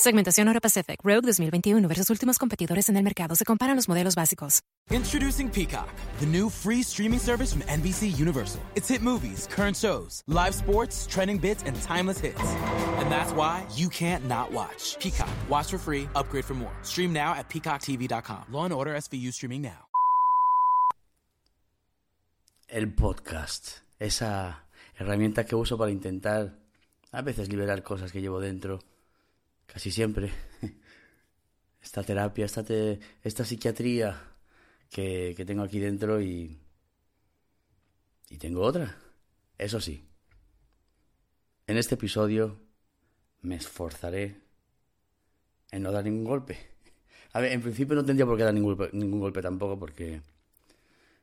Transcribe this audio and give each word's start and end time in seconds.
Segmentación 0.00 0.46
Euro 0.46 0.60
Pacific 0.60 1.00
Rogue 1.02 1.26
2021 1.26 1.88
versus 1.88 2.08
últimos 2.08 2.38
competidores 2.38 2.88
en 2.88 2.96
el 2.96 3.02
mercado. 3.02 3.34
Se 3.34 3.44
comparan 3.44 3.74
los 3.74 3.88
modelos 3.88 4.14
básicos. 4.14 4.62
Introducing 4.92 5.50
Peacock, 5.50 5.92
the 6.20 6.26
new 6.26 6.48
free 6.48 6.82
streaming 6.82 7.18
service 7.18 7.52
from 7.52 7.62
NBC 7.66 8.16
Universal. 8.16 8.60
It's 8.76 8.88
hit 8.88 9.02
movies, 9.02 9.48
current 9.48 9.76
shows, 9.76 10.22
live 10.28 10.54
sports, 10.54 11.04
trending 11.10 11.40
bits, 11.40 11.64
and 11.66 11.74
timeless 11.82 12.20
hits. 12.20 12.40
And 13.00 13.10
that's 13.10 13.32
why 13.32 13.64
you 13.74 13.88
can't 13.88 14.24
not 14.28 14.52
watch. 14.52 14.96
Peacock. 15.00 15.28
Watch 15.50 15.72
for 15.72 15.78
free. 15.78 16.08
Upgrade 16.14 16.44
for 16.44 16.54
more. 16.54 16.72
Stream 16.82 17.12
now 17.12 17.34
at 17.34 17.48
peacocktv.com. 17.48 18.52
Law 18.52 18.66
and 18.66 18.72
Order 18.72 18.94
SVU 18.94 19.32
streaming 19.32 19.62
now. 19.62 19.88
El 22.68 22.86
podcast. 22.94 23.82
Esa 23.98 24.62
herramienta 24.96 25.44
que 25.44 25.56
uso 25.56 25.76
para 25.76 25.90
intentar 25.90 26.54
a 27.10 27.20
veces 27.20 27.48
liberar 27.48 27.82
cosas 27.82 28.12
que 28.12 28.20
llevo 28.20 28.38
dentro 28.38 28.78
casi 29.68 29.90
siempre, 29.90 30.32
esta 31.82 32.02
terapia, 32.02 32.46
esta, 32.46 32.64
esta 33.22 33.44
psiquiatría 33.44 34.20
que, 34.90 35.34
que 35.36 35.44
tengo 35.44 35.62
aquí 35.62 35.78
dentro 35.78 36.20
y, 36.20 36.58
y 38.30 38.38
tengo 38.38 38.62
otra. 38.62 38.96
Eso 39.58 39.80
sí, 39.80 40.04
en 41.66 41.76
este 41.76 41.96
episodio 41.96 42.58
me 43.42 43.56
esforzaré 43.56 44.40
en 45.70 45.82
no 45.82 45.92
dar 45.92 46.04
ningún 46.04 46.24
golpe. 46.24 46.58
A 47.34 47.40
ver, 47.40 47.52
en 47.52 47.60
principio 47.60 47.94
no 47.94 48.04
tendría 48.04 48.26
por 48.26 48.38
qué 48.38 48.44
dar 48.44 48.54
ningún 48.54 48.74
golpe, 48.74 48.96
ningún 48.96 49.20
golpe 49.20 49.42
tampoco 49.42 49.78
porque 49.78 50.22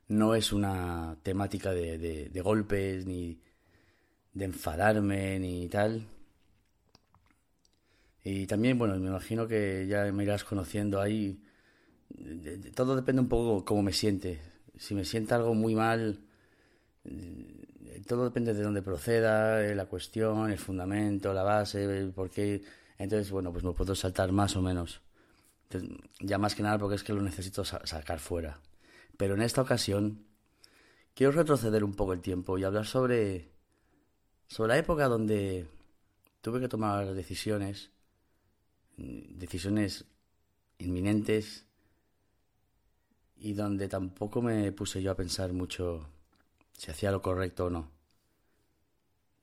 no 0.08 0.36
es 0.36 0.54
una 0.54 1.18
temática 1.24 1.72
de, 1.72 1.98
de 2.30 2.42
golpes 2.42 3.08
ni 3.08 3.42
de 4.34 4.46
enfadarme 4.46 5.40
ni 5.40 5.68
tal. 5.68 6.08
Y 8.28 8.48
también, 8.48 8.80
bueno, 8.80 8.98
me 8.98 9.08
imagino 9.08 9.48
que 9.48 9.86
ya 9.88 10.12
me 10.12 10.24
irás 10.24 10.44
conociendo 10.44 11.00
ahí. 11.00 11.40
Todo 12.74 12.96
depende 12.96 13.22
un 13.22 13.30
poco 13.30 13.64
cómo 13.64 13.84
me 13.84 13.94
siente. 13.94 14.42
Si 14.80 14.96
me 14.96 15.06
siente 15.06 15.36
algo 15.36 15.54
muy 15.54 15.76
mal, 15.76 16.20
eh, 17.04 18.02
todo 18.08 18.24
depende 18.26 18.56
de 18.56 18.64
dónde 18.64 18.82
proceda, 18.82 19.64
eh, 19.64 19.76
la 19.76 19.86
cuestión, 19.86 20.50
el 20.50 20.58
fundamento, 20.58 21.34
la 21.36 21.44
base, 21.44 21.84
el 21.84 22.14
por 22.14 22.32
qué. 22.32 22.64
Entonces, 22.98 23.30
bueno, 23.30 23.52
pues 23.52 23.64
me 23.64 23.74
puedo 23.74 23.94
saltar 23.94 24.32
más 24.32 24.56
o 24.56 24.62
menos. 24.64 25.02
ya 26.20 26.40
más 26.40 26.56
que 26.56 26.64
nada 26.64 26.80
porque 26.80 26.96
es 26.96 27.04
que 27.04 27.14
lo 27.14 27.22
necesito 27.22 27.64
sacar 27.64 28.20
fuera. 28.20 28.60
Pero 29.18 29.36
en 29.36 29.44
esta 29.44 29.62
ocasión 29.62 30.26
quiero 31.14 31.32
retroceder 31.32 31.84
un 31.84 31.94
poco 31.94 32.14
el 32.14 32.22
tiempo 32.22 32.58
y 32.58 32.64
hablar 32.64 32.88
sobre, 32.88 33.52
sobre 34.48 34.70
la 34.70 34.78
época 34.80 35.08
donde 35.08 35.68
tuve 36.42 36.60
que 36.60 36.68
tomar 36.68 37.14
decisiones 37.14 37.92
decisiones 38.98 40.06
inminentes 40.78 41.66
y 43.38 43.54
donde 43.54 43.88
tampoco 43.88 44.42
me 44.42 44.72
puse 44.72 45.02
yo 45.02 45.12
a 45.12 45.16
pensar 45.16 45.54
mucho 45.54 46.10
si 46.74 46.92
hacía 46.92 47.12
lo 47.12 47.22
correcto 47.22 47.66
o 47.66 47.70
no. 47.70 47.92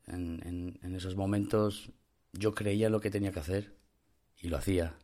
En, 0.06 0.78
esos 0.96 1.16
momentos 1.16 1.90
yo 2.32 2.54
creía 2.54 2.90
lo 2.90 3.00
que 3.00 3.10
tenía 3.10 3.32
que 3.32 3.40
hacer 3.40 3.74
y 4.40 4.48
lo 4.48 4.56
hacía. 4.56 4.96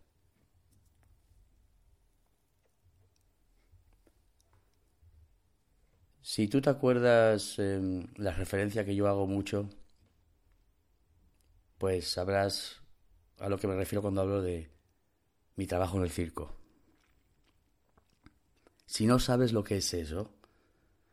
Si 6.22 6.46
tú 6.48 6.60
te 6.60 6.68
acuerdas 6.70 7.58
em, 7.58 8.06
la 8.16 8.32
referencia 8.32 8.84
que 8.84 8.94
yo 8.94 9.08
hago 9.08 9.26
mucho, 9.26 9.70
pues 11.78 12.08
sabrás 12.10 12.77
a 13.38 13.48
lo 13.48 13.58
que 13.58 13.66
me 13.66 13.76
refiero 13.76 14.02
cuando 14.02 14.20
hablo 14.20 14.42
de 14.42 14.70
mi 15.56 15.66
trabajo 15.66 15.96
en 15.96 16.04
el 16.04 16.10
circo. 16.10 16.54
Si 18.86 19.06
no 19.06 19.18
sabes 19.18 19.52
lo 19.52 19.62
que 19.64 19.76
es 19.76 19.94
eso, 19.94 20.30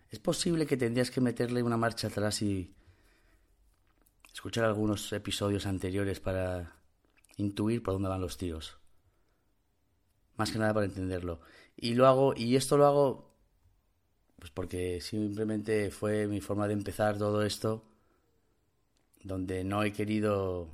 es 0.10 0.20
posible 0.20 0.66
que 0.66 0.78
tendrías 0.78 1.12
que 1.12 1.22
meterle 1.22 1.62
una 1.62 1.78
marcha 1.78 2.08
atrás 2.08 2.42
y 2.42 2.74
escuchar 4.34 4.66
algunos 4.66 5.12
episodios 5.14 5.66
anteriores 5.66 6.20
para 6.20 6.78
intuir 7.38 7.84
por 7.84 7.94
dónde 7.96 8.10
van 8.10 8.22
los 8.22 8.38
tiros. 8.38 8.78
Más 10.38 10.52
que 10.52 10.60
nada 10.60 10.74
para 10.74 10.86
entenderlo. 10.86 11.42
Y 11.76 11.94
lo 11.96 12.08
hago, 12.08 12.34
y 12.36 12.56
esto 12.56 12.78
lo 12.78 12.86
hago 12.86 13.36
pues 14.46 14.52
porque 14.52 15.02
simplemente 15.02 15.90
fue 15.90 16.28
mi 16.28 16.40
forma 16.40 16.68
de 16.68 16.74
empezar 16.74 17.18
todo 17.18 17.42
esto, 17.44 17.84
donde 19.24 19.64
no 19.64 19.84
he 19.84 19.92
querido 19.92 20.70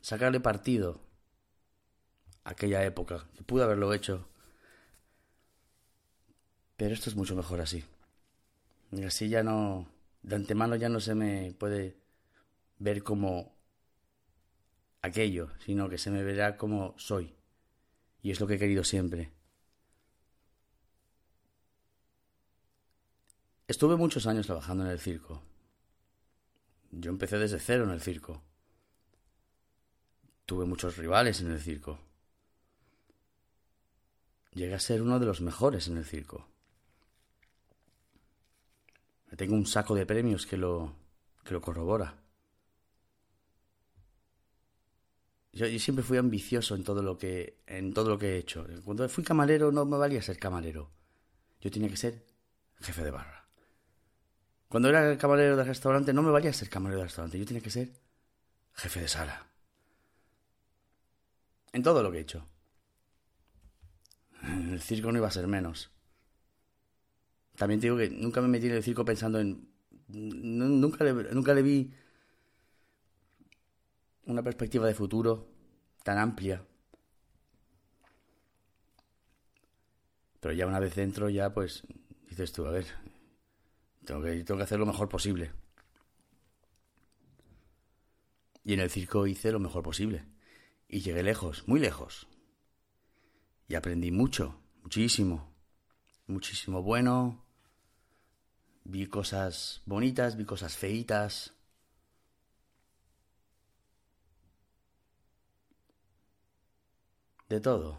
sacarle 0.00 0.40
partido 0.40 1.00
a 2.44 2.50
aquella 2.50 2.84
época, 2.84 3.26
que 3.36 3.42
pude 3.42 3.64
haberlo 3.64 3.92
hecho. 3.92 4.28
Pero 6.76 6.94
esto 6.94 7.10
es 7.10 7.16
mucho 7.16 7.36
mejor 7.36 7.60
así. 7.60 7.84
Y 8.92 9.04
así 9.04 9.28
ya 9.28 9.42
no, 9.42 9.88
de 10.22 10.36
antemano 10.36 10.76
ya 10.76 10.88
no 10.88 11.00
se 11.00 11.14
me 11.14 11.54
puede 11.58 11.96
ver 12.78 13.02
como 13.02 13.54
aquello, 15.02 15.50
sino 15.64 15.88
que 15.88 15.98
se 15.98 16.10
me 16.10 16.22
verá 16.22 16.56
como 16.56 16.94
soy. 16.98 17.34
Y 18.22 18.30
es 18.30 18.40
lo 18.40 18.46
que 18.46 18.54
he 18.54 18.58
querido 18.58 18.84
siempre. 18.84 19.32
Estuve 23.68 23.96
muchos 23.96 24.26
años 24.26 24.46
trabajando 24.46 24.84
en 24.84 24.90
el 24.90 24.98
circo. 24.98 25.42
Yo 26.90 27.10
empecé 27.10 27.38
desde 27.38 27.60
cero 27.60 27.84
en 27.84 27.90
el 27.90 28.00
circo 28.00 28.42
tuve 30.50 30.66
muchos 30.66 30.96
rivales 30.96 31.40
en 31.42 31.52
el 31.52 31.60
circo. 31.60 32.00
llegué 34.52 34.74
a 34.74 34.80
ser 34.80 35.00
uno 35.00 35.20
de 35.20 35.26
los 35.26 35.40
mejores 35.40 35.86
en 35.86 35.96
el 35.96 36.04
circo. 36.04 36.48
Tengo 39.36 39.54
un 39.54 39.64
saco 39.64 39.94
de 39.94 40.06
premios 40.06 40.46
que 40.46 40.56
lo, 40.56 40.96
que 41.44 41.54
lo 41.54 41.60
corrobora. 41.60 42.16
Yo, 45.52 45.66
siempre 45.78 46.02
fui 46.02 46.18
ambicioso 46.18 46.74
en 46.74 46.82
todo 46.82 47.00
lo 47.00 47.16
que 47.16 47.62
en 47.68 47.94
todo 47.94 48.08
lo 48.08 48.18
que 48.18 48.34
he 48.34 48.38
hecho. 48.38 48.66
Cuando 48.84 49.08
fui 49.08 49.22
camarero 49.22 49.70
no 49.70 49.84
me 49.84 49.98
valía 49.98 50.20
ser 50.20 50.36
camarero. 50.36 50.90
Yo 51.60 51.70
tenía 51.70 51.90
que 51.90 51.96
ser 51.96 52.26
jefe 52.80 53.04
de 53.04 53.12
barra. 53.12 53.46
Cuando 54.68 54.88
era 54.88 55.16
camarero 55.16 55.56
del 55.56 55.66
restaurante 55.66 56.12
no 56.12 56.22
me 56.22 56.32
valía 56.32 56.52
ser 56.52 56.68
camarero 56.68 56.98
del 56.98 57.06
restaurante. 57.06 57.38
Yo 57.38 57.46
tenía 57.46 57.62
que 57.62 57.70
ser 57.70 57.92
jefe 58.74 59.00
de 59.00 59.06
sala. 59.06 59.49
En 61.72 61.82
todo 61.82 62.02
lo 62.02 62.10
que 62.10 62.18
he 62.18 62.22
hecho. 62.22 62.46
El 64.42 64.80
circo 64.80 65.12
no 65.12 65.18
iba 65.18 65.28
a 65.28 65.32
ser 65.32 65.46
menos. 65.46 65.90
También 67.56 67.80
te 67.80 67.86
digo 67.86 67.96
que 67.96 68.10
nunca 68.10 68.40
me 68.40 68.48
metí 68.48 68.66
en 68.66 68.74
el 68.74 68.82
circo 68.82 69.04
pensando 69.04 69.38
en... 69.38 69.68
Nunca 70.08 71.04
nunca 71.04 71.54
le 71.54 71.62
vi 71.62 71.92
una 74.24 74.42
perspectiva 74.42 74.86
de 74.86 74.94
futuro 74.94 75.46
tan 76.02 76.18
amplia. 76.18 76.64
Pero 80.40 80.54
ya 80.54 80.66
una 80.66 80.80
vez 80.80 80.94
dentro, 80.94 81.28
ya 81.28 81.52
pues 81.52 81.82
dices 82.28 82.52
tú, 82.52 82.64
a 82.66 82.70
ver, 82.70 82.86
tengo 84.04 84.22
que, 84.22 84.42
tengo 84.42 84.58
que 84.58 84.64
hacer 84.64 84.78
lo 84.78 84.86
mejor 84.86 85.08
posible. 85.08 85.52
Y 88.64 88.74
en 88.74 88.80
el 88.80 88.90
circo 88.90 89.26
hice 89.26 89.52
lo 89.52 89.60
mejor 89.60 89.82
posible. 89.82 90.24
Y 90.92 91.02
llegué 91.02 91.22
lejos, 91.22 91.68
muy 91.68 91.78
lejos. 91.78 92.26
Y 93.68 93.76
aprendí 93.76 94.10
mucho, 94.10 94.60
muchísimo. 94.82 95.54
Muchísimo 96.26 96.82
bueno. 96.82 97.44
Vi 98.82 99.06
cosas 99.06 99.82
bonitas, 99.86 100.36
vi 100.36 100.44
cosas 100.44 100.76
feitas. 100.76 101.54
de 107.48 107.60
todo. 107.60 107.98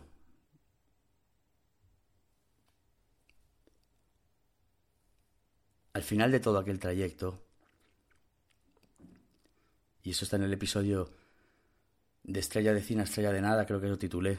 Al 5.94 6.04
final 6.04 6.32
de 6.32 6.40
todo 6.40 6.58
aquel 6.58 6.80
trayecto, 6.80 7.44
y 10.04 10.12
eso 10.12 10.24
está 10.24 10.38
en 10.38 10.44
el 10.44 10.54
episodio 10.54 11.21
de 12.24 12.40
Estrella 12.40 12.74
de 12.74 12.82
Cine, 12.82 13.04
Estrella 13.04 13.32
de 13.32 13.42
Nada, 13.42 13.66
creo 13.66 13.82
que 13.82 13.88
lo 13.88 13.98
titulé, 13.98 14.38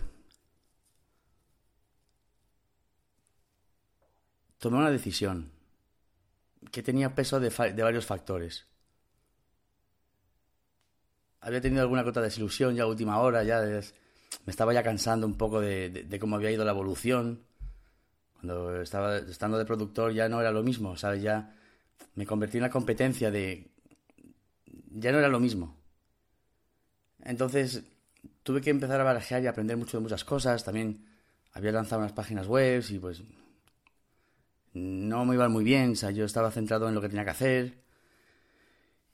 tomé 4.62 4.79
una 4.79 4.93
decisión 4.93 5.50
que 6.70 6.84
tenía 6.84 7.17
peso 7.17 7.40
de, 7.40 7.50
varios 7.50 8.06
factores. 8.06 8.67
Había 11.40 11.61
tenido 11.61 11.82
alguna 11.82 12.05
cota 12.05 12.20
de 12.20 12.26
desilusión 12.29 12.76
ya 12.76 12.84
a 12.84 12.87
última 12.87 13.19
hora, 13.19 13.43
ya 13.43 13.61
desde 13.61 13.93
me 14.46 14.52
estaba 14.52 14.73
ya 14.73 14.82
cansando 14.84 15.26
un 15.26 15.37
poco 15.37 15.61
de, 15.61 16.17
cómo 16.20 16.37
había 16.37 16.52
ido 16.52 16.64
la 16.64 16.70
evolución. 16.70 17.43
Cuando 18.34 18.81
estaba 18.81 19.19
estando 19.19 19.58
de 19.58 19.64
productor 19.64 20.12
ya 20.12 20.29
no 20.29 20.40
era 20.40 20.52
lo 20.52 20.62
mismo, 20.62 20.96
¿sabes? 20.96 21.23
Ya 21.23 21.56
me 22.14 22.25
convertí 22.25 22.58
en 22.58 22.62
la 22.62 22.70
competencia 22.70 23.32
de... 23.32 23.69
Ya 24.93 25.11
no 25.11 25.19
era 25.19 25.29
lo 25.29 25.40
mismo. 25.40 25.81
Entonces 27.24 27.84
tuve 28.42 28.60
que 28.60 28.70
empezar 28.70 29.00
a 29.00 29.04
barajear 29.04 29.42
y 29.42 29.46
aprender 29.46 29.76
mucho 29.76 29.96
de 29.98 30.02
muchas 30.02 30.24
cosas. 30.24 30.64
También 30.64 31.06
había 31.52 31.72
lanzado 31.72 32.00
unas 32.00 32.12
páginas 32.12 32.46
web 32.46 32.84
y 32.88 32.98
pues 32.98 33.22
no 34.72 35.24
me 35.24 35.34
iban 35.34 35.52
muy 35.52 35.64
bien. 35.64 35.92
O 35.92 35.96
sea, 35.96 36.10
yo 36.10 36.24
estaba 36.24 36.50
centrado 36.50 36.88
en 36.88 36.94
lo 36.94 37.00
que 37.00 37.08
tenía 37.08 37.24
que 37.24 37.30
hacer 37.30 37.82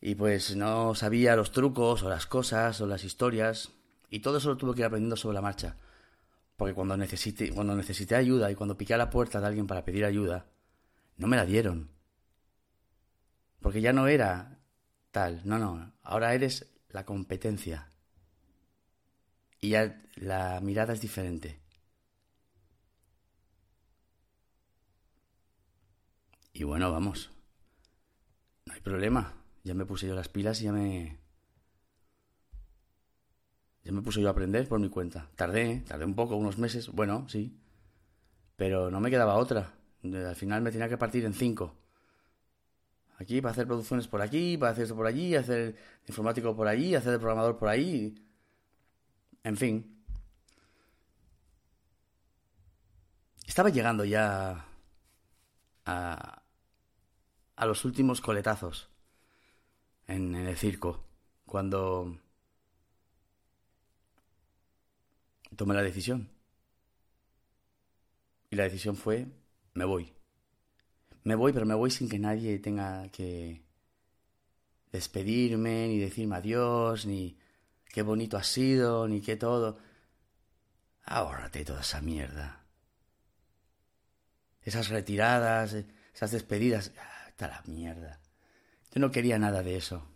y 0.00 0.14
pues 0.14 0.54
no 0.56 0.94
sabía 0.94 1.36
los 1.36 1.52
trucos 1.52 2.02
o 2.02 2.08
las 2.08 2.26
cosas 2.26 2.80
o 2.80 2.86
las 2.86 3.04
historias. 3.04 3.70
Y 4.10 4.20
todo 4.20 4.38
eso 4.38 4.56
tuve 4.56 4.74
que 4.74 4.80
ir 4.80 4.86
aprendiendo 4.86 5.16
sobre 5.16 5.34
la 5.34 5.42
marcha. 5.42 5.76
Porque 6.56 6.74
cuando 6.74 6.96
necesité, 6.96 7.52
cuando 7.52 7.74
necesité 7.76 8.16
ayuda 8.16 8.50
y 8.50 8.54
cuando 8.54 8.76
piqué 8.76 8.94
a 8.94 8.98
la 8.98 9.10
puerta 9.10 9.40
de 9.40 9.46
alguien 9.46 9.66
para 9.66 9.84
pedir 9.84 10.04
ayuda, 10.04 10.46
no 11.16 11.26
me 11.26 11.36
la 11.36 11.44
dieron. 11.44 11.90
Porque 13.60 13.80
ya 13.80 13.92
no 13.92 14.08
era 14.08 14.58
tal, 15.10 15.42
no, 15.44 15.58
no, 15.58 15.92
ahora 16.02 16.34
eres 16.34 16.66
la 16.90 17.04
competencia. 17.04 17.90
Y 19.60 19.70
ya 19.70 20.02
la 20.16 20.60
mirada 20.60 20.92
es 20.94 21.00
diferente. 21.00 21.60
Y 26.52 26.64
bueno, 26.64 26.90
vamos. 26.90 27.30
No 28.66 28.74
hay 28.74 28.80
problema. 28.80 29.34
Ya 29.64 29.74
me 29.74 29.86
puse 29.86 30.06
yo 30.06 30.14
las 30.14 30.28
pilas 30.28 30.60
y 30.60 30.64
ya 30.64 30.72
me, 30.72 31.18
ya 33.84 33.92
me 33.92 34.02
puse 34.02 34.20
yo 34.20 34.28
a 34.28 34.32
aprender 34.32 34.68
por 34.68 34.78
mi 34.80 34.88
cuenta. 34.88 35.30
Tardé, 35.34 35.82
tardé 35.86 36.04
un 36.04 36.14
poco, 36.14 36.36
unos 36.36 36.58
meses, 36.58 36.88
bueno, 36.90 37.28
sí. 37.28 37.58
Pero 38.56 38.90
no 38.90 39.00
me 39.00 39.10
quedaba 39.10 39.36
otra. 39.36 39.74
Al 40.04 40.36
final 40.36 40.62
me 40.62 40.70
tenía 40.70 40.88
que 40.88 40.98
partir 40.98 41.24
en 41.24 41.32
cinco. 41.34 41.74
Aquí 43.18 43.40
para 43.40 43.52
hacer 43.52 43.66
producciones 43.66 44.06
por 44.06 44.22
aquí, 44.22 44.56
para 44.56 44.72
hacer 44.72 44.84
esto 44.84 44.96
por 44.96 45.06
allí, 45.06 45.34
hacer 45.34 45.76
informático 46.06 46.54
por 46.54 46.68
allí, 46.68 46.94
hacer 46.94 47.12
de 47.12 47.18
programador 47.18 47.58
por 47.58 47.68
ahí. 47.68 48.14
En 49.48 49.56
fin. 49.56 50.04
Estaba 53.46 53.70
llegando 53.70 54.04
ya 54.04 54.66
a, 55.86 56.42
a 57.56 57.66
los 57.66 57.86
últimos 57.86 58.20
coletazos 58.20 58.90
en 60.06 60.34
el 60.34 60.54
circo. 60.58 61.02
Cuando 61.46 62.18
tomé 65.56 65.72
la 65.72 65.82
decisión. 65.82 66.28
Y 68.50 68.56
la 68.56 68.64
decisión 68.64 68.96
fue, 68.96 69.28
me 69.72 69.86
voy. 69.86 70.12
Me 71.24 71.36
voy, 71.36 71.54
pero 71.54 71.64
me 71.64 71.74
voy 71.74 71.90
sin 71.90 72.10
que 72.10 72.18
nadie 72.18 72.58
tenga 72.58 73.08
que 73.08 73.62
despedirme, 74.92 75.88
ni 75.88 75.98
decirme 75.98 76.36
adiós, 76.36 77.06
ni 77.06 77.38
qué 77.88 78.02
bonito 78.02 78.36
ha 78.36 78.44
sido, 78.44 79.08
ni 79.08 79.20
qué 79.20 79.36
todo. 79.36 79.78
Ahórrate 81.04 81.64
toda 81.64 81.80
esa 81.80 82.00
mierda. 82.00 82.64
Esas 84.62 84.88
retiradas, 84.88 85.76
esas 86.14 86.30
despedidas, 86.30 86.92
está 87.28 87.48
la 87.48 87.62
mierda. 87.66 88.20
Yo 88.92 89.00
no 89.00 89.10
quería 89.10 89.38
nada 89.38 89.62
de 89.62 89.76
eso. 89.76 90.06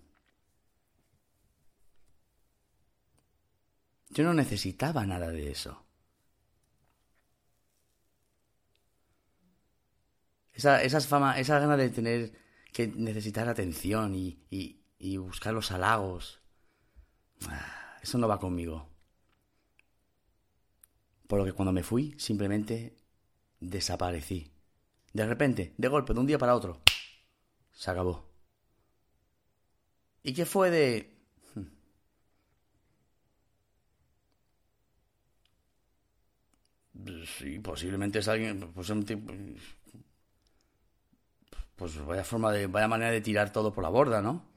Yo 4.11 4.25
no 4.25 4.35
necesitaba 4.35 5.06
nada 5.06 5.30
de 5.30 5.50
eso. 5.50 5.87
Esa, 10.52 10.82
esas 10.82 11.06
fama, 11.06 11.40
esa 11.40 11.58
gana 11.58 11.78
de 11.78 11.88
tener 11.88 12.32
que 12.73 12.88
necesitar 12.88 13.49
atención 13.49 14.14
y, 14.14 14.38
y, 14.50 15.16
buscar 15.16 15.54
los 15.54 15.73
halagos. 15.73 16.41
Ah, 17.49 17.99
eso 18.02 18.18
no 18.18 18.28
va 18.28 18.38
conmigo. 18.38 18.88
Por 21.26 21.38
lo 21.38 21.44
que 21.44 21.52
cuando 21.52 21.72
me 21.72 21.82
fui, 21.82 22.14
simplemente 22.18 22.96
desaparecí. 23.61 24.52
De 25.12 25.26
repente, 25.26 25.75
de 25.76 25.88
golpe, 25.88 26.14
de 26.14 26.20
un 26.20 26.26
día 26.26 26.38
para 26.38 26.54
otro, 26.54 26.80
se 27.72 27.90
acabó. 27.90 28.28
¿Y 30.22 30.32
qué 30.34 30.44
fue 30.46 30.70
de 30.70 31.12
Sí, 37.38 37.58
posiblemente 37.58 38.18
es 38.20 38.28
alguien, 38.28 38.72
pues, 38.72 38.88
pues 41.76 42.04
vaya 42.06 42.25
forma 42.25 42.52
de, 42.52 42.66
vaya 42.66 42.88
manera 42.88 43.11
de 43.11 43.20
tirar 43.20 43.52
todo 43.52 43.72
por 43.72 43.84
la 43.84 43.90
borda, 43.90 44.22
¿no? 44.22 44.51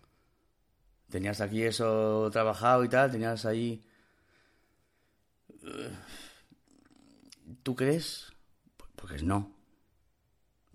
Tenías 1.10 1.42
aquí 1.42 1.64
eso 1.64 2.30
trabajado 2.32 2.84
y 2.84 2.90
tal, 2.90 3.12
tenías 3.12 3.46
ahí... 3.46 3.84
¿Tú 7.64 7.76
crees? 7.76 8.34
Pues 8.96 9.24
no. 9.24 9.56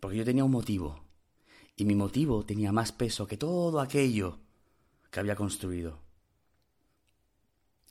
Porque 0.00 0.16
yo 0.16 0.24
tenía 0.24 0.44
un 0.44 0.50
motivo. 0.50 1.04
Y 1.76 1.84
mi 1.84 1.94
motivo 1.94 2.44
tenía 2.44 2.72
más 2.72 2.92
peso 2.92 3.26
que 3.26 3.36
todo 3.36 3.80
aquello 3.80 4.38
que 5.10 5.20
había 5.20 5.36
construido. 5.36 6.00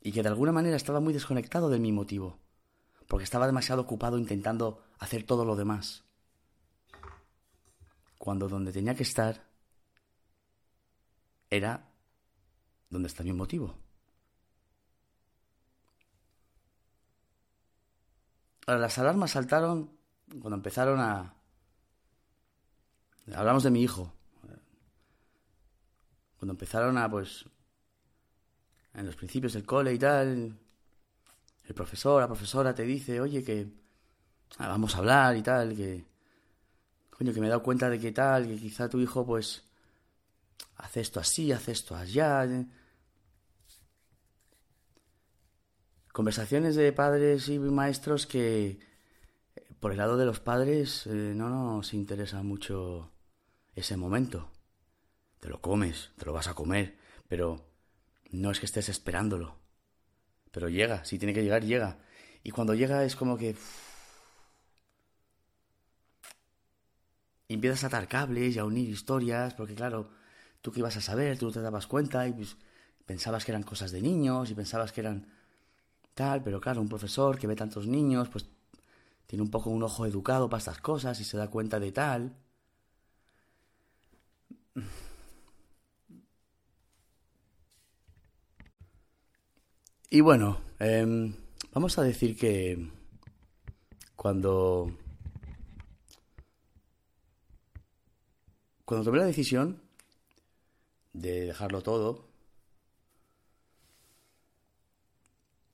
Y 0.02 0.12
que 0.12 0.24
de 0.24 0.30
alguna 0.30 0.52
manera 0.52 0.76
estaba 0.76 1.00
muy 1.00 1.14
desconectado 1.14 1.70
de 1.70 1.80
mi 1.80 1.92
motivo 1.92 2.40
porque 3.10 3.24
estaba 3.24 3.48
demasiado 3.48 3.82
ocupado 3.82 4.20
intentando 4.20 4.84
hacer 5.00 5.24
todo 5.24 5.44
lo 5.44 5.56
demás. 5.56 6.04
Cuando 8.20 8.48
donde 8.48 8.72
tenía 8.72 8.94
que 8.94 9.02
estar 9.02 9.50
era 11.50 11.89
donde 12.90 13.08
está 13.08 13.24
mi 13.24 13.34
motivo. 13.34 13.76
Ahora, 18.66 18.82
las 18.82 18.98
alarmas 18.98 19.32
saltaron 19.32 19.92
cuando 20.40 20.56
empezaron 20.56 21.00
a... 21.00 21.34
Hablamos 23.34 23.64
de 23.64 23.72
mi 23.72 23.82
hijo. 23.82 24.14
Cuando 26.38 26.54
empezaron 26.54 26.98
a, 26.98 27.10
pues, 27.10 27.46
en 28.94 29.06
los 29.06 29.16
principios 29.16 29.54
del 29.54 29.66
cole 29.66 29.94
y 29.94 30.00
tal, 30.00 30.58
el 31.66 31.76
profesor, 31.76 32.22
la 32.22 32.28
profesora 32.28 32.74
te 32.74 32.84
dice, 32.84 33.20
oye, 33.20 33.44
que 33.44 33.68
ah, 34.58 34.68
vamos 34.68 34.96
a 34.96 35.00
hablar 35.00 35.36
y 35.36 35.42
tal, 35.42 35.76
que, 35.76 36.06
coño, 37.10 37.34
que 37.34 37.40
me 37.40 37.48
he 37.48 37.50
dado 37.50 37.62
cuenta 37.62 37.90
de 37.90 38.00
que 38.00 38.12
tal, 38.12 38.48
que 38.48 38.56
quizá 38.56 38.88
tu 38.88 39.00
hijo, 39.00 39.26
pues, 39.26 39.64
hace 40.78 41.02
esto 41.02 41.20
así, 41.20 41.52
hace 41.52 41.72
esto 41.72 41.96
allá. 41.96 42.48
Conversaciones 46.20 46.76
de 46.76 46.92
padres 46.92 47.48
y 47.48 47.60
maestros 47.60 48.28
que, 48.28 48.78
por 49.80 49.94
el 49.94 50.00
lado 50.00 50.18
de 50.18 50.26
los 50.26 50.42
padres, 50.42 51.08
eh, 51.08 51.32
no 51.34 51.48
nos 51.48 51.94
interesa 51.94 52.44
mucho 52.44 53.10
ese 53.74 53.96
momento. 53.96 54.52
Te 55.40 55.48
lo 55.48 55.62
comes, 55.62 56.12
te 56.18 56.26
lo 56.26 56.34
vas 56.34 56.50
a 56.50 56.56
comer, 56.56 56.98
pero 57.30 57.66
no 58.32 58.52
es 58.52 58.60
que 58.60 58.66
estés 58.66 58.90
esperándolo. 58.90 59.56
Pero 60.52 60.68
llega, 60.68 61.06
si 61.06 61.18
tiene 61.18 61.34
que 61.34 61.42
llegar, 61.42 61.64
llega. 61.64 62.00
Y 62.44 62.52
cuando 62.52 62.74
llega 62.74 63.06
es 63.06 63.16
como 63.16 63.38
que... 63.38 63.56
empiezas 67.48 67.86
a 67.86 67.88
atar 67.88 68.10
cables 68.10 68.58
y 68.58 68.60
a 68.60 68.66
unir 68.66 68.90
historias, 68.90 69.54
porque 69.54 69.74
claro, 69.74 70.10
tú 70.62 70.74
que 70.74 70.82
ibas 70.82 70.98
a 70.98 71.02
saber, 71.02 71.38
tú 71.38 71.46
no 71.46 71.54
te 71.54 71.62
dabas 71.62 71.88
cuenta 71.88 72.28
y 72.28 72.34
pues, 72.34 72.58
pensabas 73.06 73.46
que 73.46 73.54
eran 73.54 73.64
cosas 73.64 73.94
de 73.94 74.02
niños 74.02 74.52
y 74.52 74.54
pensabas 74.54 74.92
que 74.92 75.00
eran 75.00 75.39
tal, 76.14 76.44
pero 76.44 76.60
claro, 76.62 76.82
un 76.82 76.90
profesor 76.90 77.38
que 77.38 77.48
ve 77.48 77.56
tantos 77.56 77.88
niños, 77.88 78.30
pues 78.30 78.46
tiene 79.28 79.44
un 79.44 79.52
poco 79.52 79.70
un 79.70 79.84
ojo 79.84 80.06
educado 80.06 80.50
para 80.50 80.60
estas 80.60 80.82
cosas 80.82 81.20
y 81.20 81.24
se 81.24 81.38
da 81.38 81.50
cuenta 81.50 81.80
de 81.80 81.92
tal. 81.92 82.36
Y 90.10 90.22
bueno, 90.22 90.60
em, 90.80 91.36
vamos 91.72 91.98
a 92.00 92.04
decir 92.04 92.36
que 92.36 92.90
cuando 94.16 94.92
cuando 98.86 99.06
tomé 99.06 99.20
la 99.20 99.26
decisión 99.26 99.82
de 101.14 101.42
dejarlo 101.42 101.84
todo 101.84 102.29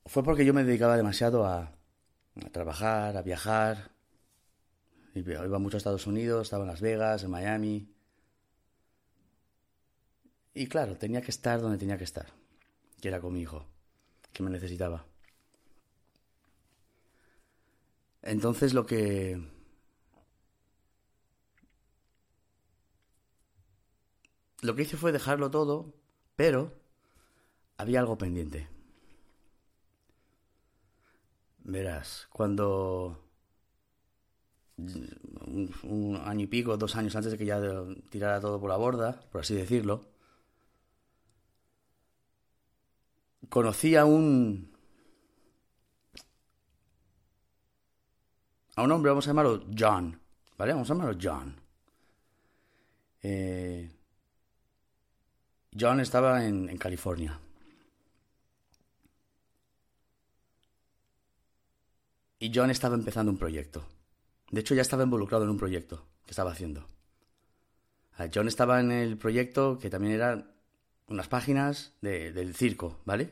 fue 0.06 0.24
porque 0.24 0.46
yo 0.46 0.54
me 0.54 0.64
dedicaba 0.64 0.98
demasiado 0.98 1.46
a, 1.46 1.72
trabajar, 2.52 3.18
a 3.18 3.22
viajar. 3.22 3.92
Iba 5.14 5.60
mucho 5.60 5.78
a 5.78 5.80
Estados 5.80 6.08
Unidos, 6.08 6.48
estaba 6.48 6.64
en 6.64 6.70
Las 6.70 6.82
Vegas, 6.82 7.24
en 7.24 7.32
Miami. 7.32 7.90
Y 10.54 10.68
claro, 10.68 10.98
tenía 10.98 11.22
que 11.22 11.32
estar 11.32 11.62
donde 11.62 11.78
tenía 11.78 11.98
que 11.98 12.04
estar, 12.04 12.28
que 13.02 13.08
era 13.08 13.20
con 13.20 13.34
mi 13.34 13.42
hijo 13.42 13.66
que 14.32 14.44
me 14.44 14.50
necesitaba. 14.50 15.06
Entonces 18.22 18.74
lo 18.74 18.86
que... 18.86 19.42
Lo 24.62 24.76
que 24.76 24.82
hice 24.82 24.98
fue 24.98 25.12
dejarlo 25.12 25.52
todo, 25.52 25.94
pero 26.36 26.74
había 27.78 28.00
algo 28.00 28.18
pendiente. 28.18 28.75
Verás, 31.66 32.28
cuando 32.32 33.26
un, 34.78 36.22
año 36.24 36.44
y 36.44 36.48
pico, 36.48 36.78
dos 36.78 36.96
años 36.96 37.16
antes 37.16 37.32
de 37.32 37.38
que 37.40 37.46
ya 37.46 37.60
tirara 38.12 38.40
todo 38.40 38.60
por 38.60 38.70
la 38.70 38.78
borda, 38.78 39.20
por 39.32 39.42
así 39.42 39.56
decirlo, 39.56 40.06
conocí 43.50 43.96
a 43.96 44.06
un... 44.06 44.72
a 48.76 48.84
un 48.84 48.92
hombre, 48.92 49.10
vamos 49.10 49.26
a 49.26 49.32
llamarlo 49.32 49.66
John, 49.76 50.20
¿vale? 50.58 50.74
Vamos 50.74 50.92
a 50.92 50.94
llamarlo 50.94 51.18
John. 51.20 51.56
Eh, 53.24 53.92
John 55.80 56.00
estaba 56.00 56.46
en, 56.46 56.70
en 56.70 56.78
California. 56.78 57.40
Y 62.40 62.52
John 62.54 62.70
estaba 62.70 62.96
empezando 62.96 63.32
un 63.32 63.38
proyecto. 63.38 63.86
De 64.52 64.62
hecho, 64.62 64.76
ya 64.76 64.82
estaba 64.82 65.04
involucrado 65.04 65.44
en 65.44 65.50
un 65.52 65.58
proyecto 65.58 66.06
que 66.26 66.32
estaba 66.32 66.52
haciendo. 66.52 66.86
John 68.34 68.48
estaba 68.48 68.80
en 68.80 68.92
el 68.92 69.18
proyecto 69.18 69.78
que 69.80 69.90
también 69.90 70.14
era 70.14 70.48
unas 71.08 71.28
páginas 71.28 71.94
del 72.02 72.56
circo, 72.56 73.00
¿vale? 73.06 73.32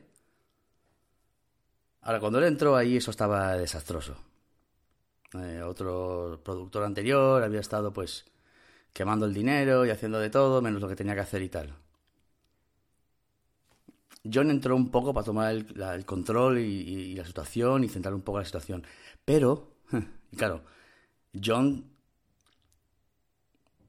Ahora, 2.02 2.20
cuando 2.20 2.40
él 2.40 2.46
entró 2.46 2.76
ahí, 2.76 2.98
eso 2.98 3.12
estaba 3.12 3.56
desastroso. 3.58 4.18
Eh, 5.34 5.62
otro 5.64 6.42
productor 6.44 6.84
anterior 6.84 7.42
había 7.42 7.62
estado, 7.62 7.94
pues, 7.94 8.26
quemando 8.92 9.26
el 9.26 9.34
dinero 9.34 9.86
y 9.86 9.90
haciendo 9.90 10.20
de 10.20 10.30
todo, 10.30 10.62
menos 10.62 10.82
lo 10.82 10.88
que 10.88 10.96
tenía 10.96 11.16
que 11.16 11.22
hacer 11.22 11.42
y 11.42 11.50
tal. 11.50 11.74
John 14.32 14.50
entró 14.50 14.76
un 14.76 14.90
poco 14.90 15.14
para 15.14 15.26
tomar 15.26 15.54
el, 15.54 16.06
control 16.06 16.60
y, 16.60 17.16
la 17.16 17.26
situación 17.26 17.84
y 17.84 17.90
centrar 17.90 18.14
un 18.14 18.22
poco 18.22 18.40
la 18.40 18.46
situación. 18.46 18.86
Pero, 19.26 19.76
claro, 20.38 20.64
John 21.44 21.92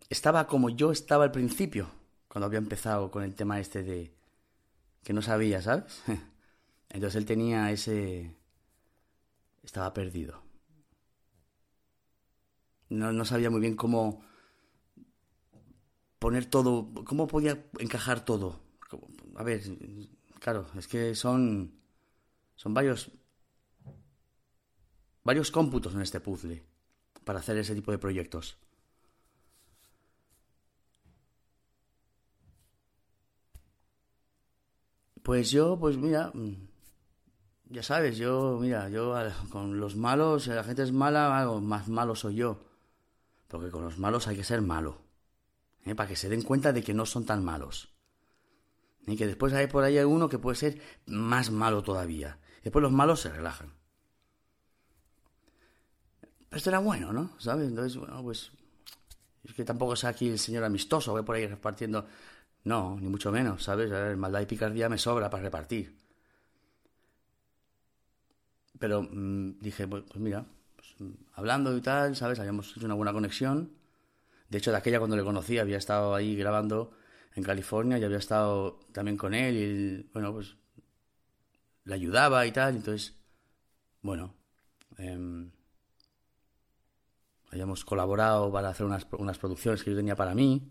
estaba 0.09 0.47
como 0.47 0.71
yo 0.71 0.91
estaba 0.91 1.25
al 1.25 1.33
principio 1.33 1.88
cuando 2.29 2.47
había 2.47 2.59
empezado 2.59 3.11
con 3.11 3.23
el 3.23 3.35
tema 3.35 3.61
este 3.61 3.83
de 3.83 4.12
que 5.05 5.12
no 5.12 5.23
sabía, 5.23 5.62
¿sabes? 5.62 6.03
Entonces 6.88 7.17
él 7.17 7.26
tenía 7.26 7.71
ese... 7.71 8.35
estaba 9.62 9.93
perdido. 9.93 10.43
No 12.88 13.25
sabía 13.25 13.50
muy 13.50 13.61
bien 13.61 13.75
cómo 13.76 14.25
poner 16.19 16.47
todo, 16.47 16.93
cómo 17.05 17.26
podía 17.26 17.67
encajar 17.79 18.25
todo. 18.25 18.61
A 19.37 19.43
ver, 19.43 19.62
claro, 20.45 20.67
es 20.77 20.87
que 20.87 21.15
son 21.15 21.73
son 22.55 22.75
varios 22.75 23.11
varios 25.23 25.51
cómputos 25.51 25.95
en 25.95 26.03
este 26.03 26.21
puzzle 26.21 26.63
para 27.25 27.39
hacer 27.39 27.57
ese 27.57 27.75
tipo 27.75 27.91
de 27.93 27.99
proyectos. 27.99 28.59
Pues 35.23 35.51
yo, 35.51 35.79
pues 35.79 35.97
mira, 35.97 36.31
mm, 36.35 36.53
ya 37.71 37.83
sabes, 37.83 38.19
yo, 38.19 38.59
mira, 38.61 38.91
yo 38.91 39.15
con 39.49 39.81
los 39.81 39.97
malos, 39.97 40.45
si 40.45 40.51
la 40.51 40.63
gente 40.63 40.83
es 40.83 40.93
mala, 40.93 41.39
algo 41.39 41.63
más 41.63 41.89
malo 41.89 42.15
soy 42.15 42.35
yo. 42.35 42.61
Porque 43.49 43.71
con 43.71 43.83
los 43.85 43.99
malos 43.99 44.29
hay 44.29 44.37
que 44.37 44.45
ser 44.45 44.61
malo. 44.61 45.01
¿eh? 45.87 45.95
Para 45.95 46.09
que 46.11 46.17
se 46.17 46.29
den 46.29 46.43
cuenta 46.43 46.73
de 46.75 46.83
que 46.83 46.93
no 46.93 47.07
son 47.07 47.25
tan 47.25 47.43
malos. 47.43 47.94
Y 49.06 49.16
que 49.16 49.26
después 49.26 49.52
hay 49.52 49.66
por 49.66 49.84
ahí 49.84 49.99
alguno 49.99 50.28
que 50.28 50.38
puede 50.38 50.56
ser 50.56 50.80
más 51.06 51.50
malo 51.50 51.82
todavía. 51.82 52.38
Después 52.62 52.82
los 52.82 52.92
malos 52.92 53.20
se 53.20 53.30
relajan. 53.30 53.73
Esto 56.50 56.70
era 56.70 56.78
bueno, 56.78 57.12
¿no? 57.12 57.32
¿Sabes? 57.38 57.68
Entonces, 57.68 57.96
bueno, 57.96 58.23
pues. 58.23 58.52
Es 59.44 59.52
que 59.52 59.64
tampoco 59.64 59.92
es 59.92 60.04
aquí 60.04 60.28
el 60.28 60.38
señor 60.38 60.64
amistoso, 60.64 61.12
voy 61.12 61.23
por 61.23 61.37
ahí 61.37 61.46
repartiendo 61.46 62.06
no, 62.64 62.96
ni 62.99 63.08
mucho 63.08 63.30
menos, 63.30 63.62
¿sabes? 63.62 63.90
maldad 64.16 64.40
y 64.40 64.46
picardía 64.46 64.88
me 64.88 64.96
sobra 64.96 65.28
para 65.28 65.42
repartir. 65.42 65.99
Pero 68.78 69.02
mm, 69.02 69.58
dije, 69.61 69.87
pues, 69.87 70.04
pues 70.08 70.18
mira, 70.18 70.46
pues, 70.76 70.94
mm, 70.99 71.12
hablando 71.34 71.76
y 71.76 71.80
tal, 71.82 72.16
¿sabes? 72.16 72.38
Habíamos 72.40 72.75
hecho 72.76 72.87
una 72.87 72.94
buena 72.94 73.12
conexión. 73.12 73.73
De 74.49 74.58
hecho, 74.58 74.70
de 74.70 74.78
aquella 74.78 74.99
cuando 74.99 75.16
le 75.16 75.25
conocí, 75.25 75.58
había 75.58 75.76
estado 75.76 76.14
ahí 76.14 76.37
grabando 76.37 76.92
en 77.35 77.43
California 77.43 77.99
y 77.99 78.05
había 78.05 78.19
estado 78.19 78.79
también 78.93 79.17
con 79.17 79.35
él 79.35 79.57
y, 79.57 80.11
bueno, 80.12 80.33
pues 80.33 80.57
le 81.85 81.95
ayudaba 81.95 82.47
y 82.47 82.53
tal. 82.53 82.76
Entonces, 82.76 83.14
bueno, 84.03 84.35
eh, 84.99 85.49
habíamos 87.50 87.85
colaborado 87.85 88.53
para 88.53 88.69
hacer 88.69 88.87
unas, 88.87 89.07
unas 89.12 89.38
producciones 89.38 89.83
que 89.83 89.91
yo 89.91 89.97
tenía 89.97 90.17
para 90.17 90.35
mí. 90.35 90.71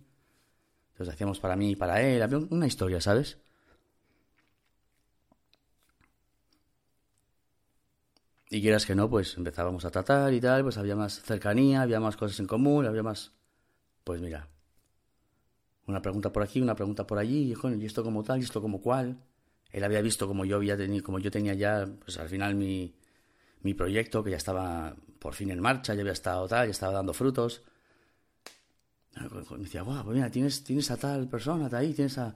Entonces 0.91 1.13
hacíamos 1.13 1.39
para 1.39 1.55
mí 1.55 1.71
y 1.71 1.75
para 1.75 2.01
él. 2.01 2.21
Había 2.21 2.37
una 2.37 2.67
historia, 2.67 3.01
¿sabes? 3.01 3.37
Y 8.49 8.61
quieras 8.61 8.85
que 8.85 8.93
no, 8.93 9.09
pues 9.09 9.35
empezábamos 9.35 9.83
a 9.83 9.89
tratar 9.89 10.31
y 10.31 10.39
tal, 10.39 10.61
pues 10.61 10.77
había 10.77 10.95
más 10.95 11.23
cercanía, 11.23 11.81
había 11.81 11.99
más 11.99 12.15
cosas 12.15 12.39
en 12.39 12.45
común, 12.45 12.85
había 12.85 13.01
más... 13.01 13.31
Pues 14.03 14.21
mira, 14.21 14.47
una 15.87 16.01
pregunta 16.01 16.31
por 16.31 16.43
aquí, 16.43 16.61
una 16.61 16.75
pregunta 16.75 17.05
por 17.07 17.17
allí, 17.17 17.53
y, 17.53 17.67
y 17.81 17.85
esto 17.85 18.03
como 18.03 18.23
tal, 18.23 18.39
y 18.39 18.43
esto 18.43 18.61
como 18.61 18.81
cual. 18.81 19.17
Él 19.71 19.83
había 19.83 20.01
visto 20.01 20.27
como 20.27 20.45
yo 20.45 20.57
había 20.57 20.77
tenido, 20.77 21.03
como 21.03 21.19
yo 21.19 21.31
tenía 21.31 21.53
ya, 21.55 21.87
pues 22.03 22.17
al 22.19 22.29
final 22.29 22.55
mi, 22.55 22.93
mi 23.61 23.73
proyecto, 23.73 24.23
que 24.23 24.31
ya 24.31 24.37
estaba 24.37 24.95
por 25.19 25.33
fin 25.33 25.51
en 25.51 25.59
marcha, 25.61 25.93
ya 25.95 26.01
había 26.01 26.13
estado 26.13 26.47
tal, 26.47 26.67
ya 26.67 26.71
estaba 26.71 26.93
dando 26.93 27.13
frutos. 27.13 27.63
Me 29.51 29.63
decía, 29.63 29.83
guau, 29.83 30.03
pues 30.03 30.15
mira, 30.15 30.29
tienes, 30.29 30.63
tienes 30.63 30.89
a 30.91 30.97
tal 30.97 31.27
persona 31.27 31.69
ahí, 31.77 31.93
tienes 31.93 32.17
a, 32.17 32.35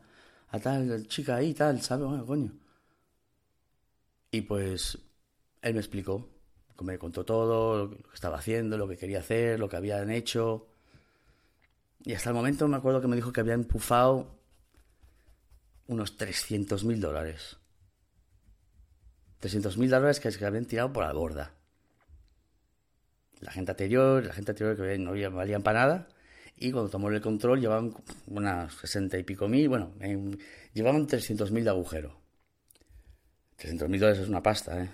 a 0.49 0.59
tal 0.59 1.07
chica 1.07 1.35
ahí, 1.35 1.53
tal, 1.53 1.81
¿sabes? 1.81 2.07
Bueno, 2.07 2.25
coño. 2.25 2.51
Y 4.31 4.41
pues 4.41 4.97
él 5.61 5.73
me 5.73 5.79
explicó, 5.79 6.29
me 6.81 6.97
contó 6.97 7.25
todo, 7.25 7.85
lo 7.85 7.89
que 7.89 8.13
estaba 8.13 8.37
haciendo, 8.37 8.77
lo 8.77 8.87
que 8.87 8.97
quería 8.97 9.19
hacer, 9.19 9.59
lo 9.59 9.67
que 9.69 9.77
habían 9.77 10.11
hecho. 10.11 10.66
Y 12.07 12.13
hasta 12.13 12.29
el 12.29 12.35
momento 12.35 12.69
me 12.69 12.77
acuerdo 12.77 13.01
que 13.01 13.09
me 13.09 13.17
dijo 13.17 13.33
que 13.33 13.41
habían 13.41 13.59
empufado 13.59 14.39
unos 15.87 16.15
300 16.15 16.85
mil 16.85 17.01
dólares. 17.01 17.57
300 19.41 19.77
mil 19.77 19.89
dólares 19.89 20.21
que 20.21 20.31
se 20.31 20.45
habían 20.45 20.63
tirado 20.63 20.93
por 20.93 21.03
la 21.03 21.11
borda. 21.11 21.51
La 23.41 23.51
gente 23.51 23.71
anterior, 23.71 24.23
la 24.23 24.33
gente 24.33 24.51
anterior 24.51 24.77
que 24.77 24.97
no 24.97 25.11
valían 25.35 25.63
para 25.63 25.81
nada. 25.81 26.07
Y 26.55 26.71
cuando 26.71 26.89
tomó 26.89 27.09
el 27.09 27.19
control 27.19 27.59
llevaban 27.59 27.93
unas 28.27 28.73
60 28.75 29.17
y 29.17 29.23
pico 29.23 29.49
mil, 29.49 29.67
bueno, 29.67 29.93
llevaban 30.73 31.07
300 31.07 31.51
mil 31.51 31.65
de 31.65 31.71
agujero. 31.71 32.21
300 33.57 33.89
mil 33.89 33.99
dólares 33.99 34.21
es 34.21 34.29
una 34.29 34.41
pasta, 34.41 34.81
¿eh? 34.81 34.89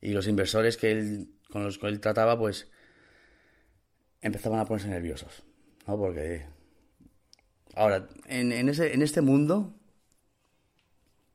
Y 0.00 0.14
los 0.14 0.26
inversores 0.26 0.78
que 0.78 0.90
él, 0.90 1.34
con 1.50 1.64
los 1.64 1.76
que 1.76 1.88
él 1.88 2.00
trataba, 2.00 2.38
pues 2.38 2.71
empezaban 4.22 4.60
a 4.60 4.64
ponerse 4.64 4.88
nerviosos, 4.88 5.42
¿no? 5.86 5.98
Porque 5.98 6.46
ahora, 7.74 8.08
en, 8.26 8.52
en, 8.52 8.68
ese, 8.68 8.94
en 8.94 9.02
este 9.02 9.20
mundo, 9.20 9.74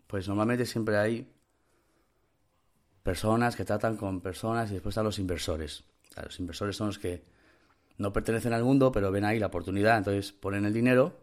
pues 0.08 0.28
normalmente 0.28 0.66
siempre 0.66 0.98
hay 0.98 1.28
personas 3.04 3.56
que 3.56 3.66
tratan 3.66 3.98
con 3.98 4.22
personas 4.22 4.70
y 4.72 4.74
después 4.74 4.94
están 4.94 5.06
los 5.06 5.20
inversores. 5.20 5.84
los 6.22 6.40
inversores 6.40 6.76
son 6.76 6.88
los 6.88 7.00
que 7.00 7.24
no 7.98 8.14
pertenecen 8.14 8.54
al 8.54 8.64
mundo, 8.64 8.92
pero 8.92 9.12
ven 9.12 9.26
ahí 9.26 9.40
la 9.40 9.48
oportunidad, 9.48 9.98
entonces 9.98 10.32
ponen 10.32 10.66
el 10.66 10.74
dinero 10.74 11.18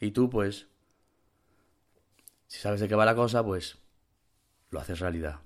y 0.00 0.10
tú, 0.10 0.28
pues, 0.28 0.66
si 2.46 2.58
sabes 2.58 2.80
de 2.80 2.88
qué 2.88 2.94
va 2.94 3.04
la 3.04 3.14
cosa, 3.14 3.44
pues 3.44 3.78
lo 4.70 4.80
haces 4.80 5.00
realidad. 5.00 5.40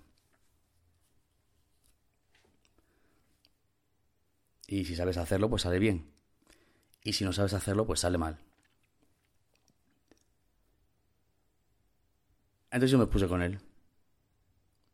Y 4.70 4.84
si 4.84 4.94
sabes 4.94 5.16
hacerlo, 5.16 5.50
pues 5.50 5.62
sale 5.62 5.80
bien. 5.80 6.12
Y 7.02 7.14
si 7.14 7.24
no 7.24 7.32
sabes 7.32 7.54
hacerlo, 7.54 7.88
pues 7.88 7.98
sale 7.98 8.18
mal. 8.18 8.38
Entonces 12.66 12.92
yo 12.92 12.98
me 12.98 13.08
puse 13.08 13.26
con 13.26 13.42
él. 13.42 13.58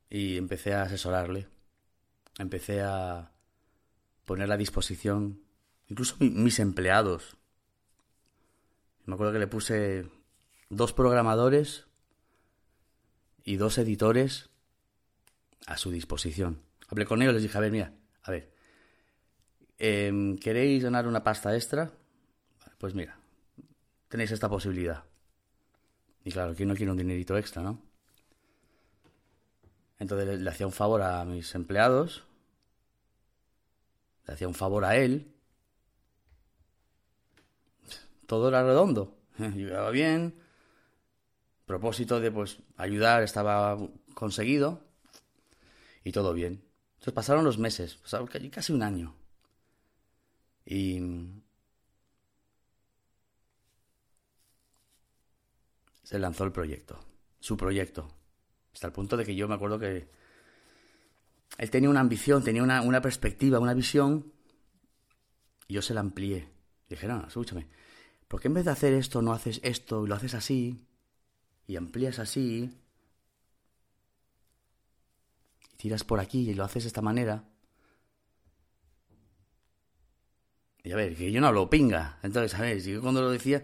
Y 0.08 0.38
empecé 0.38 0.72
a 0.72 0.84
asesorarle. 0.84 1.48
Empecé 2.38 2.80
a 2.80 3.32
poner 4.24 4.50
a 4.50 4.56
disposición 4.56 5.42
incluso 5.88 6.16
mis 6.20 6.58
empleados. 6.58 7.36
Me 9.04 9.12
acuerdo 9.12 9.34
que 9.34 9.40
le 9.40 9.46
puse 9.46 10.08
dos 10.70 10.94
programadores 10.94 11.84
y 13.44 13.56
dos 13.56 13.76
editores 13.76 14.48
a 15.66 15.76
su 15.76 15.90
disposición. 15.90 16.62
Hablé 16.88 17.04
con 17.04 17.20
ellos, 17.20 17.34
les 17.34 17.42
dije, 17.42 17.58
a 17.58 17.60
ver, 17.60 17.72
mira, 17.72 17.92
a 18.22 18.30
ver, 18.30 18.55
Em, 19.78 20.38
¿queréis 20.38 20.82
ganar 20.82 21.06
una 21.06 21.22
pasta 21.22 21.54
extra? 21.54 21.90
Pues 22.78 22.94
mira, 22.94 23.18
tenéis 24.08 24.30
esta 24.30 24.48
posibilidad. 24.48 25.04
Y 26.24 26.32
claro, 26.32 26.54
¿quién 26.54 26.68
no 26.68 26.74
quiere 26.74 26.90
un 26.90 26.98
dinerito 26.98 27.36
extra, 27.36 27.62
no? 27.62 27.80
Entonces 29.98 30.40
le, 30.40 30.50
hacía 30.50 30.66
un 30.66 30.72
favor 30.72 31.02
a 31.02 31.24
mis 31.24 31.54
empleados, 31.54 32.24
le 34.26 34.34
hacía 34.34 34.48
un 34.48 34.54
favor 34.54 34.84
a 34.84 34.96
él. 34.96 35.32
Todo 38.26 38.48
era 38.48 38.64
redondo, 38.64 39.16
llegaba 39.38 39.90
bien, 39.90 40.34
propósito 41.64 42.20
de 42.20 42.30
pues 42.30 42.58
ayudar 42.76 43.22
estaba 43.22 43.78
conseguido 44.14 44.80
y 46.02 46.12
todo 46.12 46.32
bien. 46.32 46.64
Entonces 46.94 47.14
pasaron 47.14 47.44
los 47.44 47.58
meses, 47.58 47.98
casi 48.50 48.72
un 48.72 48.82
año. 48.82 49.14
Y 50.66 51.00
se 56.02 56.18
lanzó 56.18 56.44
el 56.44 56.52
proyecto, 56.52 56.98
su 57.40 57.56
proyecto, 57.56 58.08
hasta 58.74 58.88
el 58.88 58.92
punto 58.92 59.16
de 59.16 59.24
que 59.24 59.34
yo 59.34 59.48
me 59.48 59.54
acuerdo 59.54 59.78
que 59.78 60.08
él 61.58 61.70
tenía 61.70 61.88
una 61.88 62.00
ambición, 62.00 62.44
tenía 62.44 62.62
una, 62.62 62.82
una 62.82 63.00
perspectiva, 63.00 63.58
una 63.58 63.74
visión, 63.74 64.32
y 65.68 65.74
yo 65.74 65.82
se 65.82 65.94
la 65.94 66.00
amplié. 66.00 66.48
dije, 66.88 67.06
no, 67.06 67.26
escúchame, 67.26 67.68
¿por 68.28 68.40
qué 68.40 68.48
en 68.48 68.54
vez 68.54 68.64
de 68.64 68.72
hacer 68.72 68.92
esto 68.92 69.22
no 69.22 69.32
haces 69.32 69.60
esto 69.62 70.04
y 70.04 70.08
lo 70.08 70.14
haces 70.14 70.34
así? 70.34 70.86
Y 71.66 71.76
amplías 71.76 72.18
así, 72.18 72.70
y 75.72 75.76
tiras 75.76 76.04
por 76.04 76.20
aquí 76.20 76.50
y 76.50 76.54
lo 76.54 76.64
haces 76.64 76.84
de 76.84 76.88
esta 76.88 77.02
manera. 77.02 77.44
Y 80.86 80.92
a 80.92 80.96
ver, 80.96 81.16
que 81.16 81.32
yo 81.32 81.40
no 81.40 81.48
hablo 81.48 81.68
pinga. 81.68 82.20
Entonces, 82.22 82.56
a 82.56 82.62
ver, 82.62 82.80
yo 82.80 83.02
cuando 83.02 83.20
lo 83.20 83.32
decía, 83.32 83.60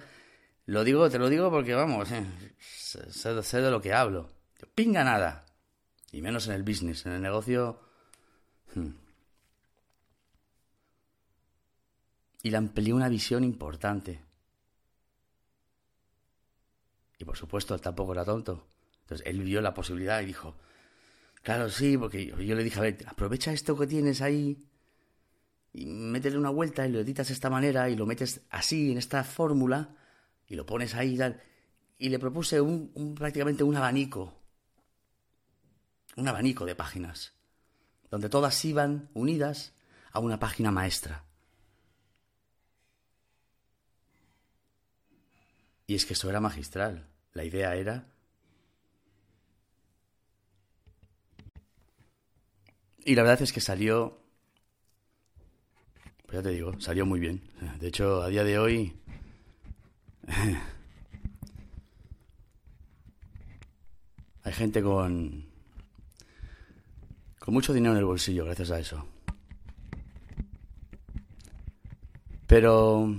lo 0.67 0.83
digo, 0.83 1.09
te 1.09 1.21
lo 1.21 1.29
digo 1.29 1.53
porque 1.53 1.73
vamos, 1.73 2.11
eh, 2.11 2.27
sé, 2.59 3.61
de 3.61 3.71
lo 3.71 3.81
que 3.81 3.93
hablo. 3.93 4.29
pinga 4.75 5.05
nada. 5.05 5.47
Y 6.11 6.21
menos 6.21 6.49
en 6.49 6.55
el 6.55 6.65
business, 6.65 7.07
en 7.07 7.13
el 7.13 7.23
negocio. 7.23 7.79
Hmm. 8.75 8.91
Y 12.43 12.51
le 12.51 12.57
amplié 12.57 12.93
una 12.93 13.09
visión 13.09 13.45
importante. 13.45 14.21
Y 17.19 17.25
por 17.25 17.37
supuesto, 17.37 17.73
él 17.77 17.81
tampoco 17.81 18.15
era 18.15 18.25
tonto. 18.25 18.67
Entonces, 19.03 19.25
él 19.29 19.43
vio 19.43 19.61
la 19.61 19.75
posibilidad 19.75 20.21
y 20.23 20.27
dijo, 20.27 20.57
claro, 21.45 21.71
sí, 21.71 21.97
porque 21.97 22.27
yo, 22.27 22.41
yo 22.41 22.57
le 22.57 22.65
dije, 22.65 22.81
a 22.81 22.83
ver, 22.83 23.05
aprovecha 23.07 23.53
esto 23.53 23.79
que 23.79 23.87
tienes 23.87 24.21
ahí 24.23 24.59
y 25.73 25.87
métele 25.87 26.37
una 26.37 26.51
vuelta 26.51 26.87
y 26.87 26.93
lo 26.93 27.01
editas 27.01 27.29
de 27.29 27.35
esta 27.35 27.49
manera 27.49 27.89
y 27.89 27.97
lo 27.97 28.07
metes 28.07 28.43
así 28.51 28.93
en 28.93 28.99
esta 28.99 29.25
fórmula 29.25 29.97
y 30.47 30.55
lo 30.55 30.67
pones 30.67 30.95
ahí 30.95 31.17
y. 31.17 31.41
Y 31.99 32.09
le 32.09 32.19
propuse 32.19 32.61
un, 32.61 33.15
prácticamente 33.15 33.63
un 33.63 33.77
abanico, 33.77 34.35
un 36.17 36.29
abanico 36.29 36.67
de 36.67 36.75
páginas, 36.75 37.33
donde 38.11 38.29
todas 38.29 38.63
iban 38.65 39.09
unidas 39.15 39.73
a 40.11 40.19
una 40.19 40.39
página 40.39 40.71
maestra. 40.71 41.25
Y 45.87 45.95
es 45.95 46.05
que 46.05 46.15
eso 46.15 46.29
era 46.29 46.41
magistral. 46.41 47.09
La 47.33 47.45
idea 47.45 47.75
era... 47.77 48.09
Y 53.05 53.15
la 53.15 53.23
verdad 53.23 53.43
es 53.43 53.53
que 53.53 53.61
salió 53.61 54.22
ya 56.33 56.43
te 56.43 56.49
digo, 56.49 56.73
salió 56.81 57.05
muy 57.05 57.21
bien. 57.21 57.43
De 57.79 57.89
hecho, 57.89 58.23
a 58.23 58.29
día 58.29 58.43
de 58.43 58.59
hoy... 58.59 58.97
Hay 64.45 64.53
gente 64.53 64.83
con... 64.83 65.45
con 67.39 67.55
mucho 67.55 67.73
dinero 67.73 67.93
en 67.93 67.99
el 67.99 68.05
bolsillo 68.05 68.45
gracias 68.45 68.71
a 68.71 68.81
eso. 68.81 69.07
Pero... 72.47 73.15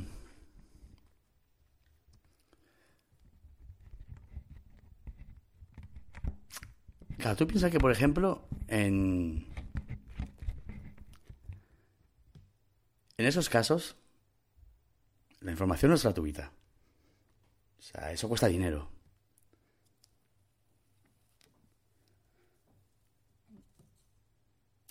Claro, 7.17 7.37
tú 7.37 7.47
piensas 7.47 7.71
que, 7.71 7.79
por 7.79 7.91
ejemplo, 7.91 8.41
en, 8.67 9.52
En 13.17 13.27
esos 13.27 13.47
casos, 13.47 13.95
la 15.41 15.51
información 15.51 15.89
no 15.89 15.95
es 15.95 16.03
gratuita. 16.03 16.51
O 17.77 17.81
sea, 17.81 18.11
eso 18.11 18.27
cuesta 18.27 18.47
dinero. 18.47 18.89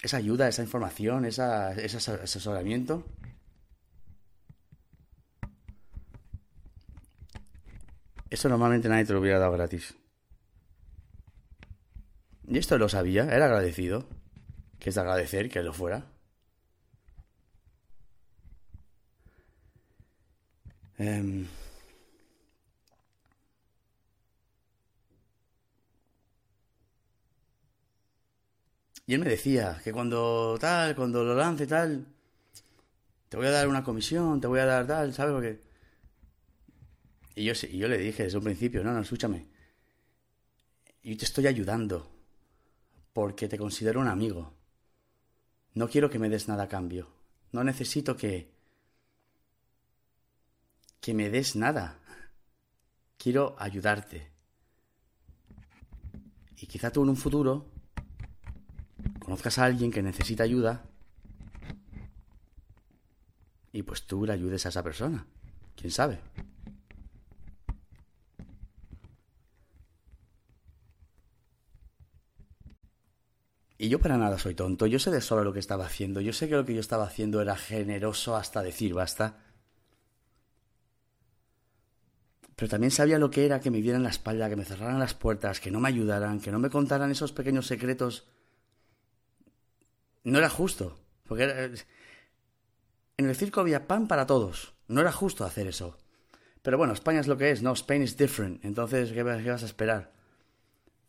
Esa 0.02 0.18
ayuda, 0.18 0.48
esa 0.48 0.62
información, 0.62 1.24
ese 1.24 1.42
asesoramiento. 1.42 3.04
Eso 8.30 8.48
normalmente 8.48 8.88
nadie 8.88 9.04
te 9.04 9.12
lo 9.12 9.20
hubiera 9.20 9.38
dado 9.38 9.52
gratis. 9.52 9.94
Y 12.46 12.58
esto 12.58 12.78
lo 12.78 12.88
sabía, 12.88 13.24
era 13.24 13.46
agradecido. 13.46 14.06
Que 14.78 14.90
es 14.90 14.94
de 14.94 15.00
agradecer 15.00 15.48
que 15.48 15.62
lo 15.62 15.72
fuera. 15.72 16.11
Em, 21.02 21.48
Y 29.06 29.14
él 29.14 29.20
me 29.20 29.28
decía 29.28 29.80
que 29.82 29.92
cuando 29.92 30.56
tal, 30.60 30.94
cuando 30.94 31.24
lo 31.24 31.34
lance 31.34 31.66
tal, 31.66 32.06
te 33.28 33.36
voy 33.36 33.46
a 33.46 33.50
dar 33.50 33.68
una 33.68 33.82
comisión, 33.82 34.40
te 34.40 34.46
voy 34.46 34.60
a 34.60 34.66
dar 34.66 34.86
tal, 34.86 35.12
¿sabes? 35.12 35.34
Porque... 35.34 35.60
Y 37.34 37.44
yo, 37.44 37.52
y 37.70 37.78
yo 37.78 37.88
le 37.88 37.98
dije 37.98 38.24
desde 38.24 38.38
un 38.38 38.44
principio, 38.44 38.84
no, 38.84 38.92
no, 38.92 39.00
escúchame. 39.00 39.46
Yo 41.02 41.16
te 41.16 41.24
estoy 41.24 41.46
ayudando 41.46 42.08
porque 43.12 43.48
te 43.48 43.58
considero 43.58 44.00
un 44.00 44.08
amigo. 44.08 44.54
No 45.74 45.88
quiero 45.88 46.08
que 46.10 46.18
me 46.18 46.28
des 46.28 46.48
nada 46.48 46.64
a 46.64 46.68
cambio. 46.68 47.08
No 47.50 47.64
necesito 47.64 48.16
que... 48.16 48.51
que 51.02 51.12
me 51.14 51.28
des 51.28 51.56
nada. 51.56 51.98
Quiero 53.18 53.56
ayudarte. 53.58 54.30
Y 56.56 56.66
quizá 56.66 56.92
tú 56.92 57.02
en 57.02 57.10
un 57.10 57.16
futuro 57.16 57.66
conozcas 59.18 59.58
a 59.58 59.64
alguien 59.64 59.90
que 59.90 60.00
necesita 60.00 60.44
ayuda 60.44 60.84
y 63.72 63.82
pues 63.82 64.06
tú 64.06 64.24
le 64.24 64.32
ayudes 64.32 64.64
a 64.64 64.68
esa 64.68 64.84
persona. 64.84 65.26
¿Quién 65.74 65.90
sabe? 65.90 66.20
Y 73.76 73.88
yo 73.88 73.98
para 73.98 74.16
nada 74.16 74.38
soy 74.38 74.54
tonto, 74.54 74.86
yo 74.86 75.00
sé 75.00 75.10
de 75.10 75.20
solo 75.20 75.42
lo 75.42 75.52
que 75.52 75.58
estaba 75.58 75.86
haciendo, 75.86 76.20
yo 76.20 76.32
sé 76.32 76.48
que 76.48 76.54
lo 76.54 76.64
que 76.64 76.74
yo 76.74 76.80
estaba 76.80 77.06
haciendo 77.06 77.42
era 77.42 77.56
generoso 77.56 78.36
hasta 78.36 78.62
decir 78.62 78.94
basta. 78.94 79.41
Pero 82.56 82.68
también 82.68 82.90
sabía 82.90 83.18
lo 83.18 83.30
que 83.30 83.46
era 83.46 83.60
que 83.60 83.70
me 83.70 83.80
dieran 83.80 84.02
la 84.02 84.10
espalda, 84.10 84.48
que 84.48 84.56
me 84.56 84.64
cerraran 84.64 84.98
las 84.98 85.14
puertas, 85.14 85.60
que 85.60 85.70
no 85.70 85.80
me 85.80 85.88
ayudaran, 85.88 86.40
que 86.40 86.52
no 86.52 86.58
me 86.58 86.70
contaran 86.70 87.10
esos 87.10 87.32
pequeños 87.32 87.66
secretos. 87.66 88.28
No 90.24 90.38
era 90.38 90.48
justo, 90.48 90.98
porque 91.26 91.74
en 93.16 93.28
el 93.28 93.36
circo 93.36 93.60
había 93.60 93.86
pan 93.86 94.06
para 94.06 94.26
todos, 94.26 94.74
no 94.88 95.00
era 95.00 95.12
justo 95.12 95.44
hacer 95.44 95.66
eso. 95.66 95.98
Pero 96.62 96.78
bueno, 96.78 96.92
España 96.92 97.20
es 97.20 97.26
lo 97.26 97.36
que 97.36 97.50
es, 97.50 97.62
no, 97.62 97.72
Spain 97.72 98.02
is 98.02 98.16
different, 98.16 98.64
entonces, 98.64 99.12
¿qué, 99.12 99.22
vas 99.22 99.62
a 99.62 99.66
esperar? 99.66 100.12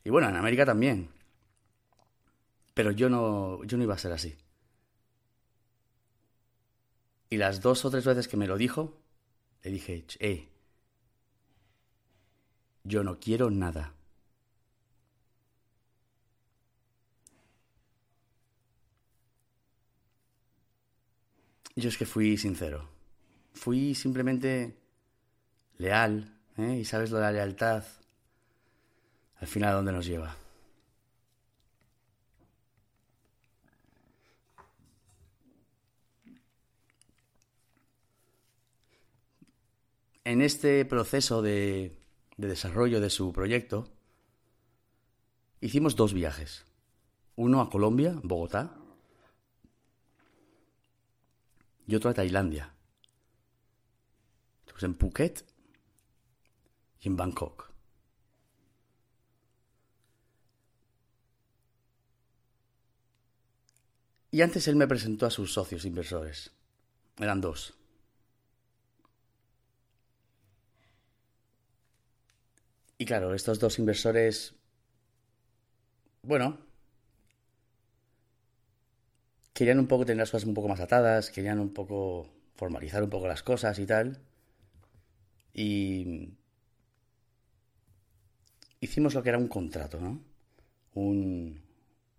Y 0.04 0.10
bueno, 0.10 0.30
en 0.30 0.36
América 0.36 0.66
también. 0.66 1.10
Pero 2.74 2.92
yo 2.92 3.10
no, 3.10 3.64
yo 3.64 3.78
no 3.78 3.84
iba 3.84 3.94
a 3.94 4.00
ser 4.00 4.14
así. 4.14 4.36
Y 7.30 7.38
las 7.38 7.62
dos 7.62 7.86
o 7.86 7.92
tres 7.92 8.06
veces 8.06 8.28
que 8.28 8.38
me 8.38 8.48
lo 8.48 8.58
dijo, 8.58 9.00
le 9.62 9.72
dije, 9.72 10.06
eh, 10.20 10.50
yo 12.84 13.04
no 13.04 13.20
quiero 13.20 13.50
nada. 13.50 13.94
Yo 21.76 21.90
es 21.90 21.98
que 21.98 22.06
fui 22.06 22.38
sincero. 22.38 22.90
Fui 23.54 23.96
simplemente 23.96 24.78
leal, 25.78 26.38
¿eh? 26.58 26.78
Y 26.82 26.86
sabes 26.86 27.12
lo 27.12 27.18
de 27.18 27.24
la 27.24 27.32
lealtad, 27.32 27.84
al 29.40 29.48
final 29.48 29.70
a 29.72 29.74
dónde 29.74 29.92
nos 29.92 30.06
lleva. 30.06 30.36
En 40.26 40.42
este 40.42 40.86
proceso 40.86 41.42
de, 41.42 42.03
de 42.38 42.48
desarrollo 42.48 43.00
de 43.00 43.10
su 43.10 43.32
proyecto, 43.32 43.90
hicimos 45.62 45.96
dos 45.96 46.14
viajes. 46.14 46.66
Uno 47.36 47.62
a 47.62 47.70
Colombia, 47.70 48.20
Bogotá, 48.24 48.76
y 51.88 51.96
otro 51.96 52.10
a 52.10 52.14
Tailandia. 52.14 52.74
En 54.84 54.96
Phuket 54.96 55.46
y 57.00 57.08
en 57.08 57.16
Bangkok. 57.16 57.72
Y 64.32 64.42
antes 64.42 64.68
él 64.68 64.76
me 64.76 64.88
presentó 64.88 65.26
a 65.26 65.30
sus 65.30 65.54
socios 65.54 65.86
inversores. 65.86 66.52
Eran 67.18 67.40
dos. 67.40 67.76
Y 73.04 73.06
claro, 73.06 73.34
estos 73.34 73.60
dos 73.60 73.80
inversores, 73.80 74.56
bueno, 76.24 76.58
querían 79.56 79.80
un 79.80 79.88
poco 79.88 80.06
tener 80.06 80.20
las 80.20 80.30
cosas 80.32 80.48
un 80.48 80.54
poco 80.54 80.68
más 80.68 80.80
atadas, 80.80 81.32
querían 81.32 81.60
un 81.60 81.74
poco 81.74 82.30
formalizar 82.56 83.02
un 83.04 83.10
poco 83.10 83.28
las 83.28 83.42
cosas 83.44 83.80
y 83.80 83.86
tal. 83.88 84.20
Y 85.54 86.34
hicimos 88.82 89.14
lo 89.16 89.24
que 89.24 89.30
era 89.30 89.38
un 89.40 89.48
contrato, 89.48 90.00
¿no? 90.00 90.22
Un, 90.96 91.62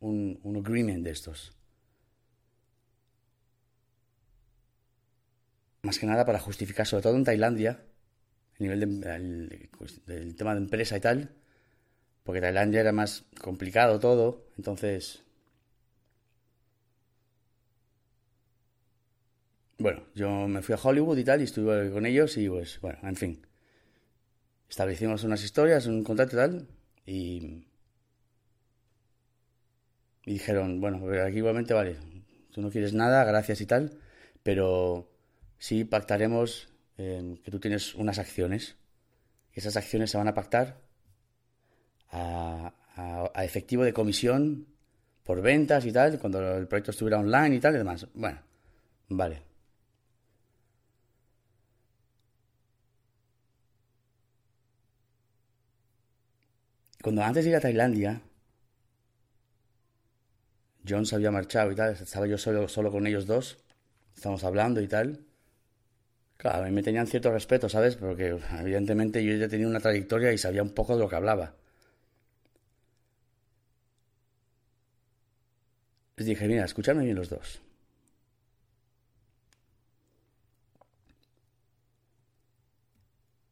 un, 0.00 0.40
un 0.42 0.56
agreement 0.58 1.04
de 1.04 1.10
estos. 1.12 1.52
Más 5.86 5.98
que 6.00 6.06
nada 6.06 6.26
para 6.26 6.40
justificar, 6.46 6.84
sobre 6.84 7.04
todo 7.04 7.14
en 7.16 7.22
Tailandia, 7.22 7.72
a 8.58 8.62
nivel 8.62 9.68
pues, 9.78 10.04
del 10.06 10.36
tema 10.36 10.54
de 10.54 10.60
empresa 10.60 10.96
y 10.96 11.00
tal, 11.00 11.30
porque 12.24 12.40
Tailandia 12.40 12.80
era 12.80 12.92
más 12.92 13.24
complicado 13.40 14.00
todo, 14.00 14.46
entonces... 14.56 15.22
Bueno, 19.78 20.02
yo 20.14 20.48
me 20.48 20.62
fui 20.62 20.74
a 20.74 20.78
Hollywood 20.82 21.18
y 21.18 21.24
tal, 21.24 21.40
y 21.40 21.44
estuve 21.44 21.90
con 21.90 22.06
ellos 22.06 22.36
y 22.36 22.48
pues, 22.48 22.80
bueno, 22.80 22.98
en 23.02 23.16
fin. 23.16 23.46
Establecimos 24.68 25.24
unas 25.24 25.42
historias, 25.44 25.86
un 25.86 26.04
contrato 26.04 26.36
y 26.36 26.38
tal, 26.38 26.68
y... 27.06 27.64
Y 30.26 30.32
dijeron, 30.34 30.80
bueno, 30.80 30.98
aquí 31.22 31.36
igualmente 31.38 31.74
vale, 31.74 31.96
tú 32.50 32.62
no 32.62 32.70
quieres 32.70 32.94
nada, 32.94 33.24
gracias 33.24 33.60
y 33.60 33.66
tal, 33.66 33.98
pero 34.42 35.08
sí 35.58 35.84
pactaremos 35.84 36.68
que 36.96 37.50
tú 37.50 37.58
tienes 37.58 37.94
unas 37.94 38.18
acciones 38.18 38.76
esas 39.54 39.76
acciones 39.76 40.10
se 40.10 40.18
van 40.18 40.28
a 40.28 40.34
pactar 40.34 40.80
a, 42.10 42.72
efectivo 43.42 43.84
de 43.84 43.92
comisión 43.92 44.66
por 45.24 45.40
ventas 45.40 45.84
y 45.86 45.92
tal, 45.92 46.18
cuando 46.18 46.56
el 46.56 46.68
proyecto 46.68 46.90
estuviera 46.90 47.18
online 47.18 47.56
y 47.56 47.60
tal 47.60 47.74
y 47.74 47.78
demás. 47.78 48.06
Bueno, 48.14 48.40
vale. 49.08 49.42
Cuando 57.02 57.22
antes 57.22 57.44
de 57.44 57.50
ir 57.50 57.56
a 57.56 57.60
Tailandia, 57.60 58.22
John 60.88 61.06
se 61.06 61.14
había 61.14 61.30
marchado 61.30 61.70
y 61.72 61.74
tal, 61.74 61.92
estaba 61.94 62.26
yo 62.26 62.38
solo, 62.38 62.68
solo 62.68 62.90
con 62.90 63.06
ellos 63.06 63.26
dos, 63.26 63.58
estamos 64.14 64.44
hablando 64.44 64.80
y 64.80 64.88
tal. 64.88 65.24
Claro, 66.36 66.62
a 66.62 66.66
mí 66.66 66.70
me 66.72 66.82
tenían 66.84 67.08
cierto 67.08 67.32
respeto, 67.32 67.68
¿sabes? 67.68 67.96
Porque 67.96 68.38
evidentemente 68.60 69.24
yo 69.24 69.34
ya 69.34 69.48
tenía 69.48 69.66
una 69.66 69.80
trayectoria 69.80 70.32
y 70.32 70.38
sabía 70.38 70.62
un 70.62 70.70
poco 70.74 70.94
de 70.94 71.00
lo 71.02 71.08
que 71.08 71.16
hablaba. 71.16 71.54
Les 76.16 76.26
dije, 76.26 76.48
mira, 76.48 76.64
escuchadme 76.64 77.04
bien 77.04 77.14
los 77.16 77.28
dos. 77.30 77.60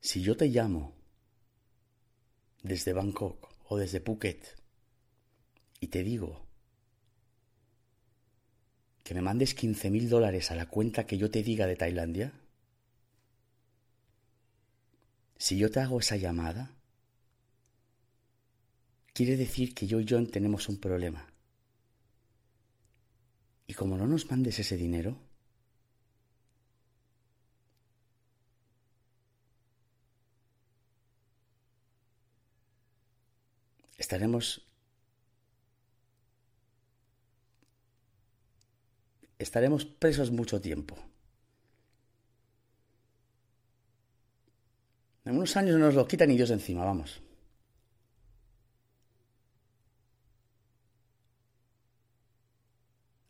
Si 0.00 0.20
yo 0.20 0.36
te 0.36 0.48
llamo 0.48 0.92
desde 2.62 2.92
Bangkok 2.94 3.48
o 3.68 3.76
desde 3.76 4.00
Phuket 4.00 4.56
y 5.80 5.88
te 5.88 6.02
digo 6.02 6.46
que 9.04 9.14
me 9.14 9.22
mandes 9.22 9.54
15 9.54 9.90
mil 9.90 10.08
dólares 10.10 10.50
a 10.50 10.56
la 10.56 10.66
cuenta 10.66 11.06
que 11.06 11.16
yo 11.16 11.30
te 11.30 11.44
diga 11.44 11.68
de 11.68 11.76
Tailandia, 11.76 12.32
si 15.42 15.58
yo 15.58 15.72
te 15.72 15.80
hago 15.80 15.98
esa 15.98 16.14
llamada, 16.14 16.70
quiere 19.12 19.36
decir 19.36 19.74
que 19.74 19.88
yo 19.88 19.98
y 19.98 20.06
John 20.08 20.28
tenemos 20.28 20.68
un 20.68 20.78
problema. 20.78 21.26
Y 23.66 23.74
como 23.74 23.96
no 23.96 24.06
nos 24.06 24.30
mandes 24.30 24.60
ese 24.60 24.76
dinero, 24.76 25.18
estaremos 33.98 34.62
estaremos 39.40 39.84
presos 39.86 40.30
mucho 40.30 40.60
tiempo. 40.60 41.11
En 45.24 45.36
unos 45.36 45.56
años 45.56 45.78
no 45.78 45.86
nos 45.86 45.94
lo 45.94 46.06
quitan 46.06 46.28
ni 46.28 46.36
Dios 46.36 46.50
encima, 46.50 46.84
vamos. 46.84 47.22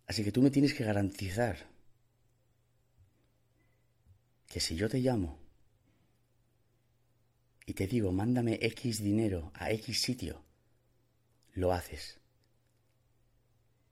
Así 0.06 0.24
que 0.24 0.32
tú 0.32 0.42
me 0.42 0.50
tienes 0.50 0.74
que 0.74 0.84
garantizar 0.84 1.56
que 4.46 4.60
si 4.60 4.76
yo 4.76 4.88
te 4.88 4.98
llamo 4.98 5.38
y 7.64 7.72
te 7.72 7.86
digo, 7.86 8.12
mándame 8.12 8.58
X 8.60 9.02
dinero 9.02 9.52
a 9.54 9.70
X 9.70 10.02
sitio, 10.02 10.42
lo 11.54 11.72
haces. 11.72 12.18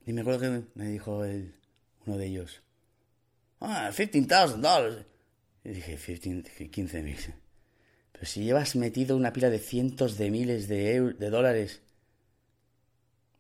Y 0.04 0.12
me 0.12 0.22
acuerdo 0.22 0.40
que 0.40 0.64
me 0.74 0.88
dijo 0.88 1.22
uno 2.06 2.18
de 2.18 2.26
ellos, 2.26 2.62
ah, 3.60 3.90
$15,000. 3.90 5.06
Y 5.64 5.68
dije, 5.70 6.70
15 6.70 7.02
mil. 7.02 7.18
Pero 8.20 8.32
si 8.32 8.44
llevas 8.44 8.76
metido 8.76 9.16
una 9.16 9.32
pila 9.32 9.48
de 9.48 9.58
cientos 9.58 10.18
de 10.18 10.30
miles 10.30 10.68
de, 10.68 11.14
de 11.14 11.30
dólares, 11.30 11.80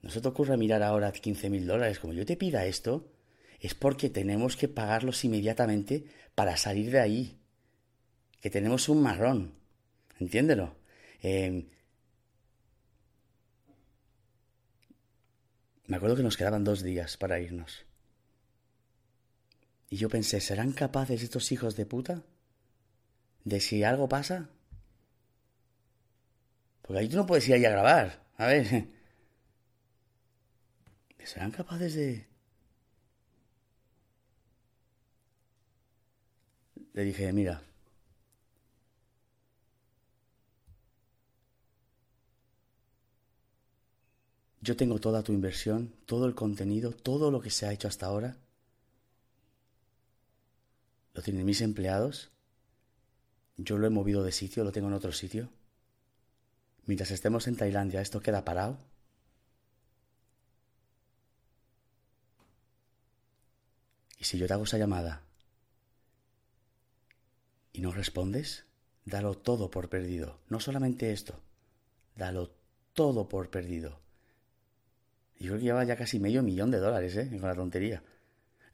¿no 0.00 0.08
se 0.08 0.22
te 0.22 0.28
ocurre 0.28 0.56
mirar 0.56 0.82
ahora 0.82 1.12
15 1.12 1.50
mil 1.50 1.66
dólares? 1.66 1.98
Como 1.98 2.14
yo 2.14 2.24
te 2.24 2.38
pida 2.38 2.64
esto, 2.64 3.12
es 3.60 3.74
porque 3.74 4.08
tenemos 4.08 4.56
que 4.56 4.68
pagarlos 4.68 5.22
inmediatamente 5.22 6.06
para 6.34 6.56
salir 6.56 6.90
de 6.90 6.98
ahí. 6.98 7.38
Que 8.40 8.48
tenemos 8.48 8.88
un 8.88 9.02
marrón. 9.02 9.52
Entiéndelo. 10.18 10.74
Em, 11.20 11.68
me 15.88 15.96
acuerdo 15.98 16.16
que 16.16 16.22
nos 16.22 16.38
quedaban 16.38 16.64
dos 16.64 16.82
días 16.82 17.18
para 17.18 17.38
irnos. 17.38 17.84
Y 19.90 19.98
yo 19.98 20.08
pensé, 20.08 20.40
¿serán 20.40 20.72
capaces 20.72 21.22
estos 21.22 21.52
hijos 21.52 21.76
de 21.76 21.84
puta 21.84 22.22
de 23.44 23.60
si 23.60 23.84
algo 23.84 24.08
pasa? 24.08 24.48
Porque 26.90 27.02
ahí 27.02 27.08
tú 27.08 27.14
no 27.14 27.24
puedes 27.24 27.46
ir 27.46 27.54
ahí 27.54 27.64
a 27.64 27.70
grabar. 27.70 28.20
A 28.36 28.46
ver. 28.46 28.88
¿Serán 31.24 31.52
capaces 31.52 31.94
de... 31.94 32.26
Le 36.92 37.04
dije, 37.04 37.32
mira. 37.32 37.62
Yo 44.60 44.76
tengo 44.76 44.98
toda 44.98 45.22
tu 45.22 45.32
inversión, 45.32 45.94
todo 46.06 46.26
el 46.26 46.34
contenido, 46.34 46.90
todo 46.90 47.30
lo 47.30 47.40
que 47.40 47.50
se 47.50 47.66
ha 47.66 47.72
hecho 47.72 47.86
hasta 47.86 48.06
ahora 48.06 48.36
lo 51.14 51.22
tienen 51.22 51.46
mis 51.46 51.60
empleados. 51.60 52.32
Yo 53.58 53.78
lo 53.78 53.86
he 53.86 53.90
movido 53.90 54.24
de 54.24 54.32
sitio, 54.32 54.64
lo 54.64 54.72
tengo 54.72 54.88
en 54.88 54.94
otro 54.94 55.12
sitio. 55.12 55.50
Mientras 56.90 57.12
estemos 57.12 57.46
en 57.46 57.54
Tailandia, 57.54 58.00
esto 58.00 58.18
queda 58.18 58.44
parado. 58.44 58.76
Y 64.18 64.24
si 64.24 64.38
yo 64.38 64.48
te 64.48 64.54
hago 64.54 64.64
esa 64.64 64.76
llamada 64.76 65.22
y 67.72 67.80
no 67.80 67.92
respondes, 67.92 68.64
dalo 69.04 69.38
todo 69.38 69.70
por 69.70 69.88
perdido. 69.88 70.40
No 70.48 70.58
solamente 70.58 71.12
esto, 71.12 71.40
dalo 72.16 72.56
todo 72.92 73.28
por 73.28 73.50
perdido. 73.50 74.00
Yo 75.38 75.50
creo 75.50 75.58
que 75.58 75.64
lleva 75.66 75.84
ya 75.84 75.94
casi 75.94 76.18
medio 76.18 76.42
millón 76.42 76.72
de 76.72 76.78
dólares, 76.78 77.16
¿eh? 77.16 77.28
Con 77.30 77.48
la 77.48 77.54
tontería 77.54 78.02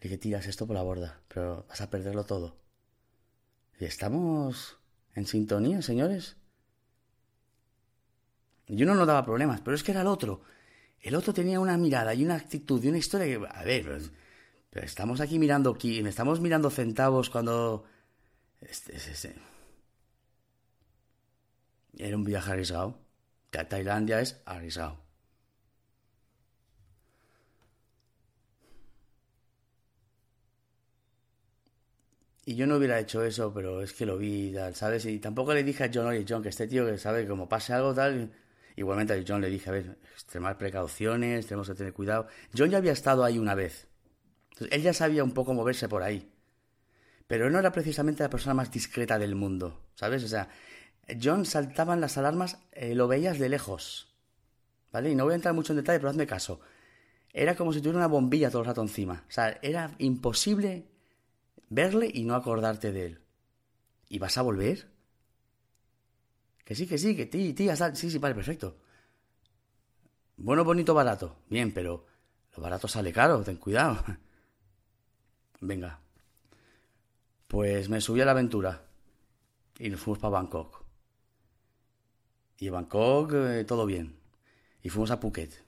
y 0.00 0.08
que 0.08 0.16
tiras 0.16 0.46
esto 0.46 0.66
por 0.66 0.74
la 0.74 0.82
borda, 0.82 1.20
pero 1.28 1.66
vas 1.68 1.82
a 1.82 1.90
perderlo 1.90 2.24
todo. 2.24 2.56
¿Y 3.78 3.84
estamos 3.84 4.78
en 5.14 5.26
sintonía, 5.26 5.82
señores? 5.82 6.38
Yo 8.68 8.86
no 8.86 9.06
daba 9.06 9.24
problemas, 9.24 9.60
pero 9.60 9.74
es 9.76 9.82
que 9.82 9.92
era 9.92 10.00
el 10.00 10.06
otro. 10.08 10.42
El 11.00 11.14
otro 11.14 11.32
tenía 11.32 11.60
una 11.60 11.76
mirada 11.76 12.14
y 12.14 12.24
una 12.24 12.34
actitud 12.34 12.82
y 12.82 12.88
una 12.88 12.98
historia 12.98 13.26
que, 13.26 13.46
a 13.46 13.62
ver, 13.62 14.00
pero 14.70 14.86
estamos 14.86 15.20
aquí 15.20 15.38
mirando 15.38 15.70
aquí, 15.70 16.00
estamos 16.00 16.40
mirando 16.40 16.70
centavos 16.70 17.30
cuando... 17.30 17.84
Este, 18.60 18.96
este, 18.96 19.34
Era 21.96 22.16
un 22.16 22.24
viaje 22.24 22.50
arriesgado. 22.50 22.98
Tailandia 23.50 24.20
es 24.20 24.42
arriesgado. 24.44 24.98
Y 32.44 32.54
yo 32.54 32.66
no 32.66 32.76
hubiera 32.76 33.00
hecho 33.00 33.24
eso, 33.24 33.52
pero 33.52 33.82
es 33.82 33.92
que 33.92 34.06
lo 34.06 34.16
vi, 34.18 34.52
tal, 34.52 34.74
¿sabes? 34.74 35.04
Y 35.06 35.18
tampoco 35.18 35.52
le 35.52 35.64
dije 35.64 35.84
a 35.84 35.90
John, 35.92 36.06
oye, 36.06 36.24
John, 36.28 36.42
que 36.42 36.50
este 36.50 36.68
tío 36.68 36.86
que 36.86 36.96
sabe 36.96 37.22
que 37.22 37.28
como 37.28 37.48
pase 37.48 37.72
algo, 37.72 37.92
tal. 37.94 38.30
Igualmente 38.76 39.14
a 39.14 39.24
John 39.26 39.40
le 39.40 39.48
dije, 39.48 39.70
a 39.70 39.72
ver, 39.72 39.98
extremar 40.12 40.58
precauciones, 40.58 41.46
tenemos 41.46 41.68
que 41.68 41.74
tener 41.74 41.94
cuidado. 41.94 42.28
John 42.56 42.70
ya 42.70 42.78
había 42.78 42.92
estado 42.92 43.24
ahí 43.24 43.38
una 43.38 43.54
vez. 43.54 43.88
Él 44.70 44.82
ya 44.82 44.92
sabía 44.92 45.24
un 45.24 45.32
poco 45.32 45.54
moverse 45.54 45.88
por 45.88 46.02
ahí. 46.02 46.30
Pero 47.26 47.46
él 47.46 47.52
no 47.52 47.58
era 47.58 47.72
precisamente 47.72 48.22
la 48.22 48.30
persona 48.30 48.54
más 48.54 48.70
discreta 48.70 49.18
del 49.18 49.34
mundo, 49.34 49.82
¿sabes? 49.94 50.22
O 50.22 50.28
sea, 50.28 50.48
John 51.20 51.44
saltaban 51.46 52.00
las 52.00 52.18
alarmas, 52.18 52.58
eh, 52.72 52.94
lo 52.94 53.08
veías 53.08 53.38
de 53.38 53.48
lejos. 53.48 54.14
¿Vale? 54.92 55.10
Y 55.10 55.14
no 55.14 55.24
voy 55.24 55.32
a 55.32 55.36
entrar 55.36 55.54
mucho 55.54 55.72
en 55.72 55.78
detalle, 55.78 55.98
pero 55.98 56.10
hazme 56.10 56.26
caso. 56.26 56.60
Era 57.32 57.56
como 57.56 57.72
si 57.72 57.80
tuviera 57.80 57.98
una 57.98 58.06
bombilla 58.06 58.50
todo 58.50 58.62
el 58.62 58.68
rato 58.68 58.82
encima. 58.82 59.24
O 59.28 59.30
sea, 59.30 59.58
era 59.62 59.94
imposible 59.98 60.86
verle 61.68 62.10
y 62.12 62.24
no 62.24 62.34
acordarte 62.34 62.92
de 62.92 63.06
él. 63.06 63.20
¿Y 64.08 64.18
vas 64.18 64.38
a 64.38 64.42
volver? 64.42 64.88
Que 66.66 66.74
sí, 66.74 66.84
que 66.88 66.98
sí, 66.98 67.14
que 67.14 67.26
ti, 67.26 67.52
tía, 67.52 67.76
sí, 67.94 68.10
sí, 68.10 68.18
vale, 68.18 68.34
perfecto. 68.34 68.76
Bueno, 70.36 70.64
bonito, 70.64 70.94
barato. 70.94 71.36
Bien, 71.48 71.72
pero 71.72 72.06
lo 72.56 72.60
barato 72.60 72.88
sale 72.88 73.12
caro, 73.12 73.44
ten 73.44 73.56
cuidado. 73.56 74.02
Venga. 75.60 76.00
Pues 77.46 77.88
me 77.88 78.00
subí 78.00 78.20
a 78.20 78.24
la 78.24 78.32
aventura 78.32 78.84
y 79.78 79.88
nos 79.90 80.00
fuimos 80.00 80.18
para 80.18 80.32
Bangkok. 80.32 80.84
Y 82.58 82.66
en 82.66 82.72
Bangkok 82.72 83.32
eh, 83.34 83.64
todo 83.64 83.86
bien. 83.86 84.18
Y 84.82 84.88
fuimos 84.88 85.12
a 85.12 85.20
Phuket. 85.20 85.64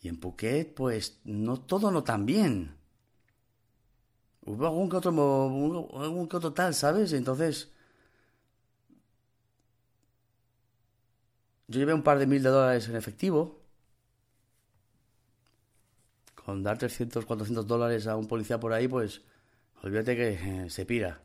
Y 0.00 0.08
en 0.08 0.18
Phuket, 0.18 0.72
pues 0.72 1.20
no 1.24 1.60
todo 1.60 1.90
no 1.90 2.02
tan 2.02 2.24
bien. 2.24 2.78
Hubo 4.40 4.66
algún 4.66 4.88
que 4.88 4.96
otro, 4.96 5.10
algún 6.00 6.28
que 6.28 6.36
otro 6.38 6.54
tal, 6.54 6.74
¿sabes? 6.74 7.12
Entonces, 7.12 7.70
yo 11.70 11.78
llevé 11.78 11.94
un 11.94 12.02
par 12.02 12.18
de 12.18 12.26
mil 12.26 12.42
de 12.42 12.48
dólares 12.50 12.88
en 12.88 12.96
efectivo. 12.96 13.62
Con 16.34 16.64
dar 16.64 16.78
300, 16.78 17.24
400 17.24 17.66
dólares 17.66 18.08
a 18.08 18.16
un 18.16 18.26
policía 18.26 18.58
por 18.58 18.72
ahí, 18.72 18.88
pues 18.88 19.22
olvídate 19.82 20.16
que 20.16 20.28
eh, 20.32 20.70
se 20.70 20.84
pira. 20.84 21.22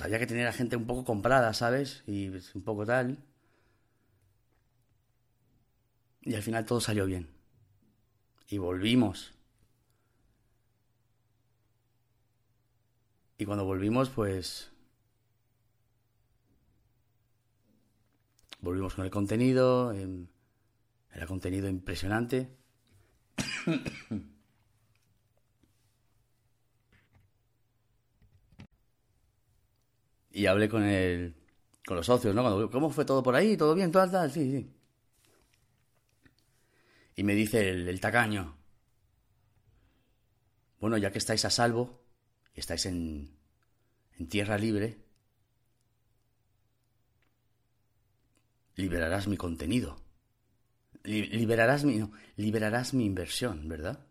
Había 0.00 0.18
que 0.18 0.26
tener 0.26 0.46
a 0.46 0.52
gente 0.52 0.76
un 0.76 0.86
poco 0.86 1.04
comprada, 1.04 1.54
¿sabes? 1.54 2.02
Y 2.06 2.28
pues, 2.28 2.54
un 2.54 2.62
poco 2.62 2.84
tal. 2.84 3.18
Y 6.20 6.34
al 6.34 6.42
final 6.42 6.66
todo 6.66 6.80
salió 6.80 7.06
bien. 7.06 7.28
Y 8.48 8.58
volvimos. 8.58 9.32
Y 13.38 13.46
cuando 13.46 13.64
volvimos, 13.64 14.10
pues... 14.10 14.70
Volvimos 18.60 18.94
con 18.94 19.04
el 19.04 19.10
contenido. 19.10 19.92
Em, 19.92 20.28
era 21.12 21.26
contenido 21.26 21.68
impresionante. 21.68 22.38
y 30.30 30.46
hablé 30.46 30.68
con 30.68 30.82
el, 30.84 31.34
con 31.86 31.96
los 31.96 32.06
socios, 32.06 32.34
¿no? 32.34 32.70
¿Cómo 32.70 32.90
fue 32.90 33.04
todo 33.04 33.22
por 33.22 33.34
ahí? 33.34 33.56
¿Todo 33.56 33.74
bien? 33.74 33.90
¿Todo 33.92 34.08
tal? 34.10 34.30
Sí, 34.30 34.50
sí. 34.50 34.74
Y 37.16 37.22
me 37.22 37.34
dice 37.34 37.68
el, 37.68 37.86
el 37.86 38.00
tacaño, 38.00 38.56
bueno, 40.80 40.96
ya 40.98 41.10
que 41.12 41.18
estáis 41.18 41.44
a 41.44 41.50
salvo, 41.50 42.00
estáis 42.54 42.86
en, 42.86 43.36
en 44.18 44.28
tierra 44.28 44.58
libre, 44.58 44.98
liberarás 48.78 49.26
mi 49.26 49.36
contenido. 49.36 49.96
liberarás 51.02 51.84
mi, 51.84 52.00
liberarás 52.36 52.94
mi 52.94 53.04
inversión, 53.04 53.68
¿verdad? 53.68 54.06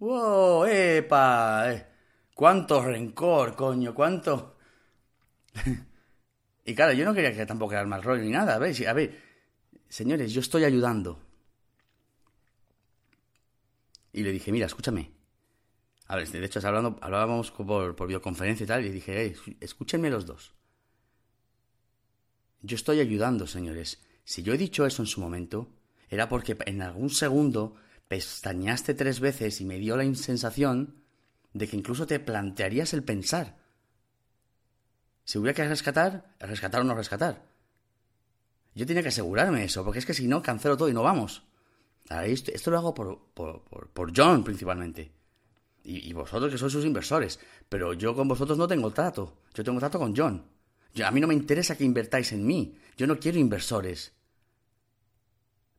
¡Wow! 0.00 0.64
¡Epa! 0.66 1.72
Eh, 1.72 1.86
¡Cuánto 2.34 2.82
rencor, 2.82 3.54
coño! 3.54 3.94
¿Cuánto? 3.94 4.56
y 6.64 6.74
claro, 6.74 6.92
yo 6.92 7.04
no 7.04 7.14
quería 7.14 7.32
que 7.32 7.46
tampoco 7.46 7.72
era 7.72 7.84
mal 7.86 8.02
rollo 8.02 8.24
ni 8.24 8.30
nada. 8.30 8.56
A 8.56 8.58
ver, 8.58 8.88
a 8.88 8.92
ver, 8.92 9.16
señores, 9.88 10.32
yo 10.32 10.40
estoy 10.40 10.64
ayudando. 10.64 11.20
Y 14.12 14.24
le 14.24 14.32
dije, 14.32 14.50
mira, 14.50 14.66
escúchame. 14.66 15.12
A 16.08 16.16
ver, 16.16 16.28
de 16.28 16.44
hecho, 16.44 16.66
hablando, 16.66 16.98
hablábamos 17.00 17.52
por, 17.52 17.94
por 17.94 18.08
videoconferencia 18.08 18.64
y 18.64 18.66
tal, 18.66 18.84
y 18.84 18.90
dije, 18.90 19.14
hey, 19.16 19.56
escúchenme 19.60 20.10
los 20.10 20.26
dos. 20.26 20.57
Yo 22.62 22.76
estoy 22.76 23.00
ayudando, 23.00 23.46
señores. 23.46 24.00
Si 24.24 24.42
yo 24.42 24.52
he 24.52 24.58
dicho 24.58 24.84
eso 24.84 25.02
en 25.02 25.06
su 25.06 25.20
momento, 25.20 25.68
era 26.10 26.28
porque 26.28 26.56
en 26.66 26.82
algún 26.82 27.10
segundo 27.10 27.76
pestañaste 28.08 28.94
tres 28.94 29.20
veces 29.20 29.60
y 29.60 29.64
me 29.64 29.78
dio 29.78 29.96
la 29.96 30.14
sensación 30.14 30.96
de 31.52 31.68
que 31.68 31.76
incluso 31.76 32.06
te 32.06 32.20
plantearías 32.20 32.92
el 32.94 33.04
pensar. 33.04 33.58
Si 35.24 35.38
hubiera 35.38 35.54
que 35.54 35.68
rescatar, 35.68 36.34
rescatar 36.40 36.80
o 36.80 36.84
no 36.84 36.94
rescatar. 36.94 37.44
Yo 38.74 38.86
tenía 38.86 39.02
que 39.02 39.08
asegurarme 39.08 39.64
eso, 39.64 39.84
porque 39.84 39.98
es 39.98 40.06
que 40.06 40.14
si 40.14 40.26
no, 40.26 40.42
cancelo 40.42 40.76
todo 40.76 40.88
y 40.88 40.94
no 40.94 41.02
vamos. 41.02 41.42
Esto, 42.10 42.70
lo 42.70 42.78
hago 42.78 42.94
por, 42.94 43.18
por, 43.34 43.62
por, 43.62 44.12
John 44.16 44.42
principalmente. 44.42 45.12
Y, 45.84 46.12
vosotros 46.12 46.52
que 46.52 46.58
sois 46.58 46.72
sus 46.72 46.84
inversores. 46.84 47.38
Pero 47.68 47.92
yo 47.94 48.14
con 48.14 48.28
vosotros 48.28 48.56
no 48.56 48.68
tengo 48.68 48.90
trato. 48.90 49.38
Yo 49.54 49.64
tengo 49.64 49.78
trato 49.78 49.98
con 49.98 50.14
John. 50.16 50.44
A 51.04 51.10
mí 51.10 51.20
no 51.20 51.26
me 51.26 51.34
interesa 51.34 51.76
que 51.76 51.84
invertáis 51.84 52.32
en 52.32 52.46
mí. 52.46 52.76
Yo 52.96 53.06
no 53.06 53.18
quiero 53.18 53.38
inversores. 53.38 54.12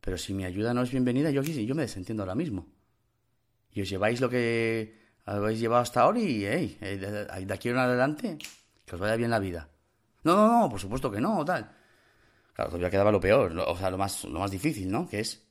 Pero 0.00 0.16
si 0.16 0.32
mi 0.32 0.44
ayuda 0.44 0.72
no 0.72 0.82
es 0.82 0.90
bienvenida, 0.90 1.30
yo, 1.30 1.42
yo 1.42 1.74
me 1.74 1.82
desentiendo 1.82 2.22
ahora 2.22 2.34
mismo. 2.34 2.68
Y 3.72 3.82
os 3.82 3.88
lleváis 3.88 4.20
lo 4.20 4.28
que 4.30 4.98
habéis 5.24 5.60
llevado 5.60 5.82
hasta 5.82 6.02
ahora 6.02 6.20
y, 6.20 6.44
hey, 6.44 6.78
eh, 6.80 6.96
de 6.96 7.54
aquí 7.54 7.68
en 7.68 7.76
adelante, 7.76 8.38
que 8.84 8.94
os 8.94 9.00
vaya 9.00 9.16
bien 9.16 9.30
la 9.30 9.38
vida. 9.38 9.68
No, 10.24 10.34
no, 10.34 10.60
no, 10.60 10.68
por 10.68 10.80
supuesto 10.80 11.10
que 11.10 11.20
no, 11.20 11.44
tal. 11.44 11.70
Claro, 12.54 12.70
todavía 12.70 12.90
quedaba 12.90 13.12
lo 13.12 13.20
peor, 13.20 13.56
o 13.58 13.76
sea, 13.76 13.90
lo 13.90 13.98
más, 13.98 14.24
lo 14.24 14.40
más 14.40 14.50
difícil, 14.50 14.90
¿no? 14.90 15.08
Que 15.08 15.20
es 15.20 15.46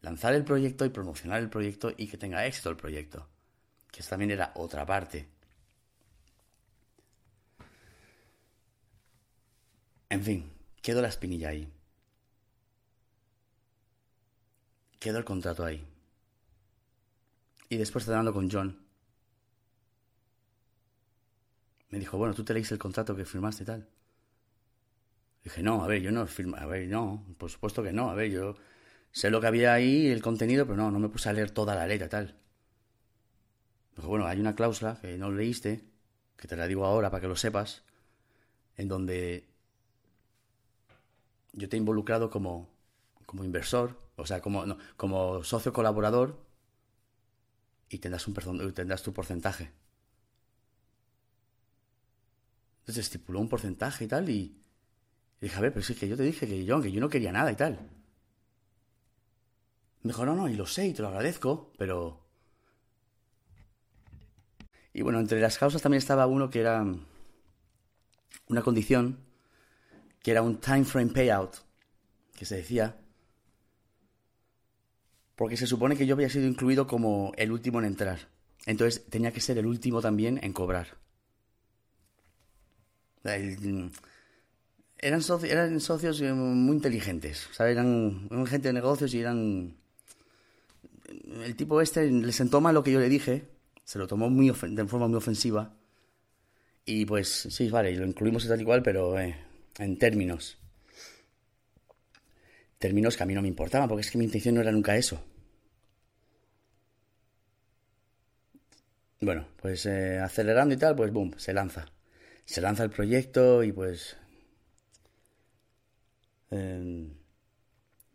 lanzar 0.00 0.34
el 0.34 0.44
proyecto 0.44 0.84
y 0.84 0.90
promocionar 0.90 1.40
el 1.40 1.48
proyecto 1.48 1.92
y 1.96 2.06
que 2.06 2.18
tenga 2.18 2.44
éxito 2.46 2.70
el 2.70 2.76
proyecto. 2.76 3.28
Que 3.90 4.00
esta 4.00 4.10
también 4.10 4.32
era 4.32 4.52
otra 4.56 4.84
parte. 4.84 5.28
En 10.14 10.22
fin, 10.22 10.48
quedó 10.80 11.02
la 11.02 11.08
espinilla 11.08 11.48
ahí. 11.48 11.68
Quedó 15.00 15.18
el 15.18 15.24
contrato 15.24 15.64
ahí. 15.64 15.84
Y 17.68 17.76
después 17.78 18.08
hablando 18.08 18.32
con 18.32 18.48
John, 18.48 18.78
me 21.88 21.98
dijo, 21.98 22.16
bueno, 22.16 22.32
tú 22.32 22.44
te 22.44 22.54
leíste 22.54 22.74
el 22.74 22.78
contrato 22.78 23.16
que 23.16 23.24
firmaste 23.24 23.64
y 23.64 23.66
tal. 23.66 23.88
Dije, 25.42 25.64
no, 25.64 25.82
a 25.82 25.88
ver, 25.88 26.00
yo 26.00 26.12
no 26.12 26.24
firma, 26.28 26.58
a 26.58 26.66
ver, 26.66 26.86
no, 26.86 27.26
por 27.36 27.50
supuesto 27.50 27.82
que 27.82 27.92
no, 27.92 28.08
a 28.08 28.14
ver, 28.14 28.30
yo 28.30 28.54
sé 29.10 29.30
lo 29.30 29.40
que 29.40 29.48
había 29.48 29.74
ahí, 29.74 30.06
el 30.06 30.22
contenido, 30.22 30.64
pero 30.64 30.76
no, 30.76 30.92
no 30.92 31.00
me 31.00 31.08
puse 31.08 31.28
a 31.28 31.32
leer 31.32 31.50
toda 31.50 31.74
la 31.74 31.88
letra 31.88 32.08
tal. 32.08 32.38
Dijo, 33.96 34.06
bueno, 34.06 34.28
hay 34.28 34.38
una 34.38 34.54
cláusula 34.54 34.96
que 35.00 35.18
no 35.18 35.32
leíste, 35.32 35.84
que 36.36 36.46
te 36.46 36.54
la 36.54 36.68
digo 36.68 36.86
ahora 36.86 37.10
para 37.10 37.20
que 37.20 37.26
lo 37.26 37.34
sepas, 37.34 37.82
en 38.76 38.86
donde 38.86 39.53
yo 41.54 41.68
te 41.68 41.76
he 41.76 41.78
involucrado 41.78 42.30
como, 42.30 42.68
como 43.26 43.44
inversor, 43.44 43.98
o 44.16 44.26
sea, 44.26 44.40
como, 44.40 44.64
como 44.96 45.42
socio 45.44 45.72
colaborador, 45.72 46.44
y 47.88 47.98
tendrás, 47.98 48.26
un, 48.26 48.72
tendrás 48.74 49.02
tu 49.02 49.12
porcentaje. 49.12 49.72
Entonces 52.80 53.04
estipuló 53.06 53.40
un 53.40 53.48
porcentaje 53.48 54.04
y 54.04 54.08
tal, 54.08 54.28
y, 54.28 54.60
dije, 55.40 55.56
a 55.56 55.60
ver, 55.60 55.72
pero 55.72 55.84
sí 55.84 55.94
que 55.94 56.08
yo 56.08 56.16
te 56.16 56.22
dije 56.22 56.46
que 56.46 56.64
yo, 56.64 56.80
que 56.82 56.92
yo 56.92 57.00
no 57.00 57.08
quería 57.08 57.32
nada 57.32 57.50
y 57.50 57.56
tal. 57.56 57.78
Me 60.02 60.08
dijo, 60.08 60.26
no, 60.26 60.34
no, 60.34 60.48
y 60.48 60.54
lo 60.54 60.66
sé, 60.66 60.88
y 60.88 60.92
te 60.92 61.02
lo 61.02 61.08
agradezco, 61.08 61.72
pero... 61.78 62.20
Y 64.92 65.02
bueno, 65.02 65.18
entre 65.18 65.40
las 65.40 65.58
causas 65.58 65.82
también 65.82 65.98
estaba 65.98 66.26
uno 66.26 66.50
que 66.50 66.60
era 66.60 66.84
una 68.48 68.62
condición, 68.62 69.18
que 70.24 70.32
era 70.32 70.42
un 70.42 70.58
time 70.60 70.84
frame 70.84 71.12
payout, 71.12 71.54
que 72.34 72.44
se 72.44 72.56
decía, 72.56 72.96
porque 75.36 75.56
se 75.56 75.68
supone 75.68 75.96
que 75.96 76.06
yo 76.06 76.16
había 76.16 76.28
sido 76.28 76.48
incluido 76.48 76.88
como 76.88 77.32
el 77.36 77.52
último 77.52 77.78
en 77.78 77.84
entrar. 77.84 78.18
Entonces 78.66 79.04
tenía 79.08 79.30
que 79.30 79.40
ser 79.40 79.58
el 79.58 79.66
último 79.66 80.02
también 80.02 80.40
en 80.42 80.52
cobrar 80.52 81.04
eran, 83.24 83.90
eran 85.44 85.80
socios 85.80 86.20
eh, 86.20 86.32
muy 86.32 86.76
inteligentes, 86.76 87.48
eran, 87.58 88.28
gente 88.46 88.68
de 88.68 88.74
negocios 88.74 89.14
y 89.14 89.20
eran... 89.20 89.76
El 91.44 91.56
tipo 91.56 91.80
este 91.80 92.10
le 92.10 92.32
sentó 92.32 92.60
mal 92.60 92.74
lo 92.74 92.82
que 92.82 92.92
yo 92.92 93.00
le 93.00 93.08
dije, 93.08 93.48
se 93.84 93.98
lo 93.98 94.06
tomó 94.06 94.30
muy 94.30 94.50
de 94.50 94.86
forma 94.86 95.08
muy 95.08 95.16
ofensiva 95.16 95.74
y 96.84 97.06
pues 97.06 97.48
sí, 97.50 97.68
vale, 97.70 97.94
lo 97.96 98.06
incluimos 98.06 98.44
y 98.44 98.48
tal 98.48 98.60
y 98.60 98.64
cual, 98.64 98.82
pero 98.82 99.18
eh, 99.18 99.36
en 99.78 99.98
términos. 99.98 100.58
Términos 102.78 103.16
que 103.16 103.22
a 103.22 103.26
mí 103.26 103.34
no 103.34 103.42
me 103.42 103.48
importaban, 103.48 103.88
porque 103.88 104.02
es 104.02 104.10
que 104.10 104.18
mi 104.18 104.24
intención 104.24 104.54
no 104.54 104.60
era 104.60 104.72
nunca 104.72 104.96
eso. 104.96 105.22
Bueno, 109.20 109.46
pues 109.60 109.86
eh, 109.86 110.18
acelerando 110.18 110.74
y 110.74 110.78
tal, 110.78 110.94
pues 110.96 111.10
boom, 111.12 111.34
se 111.38 111.54
lanza 111.54 111.86
se 112.44 112.60
lanza 112.60 112.84
el 112.84 112.90
proyecto 112.90 113.62
y 113.64 113.72
pues 113.72 114.16
eh, 116.50 117.08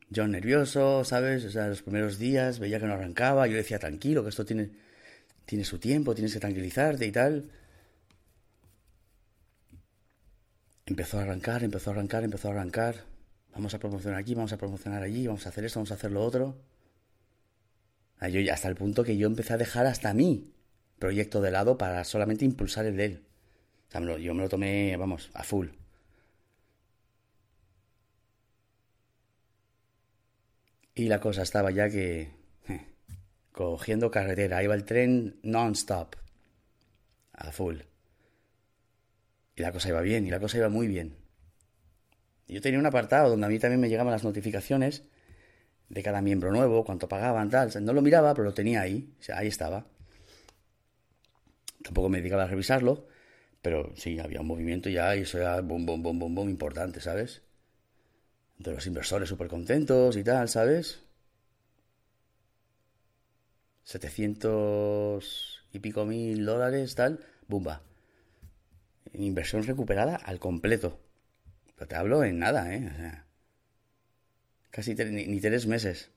yo 0.09 0.27
nervioso, 0.27 1.03
¿sabes? 1.03 1.45
O 1.45 1.51
sea, 1.51 1.67
los 1.67 1.81
primeros 1.81 2.17
días 2.17 2.59
veía 2.59 2.79
que 2.79 2.85
no 2.85 2.93
arrancaba, 2.93 3.47
yo 3.47 3.55
decía 3.55 3.79
tranquilo, 3.79 4.23
que 4.23 4.29
esto 4.29 4.45
tiene, 4.45 4.71
tiene 5.45 5.65
su 5.65 5.79
tiempo, 5.79 6.15
tienes 6.15 6.33
que 6.33 6.39
tranquilizarte 6.39 7.05
y 7.05 7.11
tal. 7.11 7.49
Empezó 10.89 11.19
a 11.19 11.21
arrancar, 11.21 11.63
empezó 11.63 11.91
a 11.91 11.93
arrancar, 11.93 12.23
empezó 12.23 12.49
a 12.49 12.51
arrancar. 12.51 13.05
Vamos 13.53 13.73
a 13.73 13.79
promocionar 13.79 14.19
aquí, 14.19 14.35
vamos 14.35 14.51
a 14.51 14.57
promocionar 14.57 15.03
allí, 15.03 15.27
vamos 15.27 15.45
a 15.45 15.49
hacer 15.49 15.63
esto, 15.63 15.79
vamos 15.79 15.91
a 15.91 15.95
hacer 15.95 16.11
lo 16.11 16.23
otro. 16.23 16.57
hasta 18.19 18.67
el 18.67 18.75
punto 18.75 19.03
que 19.03 19.17
yo 19.17 19.27
empecé 19.27 19.53
a 19.53 19.57
dejar 19.57 19.85
hasta 19.85 20.13
mi 20.13 20.51
proyecto 20.99 21.41
de 21.41 21.51
lado 21.51 21.77
para 21.77 22.03
solamente 22.03 22.43
impulsar 22.43 22.85
el 22.85 22.97
de 22.97 23.05
él 23.05 23.29
yo 24.19 24.33
me 24.33 24.43
lo 24.43 24.49
tomé, 24.49 24.95
vamos, 24.97 25.29
a 25.33 25.43
full. 25.43 25.67
Y 30.95 31.07
la 31.07 31.19
cosa 31.19 31.43
estaba 31.43 31.71
ya 31.71 31.89
que... 31.89 32.29
cogiendo 33.51 34.11
carretera, 34.11 34.63
iba 34.63 34.75
el 34.75 34.85
tren 34.85 35.39
non-stop. 35.43 36.15
A 37.33 37.51
full. 37.51 37.88
Y 39.59 39.61
la 39.61 39.73
cosa 39.73 39.89
iba 39.89 39.99
bien, 39.99 40.25
y 40.25 40.29
la 40.29 40.39
cosa 40.39 40.57
iba 40.57 40.69
muy 40.69 40.87
bien. 40.87 41.17
Yo 42.47 42.61
tenía 42.61 42.79
un 42.79 42.85
apartado 42.85 43.29
donde 43.29 43.45
a 43.45 43.49
mí 43.49 43.59
también 43.59 43.81
me 43.81 43.89
llegaban 43.89 44.13
las 44.13 44.23
notificaciones 44.23 45.03
de 45.89 46.01
cada 46.01 46.21
miembro 46.21 46.49
nuevo, 46.53 46.85
cuánto 46.85 47.09
pagaban, 47.09 47.49
tal. 47.49 47.69
no 47.83 47.91
lo 47.91 48.01
miraba, 48.01 48.33
pero 48.33 48.45
lo 48.45 48.53
tenía 48.53 48.79
ahí. 48.79 49.13
O 49.19 49.23
sea, 49.23 49.37
ahí 49.37 49.47
estaba. 49.47 49.85
Tampoco 51.83 52.07
me 52.07 52.19
dedicaba 52.19 52.43
a 52.43 52.47
revisarlo. 52.47 53.07
Pero 53.61 53.91
sí, 53.97 54.17
había 54.17 54.39
un 54.39 54.47
movimiento 54.47 54.89
ya 54.89 55.13
y 55.17 55.23
eso 55.23 55.37
era 55.37 55.59
boom, 55.59 55.85
boom, 55.85 56.03
boom 56.03 56.49
importante, 56.49 57.01
¿sabes? 57.01 57.41
De 58.59 58.71
los 58.71 58.87
inversores 58.87 59.27
súper 59.27 59.49
contentos 59.49 60.15
y 60.15 60.23
tal, 60.23 60.47
¿sabes? 60.47 61.01
700 63.83 65.65
y 65.73 65.79
pico 65.79 66.05
mil 66.05 66.45
dólares, 66.45 66.95
tal, 66.95 67.19
bumba. 67.49 67.88
Inversión 69.13 69.63
recuperada 69.63 70.15
al 70.15 70.39
completo. 70.39 70.99
Pero 71.75 71.87
te 71.87 71.95
hablo 71.95 72.23
en 72.23 72.39
nada, 72.39 72.73
¿eh? 72.73 73.23
Casi 74.69 74.95
ni, 74.95 75.39
tres 75.39 75.65
meses. 75.65 76.11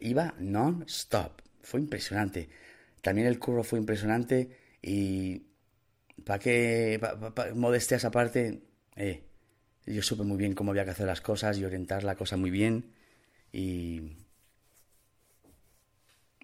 Iba 0.00 0.34
non-stop. 0.38 1.40
Fue 1.62 1.80
impresionante. 1.80 2.48
También 3.00 3.26
el 3.26 3.38
curro 3.38 3.64
fue 3.64 3.78
impresionante 3.78 4.50
y 4.82 5.46
para 6.24 6.38
que, 6.38 7.00
pa, 7.00 7.54
modestias 7.54 8.04
aparte, 8.04 8.62
eh, 8.96 9.24
yo 9.86 10.02
supe 10.02 10.22
muy 10.22 10.36
bien 10.36 10.54
cómo 10.54 10.70
había 10.70 10.84
que 10.84 10.90
hacer 10.90 11.06
las 11.06 11.20
cosas 11.20 11.58
y 11.58 11.64
orientar 11.64 12.04
la 12.04 12.14
cosa 12.14 12.36
muy 12.36 12.50
bien 12.50 12.92
y 13.52 14.16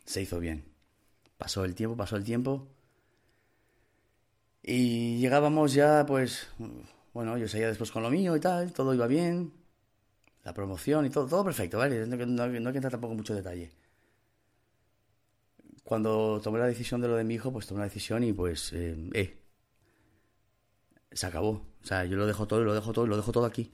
se 0.05 0.23
hizo 0.23 0.41
bien. 0.41 0.65
Pasó 1.37 1.65
el 1.65 1.75
tiempo, 1.75 1.97
pasó 1.97 2.17
el 2.17 2.25
tiempo 2.25 2.69
y 4.69 5.19
llegábamos 5.19 5.73
ya, 5.75 6.05
pues, 6.07 6.49
bueno, 7.15 7.39
yo 7.39 7.49
seguía 7.49 7.69
después 7.69 7.91
con 7.91 8.03
lo 8.03 8.11
mío 8.11 8.37
y 8.37 8.41
tal, 8.41 8.73
todo 8.73 8.95
iba 8.95 9.07
bien, 9.07 9.53
la 10.45 10.55
promoción 10.55 11.07
y 11.07 11.11
todo, 11.11 11.27
todo 11.29 11.45
perfecto, 11.45 11.79
¿vale? 11.79 12.07
No, 12.07 12.45
hay 12.45 12.53
que 12.53 12.79
entrar 12.79 12.93
tampoco 12.93 13.15
mucho 13.15 13.35
detalle 13.35 13.73
cuando 15.85 16.41
tomé 16.43 16.59
la 16.59 16.67
decisión 16.67 17.01
de 17.01 17.09
lo 17.09 17.17
de 17.17 17.25
mi 17.25 17.35
hijo, 17.35 17.53
pues 17.53 17.67
tomé 17.67 17.79
la 17.81 17.85
decisión 17.87 18.23
y 18.23 18.33
pues, 18.33 18.73
eh, 18.75 18.95
eh, 19.15 19.39
se 21.13 21.27
acabó. 21.27 21.51
O 21.83 21.87
sea, 21.87 22.05
yo 22.05 22.17
lo 22.17 22.27
dejo 22.27 22.47
todo, 22.47 22.61
lo 22.65 22.75
dejo 22.75 22.93
todo, 22.93 23.07
lo 23.07 23.17
dejo 23.17 23.33
todo 23.33 23.45
aquí. 23.47 23.73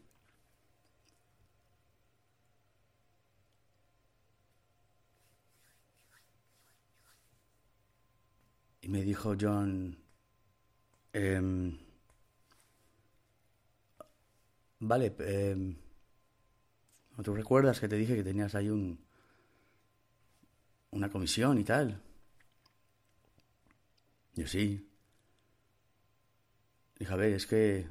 Y 8.83 8.89
me 8.89 9.03
dijo 9.03 9.35
John, 9.41 10.04
em, 11.15 11.79
vale, 14.81 15.15
eh, 15.19 15.77
¿tú 17.23 17.35
recuerdas 17.35 17.81
que 17.81 17.89
te 17.89 17.97
dije 17.97 18.17
que 18.17 18.25
tenías 18.25 18.55
ahí 18.55 18.69
un, 18.69 18.99
una 20.95 21.11
comisión 21.11 21.59
y 21.59 21.65
tal. 21.65 22.01
Yo 24.35 24.47
sí. 24.47 24.89
Dije, 26.99 27.13
a 27.13 27.17
ver, 27.17 27.33
es 27.33 27.47
que 27.47 27.89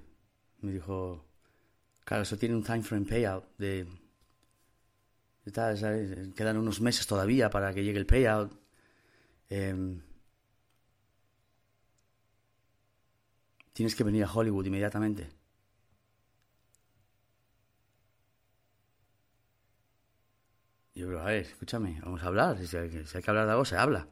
me 0.61 0.71
dijo, 0.71 1.25
claro, 2.05 2.23
eso 2.23 2.37
tiene 2.37 2.55
un 2.55 2.63
time 2.63 2.81
frame 2.81 3.05
payout 3.05 3.45
de. 3.57 3.85
Quedan 5.45 6.57
unos 6.57 6.79
meses 6.79 7.05
todavía 7.05 7.49
para 7.49 7.73
que 7.73 7.83
llegue 7.83 7.99
el 7.99 8.05
payout. 8.05 8.53
Em, 9.49 10.01
tienes 13.73 13.95
que 13.95 14.03
venir 14.03 14.23
a 14.23 14.31
Hollywood 14.31 14.65
inmediatamente. 14.65 15.29
yo, 20.95 21.07
pero 21.07 21.21
a 21.21 21.25
ver, 21.25 21.45
escúchame, 21.45 21.99
vamos 22.03 22.21
a 22.23 22.27
hablar. 22.27 22.57
Si 22.65 22.77
hay, 22.77 22.89
que 22.89 23.29
hablar 23.29 23.45
de 23.45 23.51
algo, 23.51 23.65
se 23.65 23.75
habla. 23.75 24.07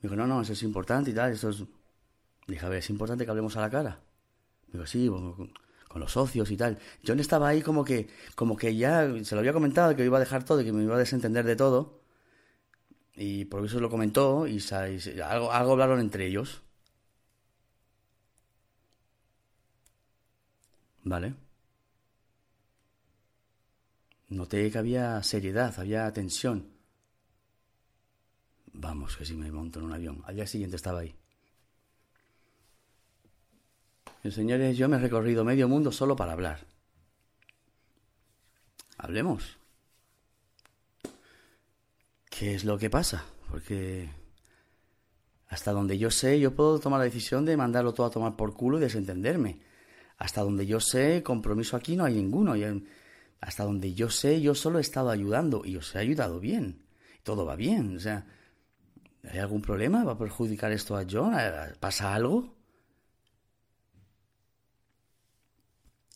Me 0.00 0.02
dijo, 0.02 0.16
no, 0.16 0.26
no, 0.26 0.42
eso 0.42 0.52
es 0.52 0.62
importante 0.62 1.10
y 1.10 1.14
tal. 1.14 1.32
Eso 1.32 1.50
es... 1.50 1.64
Dije, 2.46 2.64
a 2.64 2.68
ver, 2.68 2.78
es 2.78 2.90
importante 2.90 3.24
que 3.24 3.30
hablemos 3.30 3.56
a 3.56 3.60
la 3.60 3.70
cara. 3.70 4.00
Me 4.68 4.74
dijo, 4.74 4.86
sí, 4.86 5.08
con, 5.08 5.52
los 6.00 6.12
socios 6.12 6.50
y 6.50 6.56
tal. 6.56 6.78
No 7.02 7.14
estaba 7.14 7.48
ahí 7.48 7.62
como 7.62 7.84
que, 7.84 8.08
como 8.34 8.56
que 8.56 8.76
ya 8.76 9.08
se 9.24 9.34
lo 9.34 9.40
había 9.40 9.52
comentado 9.52 9.96
que 9.96 10.04
iba 10.04 10.18
a 10.18 10.20
dejar 10.20 10.44
todo 10.44 10.60
y 10.60 10.64
que 10.64 10.72
me 10.72 10.84
iba 10.84 10.94
a 10.94 10.98
desentender 10.98 11.44
de 11.44 11.56
todo. 11.56 12.02
Y 13.16 13.46
por 13.46 13.64
eso 13.64 13.80
lo 13.80 13.90
comentó 13.90 14.46
y, 14.46 14.62
algo, 15.24 15.52
algo 15.52 15.72
hablaron 15.72 16.00
entre 16.00 16.26
ellos. 16.26 16.62
Vale. 21.08 21.34
Noté 24.28 24.70
que 24.70 24.76
había 24.76 25.22
seriedad, 25.22 25.72
había 25.78 26.12
tensión. 26.12 26.68
Vamos, 28.74 29.16
que 29.16 29.24
si 29.24 29.34
me 29.34 29.50
monto 29.50 29.78
en 29.78 29.86
un 29.86 29.94
avión. 29.94 30.22
Al 30.26 30.34
día 30.34 30.46
siguiente 30.46 30.76
estaba 30.76 31.00
ahí. 31.00 31.14
señores, 34.30 34.76
yo 34.76 34.86
me 34.90 34.96
he 34.96 35.00
recorrido 35.00 35.44
medio 35.44 35.66
mundo 35.66 35.90
solo 35.90 36.14
para 36.14 36.32
hablar. 36.32 36.66
Hablemos. 38.98 39.56
¿Qué 42.28 42.54
es 42.54 42.66
lo 42.66 42.76
que 42.76 42.90
pasa? 42.90 43.24
Porque 43.48 44.10
hasta 45.48 45.72
donde 45.72 45.96
yo 45.96 46.10
sé, 46.10 46.38
yo 46.38 46.54
puedo 46.54 46.78
tomar 46.78 46.98
la 46.98 47.04
decisión 47.04 47.46
de 47.46 47.56
mandarlo 47.56 47.94
todo 47.94 48.06
a 48.06 48.10
tomar 48.10 48.36
por 48.36 48.52
culo 48.52 48.76
y 48.76 48.82
desentenderme. 48.82 49.67
Hasta 50.18 50.42
donde 50.42 50.66
yo 50.66 50.80
sé, 50.80 51.22
compromiso 51.22 51.76
aquí 51.76 51.96
no 51.96 52.04
hay 52.04 52.14
ninguno. 52.14 52.54
hasta 53.40 53.64
donde 53.64 53.94
yo 53.94 54.10
sé, 54.10 54.40
yo 54.40 54.54
solo 54.54 54.78
he 54.78 54.80
estado 54.82 55.10
ayudando 55.10 55.62
y 55.64 55.76
os 55.76 55.94
he 55.94 55.98
ayudado 56.00 56.40
bien. 56.40 56.82
Todo 57.22 57.46
va 57.46 57.56
bien. 57.56 57.96
O 57.96 58.00
sea, 58.00 58.26
¿hay 59.24 59.38
algún 59.38 59.62
problema? 59.62 60.04
¿Va 60.04 60.12
a 60.12 60.18
perjudicar 60.18 60.72
esto 60.72 60.96
a 60.96 61.06
John? 61.08 61.34
¿Pasa 61.78 62.14
algo? 62.14 62.56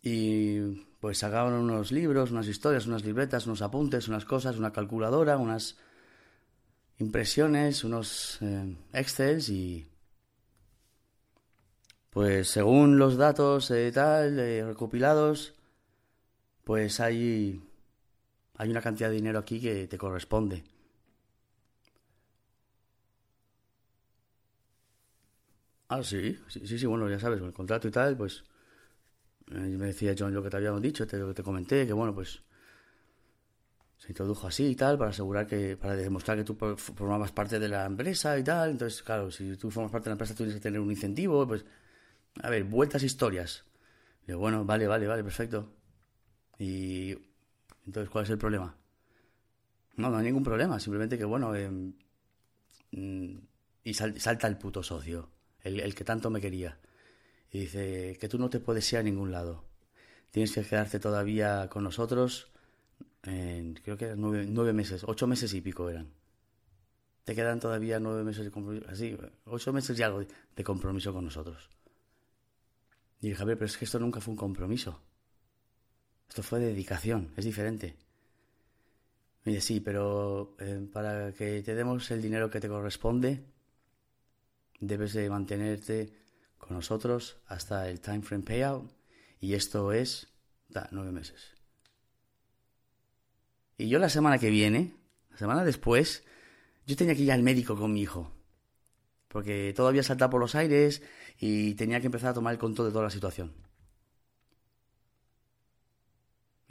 Y 0.03 0.59
pues 0.98 1.18
sacaban 1.18 1.53
unos 1.55 1.92
libros, 1.92 2.32
unas 2.32 2.48
historias, 2.48 2.86
unas 2.86 3.05
libretas, 3.05 3.46
unos 3.46 3.62
apuntes, 3.62 4.09
unas 4.09 4.24
cosas, 4.24 4.57
una 4.57 4.72
calculadora, 4.72 5.36
unas 5.36 5.76
impresiones, 6.98 7.84
unos 7.84 8.38
eh, 8.42 8.76
excels 8.92 9.48
y 9.48 9.91
pues 12.12 12.48
según 12.48 12.98
los 12.98 13.16
datos 13.16 13.70
eh, 13.72 13.90
tal 13.92 14.38
eh, 14.38 14.64
recopilados, 14.64 15.54
pues 16.64 16.98
hay 17.00 17.60
hay 18.56 18.70
una 18.70 18.80
cantidad 18.82 19.10
de 19.10 19.16
dinero 19.16 19.38
aquí 19.40 19.60
que 19.60 19.86
te 19.88 19.98
corresponde. 19.98 20.64
Ah, 25.88 26.02
sí, 26.02 26.36
sí, 26.48 26.66
sí, 26.78 26.86
bueno, 26.86 27.08
ya 27.08 27.18
sabes, 27.20 27.38
con 27.38 27.48
el 27.48 27.54
contrato 27.54 27.86
y 27.86 27.90
tal, 27.92 28.16
pues 28.16 28.42
y 29.50 29.76
me 29.76 29.86
decía 29.86 30.14
John 30.18 30.34
lo 30.34 30.42
que 30.42 30.50
te 30.50 30.56
habíamos 30.56 30.82
dicho, 30.82 31.06
te, 31.06 31.16
te 31.32 31.42
comenté, 31.44 31.86
que 31.86 31.92
bueno, 31.92 32.12
pues 32.14 32.42
se 33.96 34.08
introdujo 34.08 34.46
así 34.48 34.66
y 34.66 34.74
tal, 34.76 34.98
para 34.98 35.10
asegurar 35.10 35.46
que, 35.46 35.76
para 35.76 35.94
demostrar 35.94 36.36
que 36.36 36.44
tú 36.44 36.54
formabas 36.76 37.30
parte 37.32 37.58
de 37.60 37.68
la 37.68 37.86
empresa 37.86 38.36
y 38.38 38.42
tal. 38.42 38.70
Entonces, 38.70 39.02
claro, 39.02 39.30
si 39.30 39.56
tú 39.56 39.70
formas 39.70 39.92
parte 39.92 40.06
de 40.06 40.10
la 40.10 40.14
empresa, 40.14 40.34
tienes 40.34 40.54
que 40.56 40.60
tener 40.60 40.80
un 40.80 40.90
incentivo, 40.90 41.46
pues, 41.46 41.64
a 42.41 42.51
ver, 42.51 42.64
vueltas 42.64 43.03
historias. 43.03 43.64
Digo, 44.26 44.39
bueno, 44.39 44.64
vale, 44.64 44.87
vale, 44.87 45.07
vale, 45.07 45.24
perfecto. 45.24 45.72
Y 46.59 47.12
entonces, 47.87 48.09
¿cuál 48.11 48.24
es 48.24 48.30
el 48.30 48.39
problema? 48.39 48.76
No, 49.97 50.11
no 50.11 50.18
hay 50.18 50.24
ningún 50.24 50.45
problema, 50.45 50.78
simplemente 50.80 51.18
que, 51.18 51.24
bueno, 51.24 51.53
mm, 52.93 53.37
y 53.85 53.95
salta 53.95 54.47
el 54.47 54.57
puto 54.57 54.83
socio, 54.83 55.28
el, 55.61 55.80
el 55.80 55.95
que 55.95 56.05
tanto 56.05 56.30
me 56.30 56.41
quería. 56.41 56.78
Y 57.51 57.61
dice 57.61 58.16
que 58.18 58.28
tú 58.28 58.39
no 58.39 58.49
te 58.49 58.61
puedes 58.61 58.91
ir 58.93 58.99
a 58.99 59.03
ningún 59.03 59.30
lado. 59.33 59.64
Tienes 60.30 60.53
que 60.53 60.62
quedarte 60.62 60.99
todavía 60.99 61.68
con 61.68 61.85
nosotros, 61.85 62.51
en, 63.24 63.74
creo 63.74 63.97
que 63.97 64.07
eran 64.07 64.20
nueve, 64.20 64.72
meses, 64.72 65.05
ocho 65.07 65.26
meses 65.26 65.53
y 65.53 65.61
pico 65.61 65.91
eran. 65.91 66.11
Te 67.24 67.35
quedan 67.35 67.61
todavía 67.61 68.01
nueve 68.01 68.24
meses 68.24 68.45
de 68.45 68.51
compromiso, 68.51 68.87
así, 68.89 69.16
ocho 69.45 69.72
meses 69.72 69.99
y 69.99 70.03
algo 70.03 70.24
de 70.57 70.64
compromiso 70.64 71.12
con 71.12 71.24
nosotros. 71.24 71.68
Y 73.22 73.28
dije, 73.28 73.42
a 73.42 73.46
ver, 73.46 73.56
pero 73.56 73.66
es 73.66 73.78
que 73.78 73.84
esto 73.84 74.00
nunca 74.00 74.20
fue 74.20 74.32
un 74.32 74.36
compromiso. 74.36 75.00
Esto 76.28 76.42
fue 76.42 76.58
dedicación, 76.58 77.32
es 77.36 77.44
diferente. 77.44 77.94
Me 79.44 79.52
dice, 79.52 79.66
sí, 79.66 79.80
pero 79.80 80.56
eh, 80.58 80.88
para 80.92 81.32
que 81.32 81.62
te 81.62 81.74
demos 81.76 82.10
el 82.10 82.20
dinero 82.20 82.50
que 82.50 82.60
te 82.60 82.68
corresponde, 82.68 83.44
debes 84.80 85.12
de 85.12 85.30
mantenerte 85.30 86.12
con 86.58 86.76
nosotros 86.76 87.38
hasta 87.46 87.88
el 87.88 88.00
time 88.00 88.22
frame 88.22 88.42
payout 88.42 88.90
y 89.40 89.54
esto 89.54 89.92
es 89.92 90.28
da, 90.68 90.88
nueve 90.90 91.12
meses. 91.12 91.52
Y 93.78 93.88
yo 93.88 94.00
la 94.00 94.08
semana 94.08 94.38
que 94.38 94.50
viene, 94.50 94.94
la 95.30 95.38
semana 95.38 95.64
después, 95.64 96.24
yo 96.86 96.96
tenía 96.96 97.14
que 97.14 97.22
ir 97.22 97.32
al 97.32 97.42
médico 97.42 97.76
con 97.76 97.92
mi 97.92 98.02
hijo. 98.02 98.32
Porque 99.28 99.72
todo 99.76 99.88
había 99.88 100.02
saltado 100.02 100.32
por 100.32 100.40
los 100.40 100.54
aires 100.54 101.02
y 101.39 101.74
tenía 101.74 102.01
que 102.01 102.07
empezar 102.07 102.30
a 102.30 102.35
tomar 102.35 102.53
el 102.53 102.59
control 102.59 102.89
de 102.89 102.93
toda 102.93 103.05
la 103.05 103.11
situación. 103.11 103.53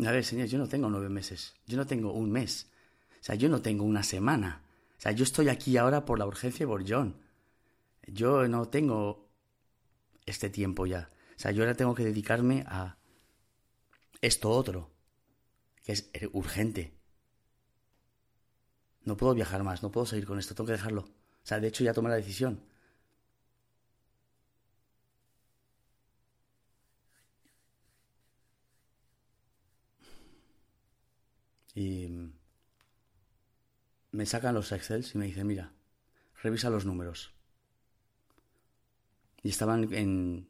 A 0.05 0.11
ver, 0.11 0.23
señor, 0.23 0.47
yo 0.47 0.57
no 0.57 0.67
tengo 0.67 0.89
nueve 0.89 1.09
meses. 1.09 1.53
Yo 1.67 1.77
no 1.77 1.85
tengo 1.85 2.11
un 2.11 2.31
mes. 2.31 2.71
O 3.19 3.23
sea, 3.23 3.35
yo 3.35 3.49
no 3.49 3.61
tengo 3.61 3.83
una 3.83 4.03
semana. 4.03 4.63
O 4.97 5.01
sea, 5.01 5.11
yo 5.11 5.23
estoy 5.23 5.49
aquí 5.49 5.77
ahora 5.77 6.05
por 6.05 6.17
la 6.17 6.25
urgencia 6.25 6.63
y 6.63 6.67
por 6.67 6.87
John. 6.87 7.15
Yo 8.07 8.47
no 8.47 8.67
tengo 8.67 9.29
este 10.25 10.49
tiempo 10.49 10.85
ya. 10.85 11.11
O 11.35 11.39
sea, 11.39 11.51
yo 11.51 11.63
ahora 11.63 11.75
tengo 11.75 11.93
que 11.93 12.03
dedicarme 12.03 12.63
a 12.67 12.97
esto 14.21 14.49
otro, 14.49 14.91
que 15.83 15.93
es 15.93 16.09
urgente. 16.33 16.97
No 19.03 19.17
puedo 19.17 19.33
viajar 19.33 19.63
más, 19.63 19.81
no 19.81 19.91
puedo 19.91 20.05
seguir 20.05 20.25
con 20.25 20.37
esto, 20.37 20.53
tengo 20.53 20.67
que 20.67 20.73
dejarlo. 20.73 21.01
O 21.01 21.45
sea, 21.45 21.59
de 21.59 21.67
hecho 21.67 21.83
ya 21.83 21.93
tomé 21.93 22.09
la 22.09 22.15
decisión. 22.15 22.63
Y 31.73 32.31
me 34.11 34.25
sacan 34.25 34.55
los 34.55 34.71
Excels 34.71 35.15
y 35.15 35.17
me 35.17 35.25
dicen, 35.25 35.47
mira, 35.47 35.73
revisa 36.41 36.69
los 36.69 36.85
números. 36.85 37.33
Y 39.43 39.49
estaban 39.49 39.91
en. 39.93 40.47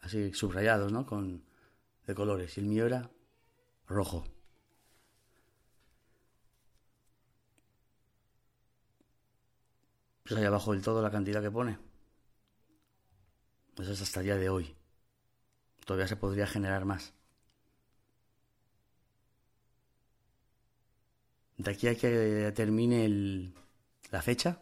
así 0.00 0.32
subrayados, 0.32 0.92
¿no? 0.92 1.06
Con. 1.06 1.44
de 2.06 2.14
colores. 2.14 2.56
Y 2.56 2.60
el 2.60 2.66
mío 2.66 2.86
era 2.86 3.10
rojo. 3.86 4.24
Pues 10.22 10.38
ahí 10.38 10.44
abajo 10.44 10.72
del 10.72 10.82
todo 10.82 11.02
la 11.02 11.10
cantidad 11.10 11.42
que 11.42 11.50
pone. 11.50 11.78
Pues 13.74 13.88
es 13.88 14.00
hasta 14.00 14.20
el 14.20 14.26
día 14.26 14.36
de 14.36 14.48
hoy. 14.48 14.76
Todavía 15.84 16.06
se 16.06 16.16
podría 16.16 16.46
generar 16.46 16.84
más. 16.84 17.12
De 21.62 21.70
aquí 21.70 21.86
a 21.86 21.94
que 21.94 22.52
termine 22.56 23.04
el, 23.04 23.54
la 24.10 24.20
fecha, 24.20 24.60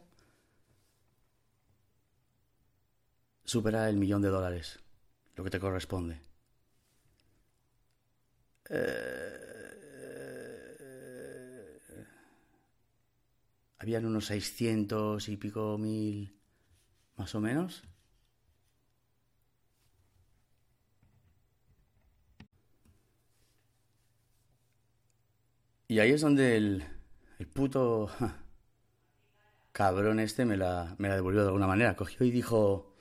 supera 3.42 3.88
el 3.88 3.96
millón 3.96 4.20
de 4.20 4.28
dólares, 4.28 4.80
lo 5.34 5.42
que 5.42 5.48
te 5.48 5.59
corresponde. 5.59 6.20
Eh, 8.68 9.40
habían 13.78 14.05
unos 14.05 14.26
600 14.26 15.26
y 15.30 15.38
pico 15.38 15.78
mil, 15.78 16.38
más 17.16 17.34
o 17.34 17.40
menos. 17.40 17.82
Y 25.91 25.99
ahí 25.99 26.12
es 26.12 26.20
donde 26.20 26.57
el, 26.57 26.84
el 27.41 27.49
puto 27.49 28.09
cabrón 29.72 30.20
este 30.20 30.45
me 30.45 30.57
la, 30.57 30.95
me 30.99 31.09
la 31.09 31.16
devolvió 31.16 31.41
de 31.41 31.49
alguna 31.49 31.66
manera. 31.66 31.97
Cogió 31.97 32.24
y 32.24 32.30
dijo... 32.30 32.95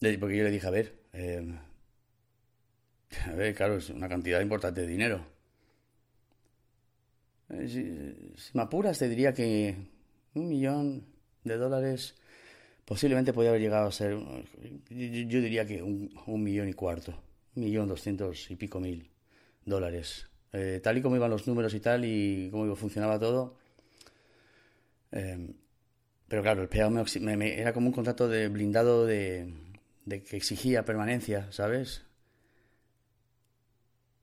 Porque 0.00 0.38
yo 0.38 0.44
le 0.44 0.50
dije, 0.50 0.66
a 0.66 0.70
ver, 0.70 0.94
eh, 1.12 1.54
a 3.26 3.32
ver, 3.32 3.54
claro, 3.54 3.76
es 3.76 3.90
una 3.90 4.08
cantidad 4.08 4.40
importante 4.40 4.80
de 4.80 4.86
dinero. 4.86 5.20
Eh, 7.50 8.32
si, 8.38 8.56
me 8.56 8.62
apuras, 8.62 8.98
te 8.98 9.06
diría 9.06 9.34
que 9.34 9.76
un 10.32 10.48
millón 10.48 11.04
de 11.44 11.58
dólares 11.58 12.14
posiblemente 12.86 13.34
podría 13.34 13.50
haber 13.50 13.60
llegado 13.60 13.88
a 13.88 13.92
ser, 13.92 14.16
yo, 14.88 15.40
diría 15.42 15.66
que 15.66 15.82
un, 15.82 16.42
millón 16.42 16.70
y 16.70 16.72
cuarto, 16.72 17.22
un 17.54 17.64
millón 17.64 17.86
doscientos 17.86 18.50
y 18.50 18.56
pico 18.56 18.80
mil 18.80 19.10
dólares. 19.66 20.26
Eh, 20.58 20.80
tal 20.82 20.96
y 20.96 21.02
como 21.02 21.16
iban 21.16 21.30
los 21.30 21.46
números 21.46 21.74
y 21.74 21.80
tal, 21.80 22.06
y 22.06 22.48
cómo 22.50 22.74
funcionaba 22.76 23.18
todo. 23.18 23.58
Eh, 25.12 25.50
pero 26.28 26.42
claro, 26.42 26.62
el 26.62 26.68
payout 26.68 27.08
era 27.14 27.74
como 27.74 27.88
un 27.88 27.92
contrato 27.92 28.26
de 28.26 28.48
blindado 28.48 29.04
de, 29.04 29.52
que 30.08 30.36
exigía 30.36 30.84
permanencia, 30.86 31.52
¿sabes? 31.52 32.04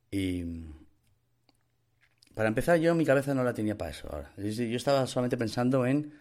Y 0.09 0.43
para 2.33 2.49
empezar, 2.49 2.79
yo 2.79 2.95
mi 2.95 3.05
cabeza 3.05 3.35
no 3.35 3.43
la 3.43 3.53
tenía 3.53 3.77
para 3.77 3.91
eso 3.91 4.09
ahora. 4.11 4.33
Yo 4.37 4.75
estaba 4.75 5.05
solamente 5.05 5.37
pensando 5.37 5.85
en 5.85 6.13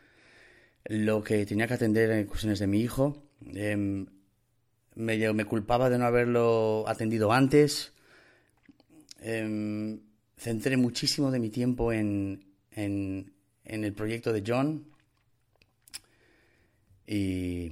lo 0.85 1.25
que 1.25 1.47
tenía 1.47 1.67
que 1.67 1.75
atender 1.75 2.11
en 2.11 2.27
cuestiones 2.27 2.59
de 2.59 2.67
mi 2.67 2.81
hijo. 2.81 3.23
Em, 3.55 4.07
me, 4.95 5.33
me, 5.33 5.45
culpaba 5.47 5.89
de 5.89 5.99
no 5.99 6.05
haberlo 6.05 6.85
atendido 6.87 7.33
antes. 7.33 7.95
Em, 9.25 10.01
centré 10.37 10.77
muchísimo 10.77 11.31
de 11.31 11.39
mi 11.39 11.49
tiempo 11.51 11.93
en, 11.93 12.45
en, 12.73 13.33
el 13.65 13.93
proyecto 13.95 14.33
de 14.33 14.43
John. 14.45 14.85
Y 17.07 17.71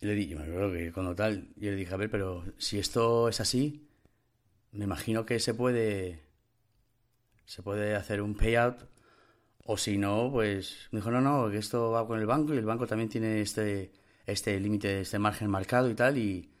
le 0.00 0.14
dije, 0.14 0.36
me 0.36 0.44
acuerdo 0.44 0.72
que 0.72 0.92
cuando 0.92 1.14
tal, 1.14 1.48
yo 1.56 1.70
le 1.70 1.76
dije, 1.76 1.92
a 1.92 1.96
ver, 1.98 2.10
pero 2.10 2.44
si 2.56 2.78
esto 2.78 3.28
es 3.28 3.40
así, 3.40 3.86
me 4.72 4.84
imagino 4.84 5.26
que 5.26 5.40
se 5.40 5.52
puede, 5.54 6.22
se 7.44 7.62
puede 7.62 7.94
hacer 7.94 8.22
un 8.22 8.34
payout, 8.34 8.88
o 9.66 9.76
si 9.76 9.98
no, 9.98 10.30
pues 10.32 10.88
me 10.92 11.00
dijo, 11.00 11.10
no, 11.10 11.20
no, 11.20 11.50
que 11.50 11.58
esto 11.58 11.90
va 11.90 12.06
con 12.06 12.20
el 12.20 12.26
banco 12.26 12.54
y 12.54 12.58
el 12.58 12.66
banco 12.66 12.86
también 12.86 13.08
tiene 13.10 13.40
este, 13.40 13.92
este 14.26 14.58
límite, 14.60 15.00
este 15.02 15.18
margen 15.18 15.50
marcado 15.50 15.90
y 15.90 15.94
tal, 15.94 16.18
y 16.18 16.53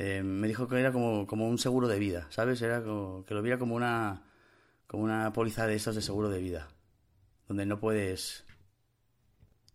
eh, 0.00 0.22
me 0.22 0.46
dijo 0.46 0.68
que 0.68 0.78
era 0.78 0.92
como, 0.92 1.26
como 1.26 1.48
un 1.48 1.58
seguro 1.58 1.88
de 1.88 1.98
vida, 1.98 2.28
¿sabes? 2.30 2.62
Era 2.62 2.84
como, 2.84 3.24
que 3.24 3.34
lo 3.34 3.42
viera 3.42 3.58
como 3.58 3.74
una, 3.74 4.22
como 4.86 5.02
una 5.02 5.32
póliza 5.32 5.66
de 5.66 5.74
estos 5.74 5.96
de 5.96 6.02
seguro 6.02 6.28
de 6.30 6.38
vida, 6.38 6.68
donde 7.48 7.66
no 7.66 7.80
puedes 7.80 8.44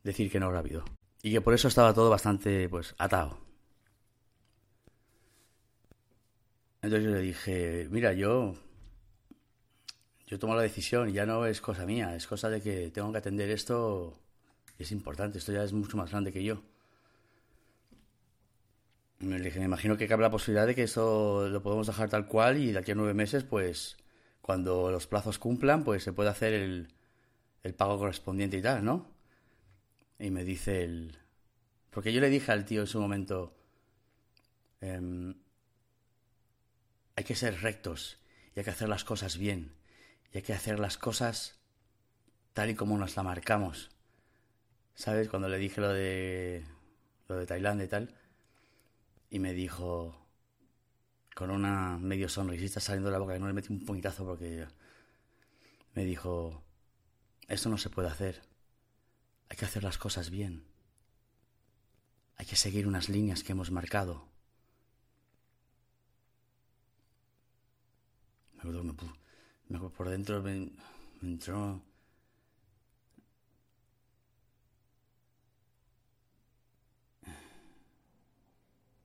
decir 0.01 0.31
que 0.31 0.39
no 0.39 0.49
rápido 0.49 0.85
y 1.21 1.33
que 1.33 1.41
por 1.41 1.53
eso 1.53 1.67
estaba 1.67 1.93
todo 1.93 2.09
bastante 2.09 2.69
pues 2.69 2.95
atado. 2.97 3.37
Entonces 6.81 7.03
yo 7.09 7.15
le 7.15 7.21
dije, 7.21 7.89
mira, 7.91 8.13
yo 8.13 8.55
yo 10.27 10.39
tomo 10.39 10.55
la 10.55 10.61
decisión 10.61 11.11
ya 11.11 11.25
no 11.25 11.45
es 11.45 11.59
cosa 11.59 11.85
mía, 11.85 12.15
es 12.15 12.27
cosa 12.27 12.49
de 12.49 12.61
que 12.61 12.91
tengo 12.91 13.11
que 13.11 13.17
atender 13.17 13.49
esto, 13.49 14.17
es 14.79 14.93
importante, 14.93 15.39
esto 15.39 15.51
ya 15.51 15.65
es 15.65 15.73
mucho 15.73 15.97
más 15.97 16.11
grande 16.11 16.31
que 16.31 16.45
yo. 16.45 16.63
Me 19.23 19.63
imagino 19.63 19.97
que 19.97 20.07
cabe 20.07 20.23
la 20.23 20.31
posibilidad 20.31 20.67
de 20.67 20.75
que 20.75 20.83
esto 20.83 21.47
lo 21.47 21.63
podemos 21.63 21.87
dejar 21.87 22.09
tal 22.09 22.27
cual 22.27 22.57
y 22.57 22.71
de 22.71 22.79
aquí 22.79 22.91
a 22.91 22.95
nueve 22.95 23.13
meses, 23.13 23.43
pues 23.43 23.97
cuando 24.41 24.91
los 24.91 25.07
plazos 25.07 25.39
cumplan, 25.39 25.83
pues 25.83 26.03
se 26.03 26.11
puede 26.11 26.29
hacer 26.29 26.53
el, 26.53 26.89
el 27.63 27.73
pago 27.73 27.97
correspondiente 27.97 28.57
y 28.57 28.61
tal, 28.61 28.83
¿no? 28.83 29.09
Y 30.19 30.29
me 30.29 30.43
dice 30.43 30.83
el... 30.83 31.17
Porque 31.89 32.11
yo 32.11 32.19
le 32.19 32.29
dije 32.29 32.51
al 32.51 32.65
tío 32.65 32.81
en 32.81 32.87
su 32.87 32.99
momento, 32.99 33.55
em, 34.81 35.35
hay 37.15 37.23
que 37.23 37.35
ser 37.35 37.61
rectos 37.61 38.17
y 38.55 38.59
hay 38.59 38.65
que 38.65 38.71
hacer 38.71 38.89
las 38.89 39.03
cosas 39.03 39.37
bien 39.37 39.71
y 40.33 40.37
hay 40.37 40.43
que 40.43 40.53
hacer 40.53 40.79
las 40.79 40.97
cosas 40.97 41.59
tal 42.53 42.69
y 42.69 42.75
como 42.75 42.97
nos 42.97 43.15
la 43.15 43.23
marcamos. 43.23 43.91
¿Sabes? 44.95 45.29
Cuando 45.29 45.47
le 45.47 45.57
dije 45.57 45.79
lo 45.81 45.89
de 45.89 46.65
lo 47.29 47.37
de 47.37 47.45
Tailandia 47.45 47.85
y 47.85 47.89
tal, 47.89 48.15
y 49.33 49.39
me 49.39 49.51
dijo 49.51 50.15
con 51.33 51.49
una 51.49 51.97
medio 51.97 52.29
sonrisita 52.29 52.79
saliendo 52.79 53.09
de 53.09 53.13
la 53.13 53.17
boca, 53.17 53.33
que 53.33 53.39
no 53.39 53.47
le 53.47 53.53
metí 53.53 53.73
un 53.73 53.83
puñetazo 53.83 54.23
porque 54.23 54.67
me 55.95 56.05
dijo, 56.05 56.63
esto 57.47 57.67
no 57.67 57.79
se 57.79 57.89
puede 57.89 58.09
hacer. 58.09 58.43
Hay 59.49 59.57
que 59.57 59.65
hacer 59.65 59.83
las 59.83 59.97
cosas 59.97 60.29
bien. 60.29 60.67
Hay 62.35 62.45
que 62.45 62.55
seguir 62.55 62.85
unas 62.85 63.09
líneas 63.09 63.41
que 63.41 63.53
hemos 63.53 63.71
marcado. 63.71 64.29
Me 68.61 69.79
por 69.89 70.09
dentro 70.09 70.43
me, 70.43 70.69
entró... 71.23 71.81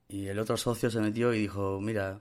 Y 0.09 0.27
el 0.27 0.39
otro 0.39 0.57
socio 0.57 0.91
se 0.91 1.01
metió 1.01 1.35
y 1.35 1.41
dijo, 1.41 1.81
mira, 1.81 2.19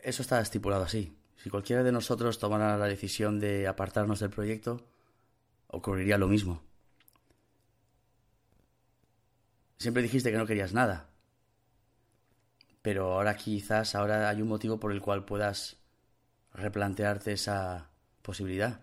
eso 0.00 0.22
está 0.22 0.40
estipulado 0.40 0.84
así. 0.84 1.16
Si 1.36 1.50
cualquiera 1.50 1.82
de 1.82 1.92
nosotros 1.92 2.38
tomara 2.38 2.76
la 2.76 2.86
decisión 2.86 3.40
de 3.40 3.66
apartarnos 3.66 4.20
del 4.20 4.30
proyecto, 4.30 4.86
ocurriría 5.66 6.18
lo 6.18 6.28
mismo. 6.28 6.62
Siempre 9.78 10.02
dijiste 10.02 10.30
que 10.30 10.38
no 10.38 10.46
querías 10.46 10.72
nada. 10.72 11.10
Pero 12.82 13.14
ahora 13.14 13.36
quizás 13.36 13.96
ahora 13.96 14.28
hay 14.28 14.40
un 14.40 14.48
motivo 14.48 14.78
por 14.78 14.92
el 14.92 15.00
cual 15.00 15.24
puedas 15.24 15.76
replantearte 16.54 17.32
esa 17.32 17.90
posibilidad. 18.22 18.80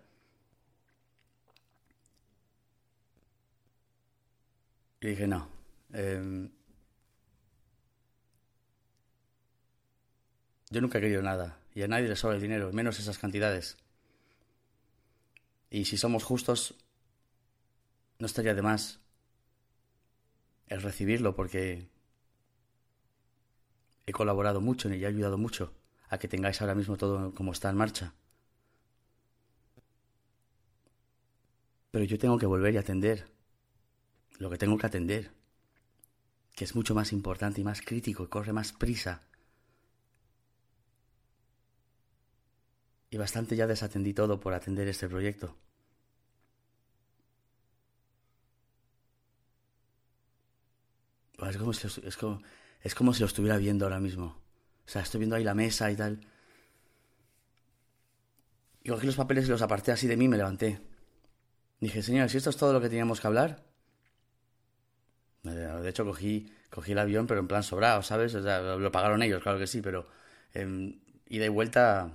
Y 5.00 5.08
dije, 5.08 5.26
no. 5.26 5.53
Em, 5.94 6.50
yo 10.70 10.80
nunca 10.80 10.98
he 10.98 11.00
querido 11.00 11.22
nada. 11.22 11.58
Y 11.74 11.82
a 11.82 11.88
nadie 11.88 12.08
le 12.08 12.16
sobra 12.16 12.36
el 12.36 12.42
dinero, 12.42 12.72
menos 12.72 12.98
esas 12.98 13.18
cantidades. 13.18 13.76
Y 15.70 15.84
si 15.86 15.96
somos 15.96 16.24
justos, 16.24 16.74
no 18.18 18.26
estaría 18.26 18.54
de 18.54 18.62
más 18.62 19.00
el 20.66 20.82
recibirlo 20.82 21.34
porque 21.36 21.88
he 24.06 24.12
colaborado 24.12 24.60
mucho 24.60 24.92
y 24.92 25.02
he 25.02 25.06
ayudado 25.06 25.38
mucho 25.38 25.72
a 26.08 26.18
que 26.18 26.28
tengáis 26.28 26.60
ahora 26.60 26.74
mismo 26.74 26.96
todo 26.96 27.34
como 27.34 27.52
está 27.52 27.70
en 27.70 27.76
marcha. 27.76 28.14
Pero 31.90 32.04
yo 32.04 32.18
tengo 32.18 32.38
que 32.38 32.46
volver 32.46 32.74
y 32.74 32.78
atender 32.78 33.30
lo 34.38 34.50
que 34.50 34.58
tengo 34.58 34.76
que 34.78 34.86
atender, 34.86 35.30
que 36.54 36.64
es 36.64 36.74
mucho 36.74 36.94
más 36.94 37.12
importante 37.12 37.60
y 37.60 37.64
más 37.64 37.82
crítico 37.82 38.24
y 38.24 38.28
corre 38.28 38.52
más 38.52 38.72
prisa. 38.72 39.22
Y 43.10 43.16
bastante 43.16 43.56
ya 43.56 43.66
desatendí 43.66 44.12
todo 44.14 44.40
por 44.40 44.54
atender 44.54 44.88
este 44.88 45.08
proyecto. 45.08 45.56
Es 51.48 51.56
como, 51.56 51.72
si, 51.72 51.86
es, 51.86 52.16
como, 52.16 52.42
es 52.82 52.94
como 52.94 53.12
si 53.12 53.20
lo 53.20 53.26
estuviera 53.26 53.56
viendo 53.58 53.84
ahora 53.84 54.00
mismo. 54.00 54.26
O 54.86 54.88
sea, 54.88 55.02
estoy 55.02 55.18
viendo 55.18 55.36
ahí 55.36 55.44
la 55.44 55.54
mesa 55.54 55.90
y 55.90 55.96
tal. 55.96 56.20
Y 58.82 58.90
cogí 58.90 59.06
los 59.06 59.16
papeles 59.16 59.46
y 59.46 59.50
los 59.50 59.62
aparté 59.62 59.92
así 59.92 60.06
de 60.06 60.16
mí 60.16 60.26
y 60.26 60.28
me 60.28 60.36
levanté. 60.36 60.80
Dije, 61.80 62.02
señor, 62.02 62.30
si 62.30 62.38
esto 62.38 62.50
es 62.50 62.56
todo 62.56 62.72
lo 62.72 62.80
que 62.80 62.88
teníamos 62.88 63.20
que 63.20 63.26
hablar. 63.26 63.73
De 65.44 65.88
hecho, 65.90 66.04
cogí, 66.04 66.50
cogí 66.70 66.92
el 66.92 66.98
avión, 66.98 67.26
pero 67.26 67.40
en 67.40 67.48
plan 67.48 67.62
sobrado, 67.62 68.02
¿sabes? 68.02 68.34
O 68.34 68.42
sea, 68.42 68.60
lo 68.60 68.90
pagaron 68.90 69.22
ellos, 69.22 69.42
claro 69.42 69.58
que 69.58 69.66
sí, 69.66 69.82
pero 69.82 70.06
eh, 70.54 70.94
ida 71.28 71.44
y 71.44 71.48
vuelta 71.48 72.10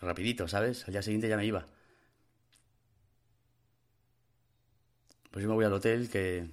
rapidito, 0.00 0.48
¿sabes? 0.48 0.86
Al 0.86 0.92
día 0.92 1.02
siguiente 1.02 1.28
ya 1.28 1.36
me 1.36 1.46
iba. 1.46 1.66
Pues 5.30 5.42
yo 5.42 5.48
me 5.48 5.54
voy 5.54 5.64
al 5.64 5.72
hotel 5.72 6.08
que 6.10 6.48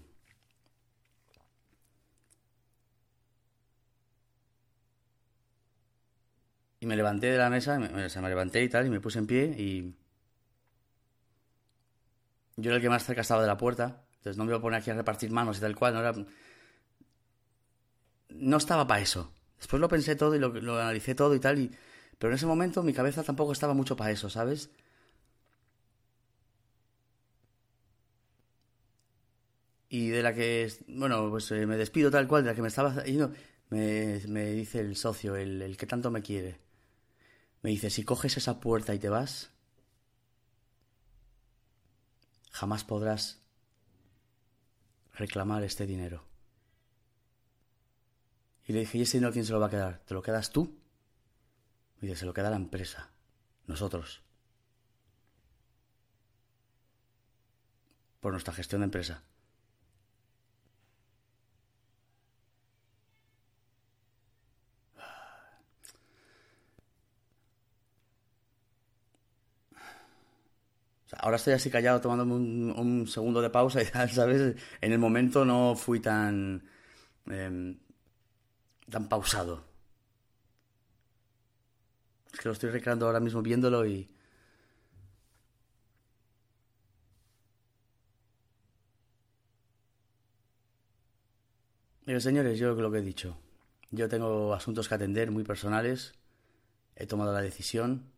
Y 6.82 6.86
me 6.86 6.96
levanté 6.98 7.28
de 7.28 7.38
la 7.38 7.50
mesa, 7.50 7.80
me, 7.80 8.06
o 8.06 8.10
sea, 8.10 8.22
me 8.22 8.28
levanté 8.30 8.62
y 8.64 8.70
tal, 8.70 8.86
y 8.88 8.90
me 8.90 9.00
puse 9.02 9.20
en 9.20 9.28
pie 9.28 9.46
y... 9.58 9.94
Yo 12.58 12.70
era 12.70 12.76
el 12.76 12.82
que 12.84 12.90
más 12.90 13.04
cerca 13.06 13.22
estaba 13.22 13.42
de 13.42 13.48
la 13.48 13.58
puerta, 13.58 14.04
entonces 14.20 14.38
no 14.38 14.44
me 14.44 14.52
iba 14.52 14.58
a 14.58 14.62
poner 14.62 14.82
aquí 14.82 14.92
a 14.92 14.96
repartir 14.96 15.32
manos 15.32 15.58
y 15.58 15.62
tal 15.62 15.76
cual, 15.76 15.94
no 15.94 16.00
era... 16.02 16.14
No 18.30 18.58
estaba 18.58 18.86
para 18.86 19.02
eso. 19.02 19.34
Después 19.58 19.80
lo 19.80 19.88
pensé 19.88 20.16
todo 20.16 20.36
y 20.36 20.40
lo, 20.40 20.50
analicé 20.80 21.16
todo 21.16 21.36
y 21.36 21.40
tal, 21.40 21.60
y, 21.60 21.72
pero 22.18 22.32
en 22.32 22.36
ese 22.36 22.46
momento 22.46 22.84
mi 22.84 22.94
cabeza 22.94 23.24
tampoco 23.24 23.54
estaba 23.54 23.74
mucho 23.74 23.96
para 23.96 24.12
eso, 24.12 24.30
¿sabes? 24.30 24.70
Y 29.90 30.10
de 30.10 30.22
la 30.22 30.34
que, 30.34 30.72
bueno, 30.88 31.30
pues 31.30 31.52
eh, 31.52 31.66
me 31.66 31.78
despido 31.78 32.12
tal 32.12 32.28
cual, 32.28 32.44
de 32.44 32.50
la 32.50 32.56
que 32.56 32.62
me 32.62 32.68
estaba 32.68 33.04
yendo, 33.06 33.32
me, 33.70 34.22
me 34.28 34.52
dice 34.52 34.80
el 34.82 34.96
socio, 34.96 35.36
el 35.36 35.76
que 35.78 35.88
tanto 35.88 36.12
me 36.12 36.22
quiere. 36.22 36.60
Me 37.62 37.72
dice, 37.72 37.90
si 37.90 38.04
coges 38.04 38.38
esa 38.38 38.60
puerta 38.60 38.94
y 38.94 39.00
te 39.00 39.10
vas, 39.10 39.52
jamás 42.52 42.84
podrás 42.84 43.39
reclamar 45.20 45.64
este 45.64 45.86
dinero. 45.86 46.24
Y 48.66 48.74
le 48.74 48.80
dije, 48.80 48.98
¿y 48.98 49.02
ese 49.02 49.18
dinero 49.18 49.34
quién 49.34 49.46
se 49.46 49.52
lo 49.52 49.60
va 49.60 49.68
a 49.68 49.70
quedar? 49.70 50.00
¿Te 50.06 50.14
lo 50.14 50.22
quedas 50.22 50.52
tú? 50.52 50.80
Y 52.02 52.08
dice, 52.08 52.22
se 52.22 52.26
lo 52.26 52.34
queda 52.34 52.50
la 52.50 52.56
empresa, 52.56 53.12
nosotros. 53.68 54.22
Por 58.22 58.32
nuestra 58.32 58.54
gestión 58.54 58.82
de 58.82 58.86
empresa. 58.86 59.24
Ahora 71.22 71.38
estoy 71.38 71.54
así 71.54 71.70
callado 71.70 72.02
tomándome 72.02 72.34
un, 72.34 73.08
segundo 73.08 73.42
de 73.42 73.50
pausa 73.50 73.82
y 73.84 73.86
tal, 73.86 74.10
¿sabes? 74.12 74.56
En 74.82 74.92
el 74.92 75.00
momento 75.00 75.46
no 75.46 75.76
fui 75.76 76.00
tan... 76.00 76.64
Em, 77.28 77.78
tan 78.90 79.08
pausado. 79.08 79.66
Es 82.34 82.40
que 82.40 82.50
lo 82.50 82.54
estoy 82.54 82.70
recreando 82.72 83.06
ahora 83.06 83.20
mismo 83.20 83.42
viéndolo 83.42 83.86
y... 83.86 84.10
Mire, 92.06 92.20
señores, 92.22 92.58
yo 92.58 92.74
lo 92.74 92.92
que 92.92 92.98
he 92.98 93.02
dicho. 93.02 93.38
Yo 93.92 94.10
tengo 94.10 94.54
asuntos 94.54 94.90
que 94.90 94.96
atender 94.96 95.30
muy 95.30 95.44
personales. 95.44 96.14
He 96.96 97.06
tomado 97.06 97.32
la 97.32 97.42
decisión 97.42 98.12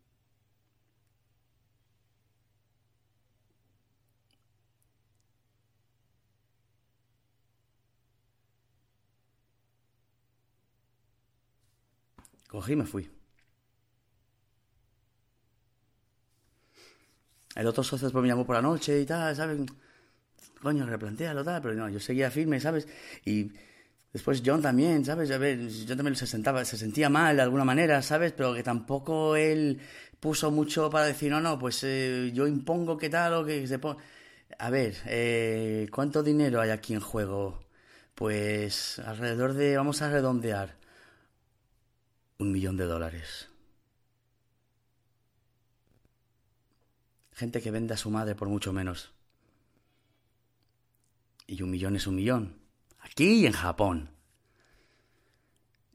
Cogí 12.51 12.73
y 12.73 12.75
me 12.75 12.85
fui. 12.85 13.09
El 17.55 17.65
otro 17.65 17.81
socio 17.81 18.11
me 18.21 18.27
llamó 18.27 18.45
por 18.45 18.57
la 18.57 18.61
noche 18.61 18.99
y 18.99 19.05
tal, 19.05 19.33
¿sabes? 19.33 19.59
Coño, 20.61 20.85
replantealo, 20.85 21.45
tal, 21.45 21.61
pero 21.61 21.75
no, 21.75 21.87
yo 21.87 21.99
seguía 21.99 22.29
firme, 22.29 22.59
¿sabes? 22.59 22.87
Y 23.25 23.51
después 24.11 24.43
John 24.45 24.61
también, 24.61 25.05
¿sabes? 25.05 25.31
A 25.31 25.37
ver, 25.37 25.59
John 25.87 25.95
también 25.97 26.15
se, 26.17 26.27
sentaba, 26.27 26.65
se 26.65 26.77
sentía 26.77 27.09
mal 27.09 27.37
de 27.37 27.43
alguna 27.43 27.63
manera, 27.63 28.01
¿sabes? 28.01 28.33
Pero 28.33 28.53
que 28.53 28.63
tampoco 28.63 29.37
él 29.37 29.79
puso 30.19 30.51
mucho 30.51 30.89
para 30.89 31.05
decir, 31.05 31.31
no, 31.31 31.39
no, 31.39 31.57
pues 31.57 31.81
eh, 31.85 32.31
yo 32.33 32.47
impongo 32.47 32.97
que 32.97 33.09
tal 33.09 33.33
o 33.33 33.45
que 33.45 33.65
se 33.65 33.79
pone... 33.79 33.99
A 34.59 34.69
ver, 34.69 34.95
eh, 35.05 35.87
¿cuánto 35.91 36.21
dinero 36.21 36.59
hay 36.61 36.71
aquí 36.71 36.93
en 36.93 36.99
juego? 36.99 37.61
Pues 38.15 38.99
alrededor 38.99 39.53
de, 39.53 39.77
vamos 39.77 40.01
a 40.01 40.09
redondear, 40.11 40.75
un 42.41 42.51
millón 42.51 42.75
de 42.75 42.85
dólares. 42.85 43.49
Gente 47.33 47.61
que 47.61 47.69
vende 47.69 47.93
a 47.93 47.97
su 47.97 48.09
madre 48.09 48.33
por 48.33 48.49
mucho 48.49 48.73
menos. 48.73 49.13
Y 51.45 51.61
un 51.61 51.69
millón 51.69 51.95
es 51.95 52.07
un 52.07 52.15
millón. 52.15 52.55
Aquí 52.99 53.41
y 53.41 53.45
en 53.45 53.53
Japón. 53.53 54.09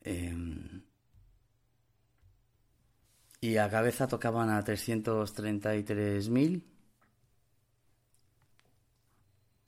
Em, 0.03 0.83
y 3.41 3.57
a 3.57 3.69
cabeza 3.69 4.07
tocaban 4.07 4.49
a 4.51 4.63
333.000. 4.65 6.63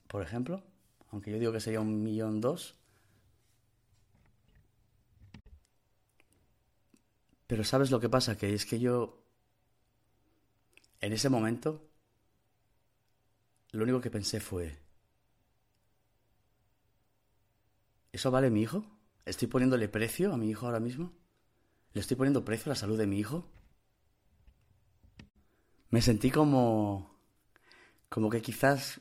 Por 0.06 0.22
ejemplo. 0.22 0.62
Aunque 1.10 1.32
yo 1.32 1.38
digo 1.40 1.52
que 1.52 1.60
sería 1.60 1.80
un 1.80 2.04
millón 2.04 2.40
dos. 2.40 2.78
Pero 7.48 7.64
¿sabes 7.64 7.90
lo 7.90 7.98
que 7.98 8.08
pasa? 8.08 8.36
Que 8.36 8.54
es 8.54 8.64
que 8.64 8.78
yo, 8.78 9.24
en 11.00 11.12
ese 11.12 11.28
momento, 11.28 11.88
lo 13.72 13.84
único 13.84 14.00
que 14.02 14.10
pensé 14.10 14.40
fue, 14.40 14.78
¿eso 18.12 18.30
vale 18.30 18.50
mi 18.50 18.60
hijo? 18.62 18.84
¿Estoy 19.24 19.48
poniéndole 19.48 19.88
precio 19.88 20.32
a 20.32 20.36
mi 20.36 20.50
hijo 20.50 20.66
ahora 20.66 20.80
mismo? 20.80 21.12
¿Le 21.94 22.00
estoy 22.02 22.16
poniendo 22.16 22.44
precio 22.44 22.70
a 22.70 22.74
la 22.74 22.80
salud 22.80 22.98
de 22.98 23.06
mi 23.06 23.18
hijo? 23.18 23.46
Me 25.90 26.00
sentí 26.02 26.30
como... 26.30 27.10
como 28.08 28.30
que 28.30 28.42
quizás 28.42 29.00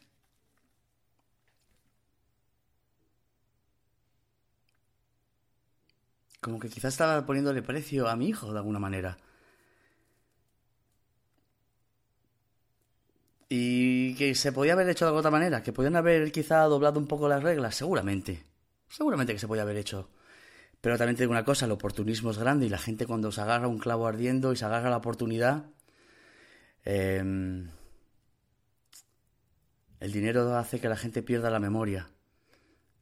Como 6.48 6.62
que 6.62 6.70
quizás 6.70 6.93
estaba 6.93 7.26
poniéndole 7.26 7.62
precio 7.62 8.08
a 8.08 8.16
mi 8.16 8.30
hijo 8.30 8.54
de 8.54 8.60
alguna 8.60 8.80
manera. 8.80 9.18
Y 13.50 14.16
que 14.16 14.34
se 14.34 14.54
podía 14.54 14.72
haber 14.72 14.88
hecho 14.88 15.06
de 15.06 15.12
otra 15.12 15.30
manera, 15.30 15.62
que 15.62 15.74
podían 15.74 15.98
haber 15.98 16.32
quizá 16.32 16.62
doblado 16.62 17.02
un 17.02 17.08
poco 17.08 17.28
las 17.28 17.43
reglas, 17.43 17.76
seguramente. 17.76 18.45
Seguramente 18.88 19.34
que 19.34 19.39
se 19.39 19.48
podía 19.50 19.64
haber 19.64 19.76
hecho. 19.76 20.10
Pero 20.80 20.98
también 20.98 21.18
te 21.18 21.24
digo 21.24 21.32
una 21.34 21.43
cosa, 21.43 21.66
el 21.66 21.72
oportunismo 21.74 22.32
es 22.32 22.38
grande 22.38 22.66
y 22.66 22.70
la 22.70 22.78
gente 22.78 23.06
cuando 23.06 23.30
se 23.34 23.41
agarra 23.41 23.68
un 23.68 23.78
clavo 23.78 24.08
ardiendo 24.08 24.54
y 24.54 24.56
se 24.56 24.64
agarra 24.64 24.89
la 24.89 24.98
oportunidad, 24.98 25.66
em, 26.86 27.70
el 30.00 30.12
dinero 30.14 30.56
hace 30.56 30.80
que 30.80 30.88
la 30.88 30.95
gente 30.95 31.24
pierda 31.24 31.50
la 31.50 31.60
memoria. 31.60 32.10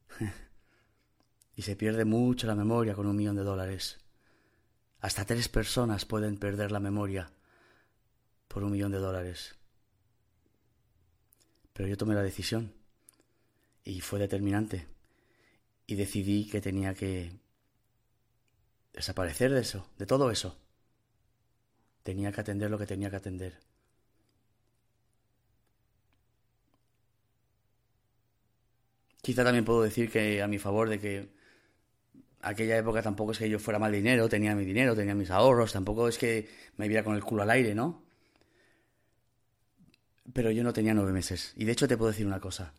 y 1.56 1.62
se 1.62 1.74
pierde 1.74 2.04
mucho 2.04 2.46
la 2.46 2.54
memoria 2.54 2.94
con 2.94 3.06
un 3.06 3.16
millón 3.16 3.34
de 3.34 3.42
dólares. 3.42 3.98
Hasta 5.00 5.24
tres 5.24 5.48
personas 5.48 6.04
pueden 6.04 6.36
perder 6.36 6.70
la 6.70 6.80
memoria 6.80 7.32
por 8.46 8.62
un 8.62 8.72
millón 8.72 8.92
de 8.92 8.98
dólares. 8.98 9.56
Pero 11.72 11.88
yo 11.88 11.96
tomé 11.96 12.14
la 12.14 12.22
decisión 12.22 12.74
y 13.84 14.00
fue 14.00 14.18
determinante 14.18 14.86
y 15.86 15.94
decidí 15.94 16.46
que 16.48 16.60
tenía 16.60 16.94
que 16.94 17.32
desaparecer 18.92 19.50
de 19.50 19.60
eso, 19.60 19.88
de 19.96 20.04
todo 20.04 20.30
eso. 20.30 20.58
Tenía 22.02 22.32
que 22.32 22.40
atender 22.42 22.70
lo 22.70 22.78
que 22.78 22.86
tenía 22.86 23.08
que 23.08 23.16
atender. 23.16 23.58
Quizá 29.22 29.42
también 29.42 29.64
puedo 29.64 29.82
decir 29.82 30.10
que 30.10 30.42
a 30.42 30.46
mi 30.46 30.58
favor 30.58 30.88
de 30.88 31.00
que 31.00 31.35
aquella 32.46 32.78
época 32.78 33.02
tampoco 33.02 33.32
es 33.32 33.38
que 33.38 33.50
yo 33.50 33.58
fuera 33.58 33.80
mal 33.80 33.90
dinero, 33.90 34.28
tenía 34.28 34.54
mi 34.54 34.64
dinero, 34.64 34.94
tenía 34.94 35.16
mis 35.16 35.30
ahorros, 35.30 35.72
tampoco 35.72 36.06
es 36.06 36.16
que 36.16 36.48
me 36.76 36.86
viera 36.86 37.02
con 37.02 37.16
el 37.16 37.24
culo 37.24 37.42
al 37.42 37.50
aire, 37.50 37.74
¿no? 37.74 38.04
Pero 40.32 40.52
yo 40.52 40.62
no 40.62 40.72
tenía 40.72 40.94
nueve 40.94 41.12
meses. 41.12 41.52
Y 41.56 41.64
de 41.64 41.72
hecho 41.72 41.88
te 41.88 41.96
puedo 41.96 42.12
decir 42.12 42.24
una 42.24 42.40
cosa. 42.40 42.72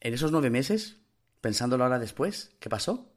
En 0.00 0.14
esos 0.14 0.32
nueve 0.32 0.48
meses, 0.48 0.96
pensándolo 1.42 1.84
ahora 1.84 1.98
después, 1.98 2.52
¿qué 2.60 2.70
pasó? 2.70 3.12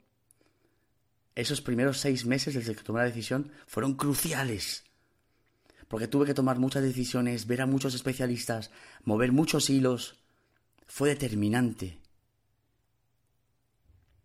Esos 1.36 1.62
primeros 1.62 2.00
seis 2.00 2.26
meses 2.26 2.54
desde 2.54 2.76
que 2.76 2.84
tomé 2.84 3.00
la 3.00 3.06
decisión 3.06 3.52
fueron 3.66 3.96
cruciales. 3.96 4.84
Porque 5.88 6.10
tuve 6.10 6.26
que 6.26 6.34
tomar 6.34 6.60
muchas 6.60 6.84
decisiones, 6.84 7.48
ver 7.48 7.62
a 7.62 7.66
muchos 7.66 7.94
especialistas, 7.94 8.72
mover 9.06 9.32
muchos 9.32 9.70
hilos. 9.70 10.20
Fue 10.86 11.10
determinante. 11.10 12.00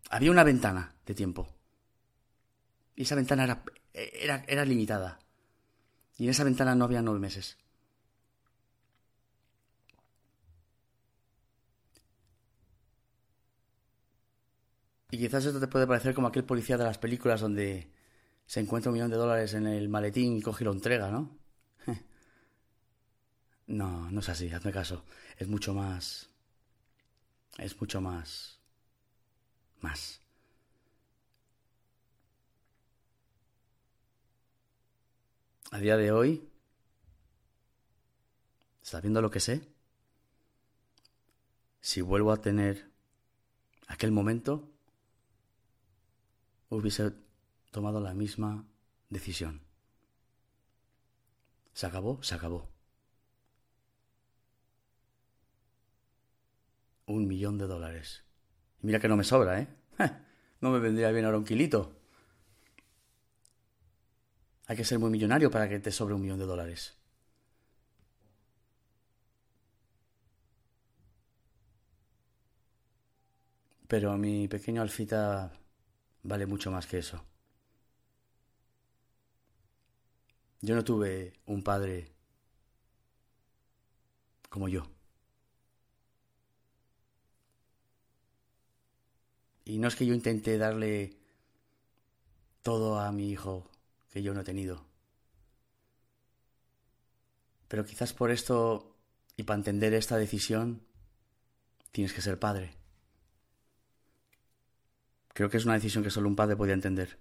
Había 0.09 0.31
una 0.31 0.43
ventana 0.43 0.95
de 1.05 1.13
tiempo. 1.13 1.47
Y 2.95 3.03
esa 3.03 3.15
ventana 3.15 3.43
era, 3.43 3.63
era, 3.93 4.43
era 4.47 4.65
limitada. 4.65 5.19
Y 6.17 6.25
en 6.25 6.29
esa 6.29 6.43
ventana 6.43 6.75
no 6.75 6.85
había 6.85 7.01
nueve 7.01 7.19
meses. 7.19 7.57
Y 15.13 15.17
quizás 15.19 15.45
esto 15.45 15.59
te 15.59 15.67
puede 15.67 15.85
parecer 15.85 16.15
como 16.15 16.27
aquel 16.27 16.43
policía 16.43 16.75
de 16.75 16.85
las 16.85 16.97
películas 16.97 17.39
donde 17.39 17.87
se 18.47 18.59
encuentra 18.59 18.89
un 18.89 18.95
millón 18.95 19.11
de 19.11 19.17
dólares 19.17 19.53
en 19.53 19.67
el 19.67 19.87
maletín 19.87 20.37
y 20.37 20.41
coge 20.41 20.63
y 20.63 20.65
lo 20.65 20.71
entrega, 20.71 21.11
¿no? 21.11 21.37
No, 23.67 24.09
no 24.09 24.19
es 24.21 24.29
así, 24.29 24.51
hazme 24.51 24.71
caso. 24.71 25.05
Es 25.37 25.47
mucho 25.47 25.73
más... 25.75 26.29
Es 27.59 27.79
mucho 27.79 28.01
más... 28.01 28.59
Más. 29.83 30.23
a 35.73 35.79
día 35.79 35.97
de 35.97 36.11
hoy, 36.11 36.47
sabiendo 38.83 39.23
lo 39.23 39.31
que 39.31 39.39
sé, 39.39 39.67
si 41.81 42.01
vuelvo 42.01 42.31
a 42.31 42.41
tener 42.41 42.91
aquel 43.87 44.11
momento, 44.11 44.69
hubiese 46.69 47.11
tomado 47.71 47.99
la 47.99 48.13
misma 48.13 48.67
decisión. 49.09 49.61
Se 51.73 51.87
acabó, 51.87 52.21
se 52.21 52.35
acabó. 52.35 52.69
Un 57.07 57.27
millón 57.27 57.57
de 57.57 57.65
dólares. 57.65 58.23
Mira 58.83 58.99
que 58.99 59.07
no 59.07 59.17
me 59.17 59.23
sobra, 59.23 59.59
¿eh? 59.59 59.67
No 60.61 60.71
me 60.71 60.79
vendría 60.79 61.11
bien 61.11 61.25
ahora 61.25 61.37
un 61.39 61.45
kilito. 61.45 61.81
Hay 64.67 64.75
que 64.75 64.83
ser 64.83 64.99
muy 64.99 65.09
millonario 65.09 65.49
para 65.49 65.69
que 65.69 65.79
te 65.79 65.89
sobre 65.91 66.15
un 66.15 66.21
millón 66.21 66.39
de 66.39 66.45
dólares. 66.45 66.97
Pero 73.87 74.17
mi 74.17 74.49
pequeño 74.49 74.81
Alfita 74.81 75.49
vale 76.23 76.45
mucho 76.47 76.71
más 76.71 76.87
que 76.87 76.99
eso. 76.99 77.23
Yo 80.61 80.73
no 80.73 80.83
tuve 80.83 81.33
un 81.45 81.61
padre 81.61 82.11
como 84.49 84.67
yo. 84.69 84.83
Y 89.65 89.77
no 89.77 89.87
es 89.87 89.95
que 89.95 90.05
yo 90.05 90.13
intente 90.13 90.57
darle 90.57 91.17
todo 92.61 92.99
a 92.99 93.11
mi 93.11 93.29
hijo 93.29 93.69
que 94.11 94.21
yo 94.21 94.33
no 94.33 94.41
he 94.41 94.43
tenido. 94.43 94.85
Pero 97.67 97.85
quizás 97.85 98.13
por 98.13 98.31
esto 98.31 98.95
y 99.35 99.43
para 99.43 99.57
entender 99.57 99.93
esta 99.93 100.17
decisión 100.17 100.85
tienes 101.91 102.13
que 102.13 102.21
ser 102.21 102.39
padre. 102.39 102.75
Creo 105.33 105.49
que 105.49 105.57
es 105.57 105.65
una 105.65 105.73
decisión 105.73 106.03
que 106.03 106.11
solo 106.11 106.29
un 106.29 106.35
padre 106.35 106.55
podía 106.55 106.75
entender. 106.75 107.17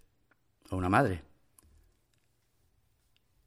O 0.71 0.77
una 0.77 0.89
madre. 0.89 1.23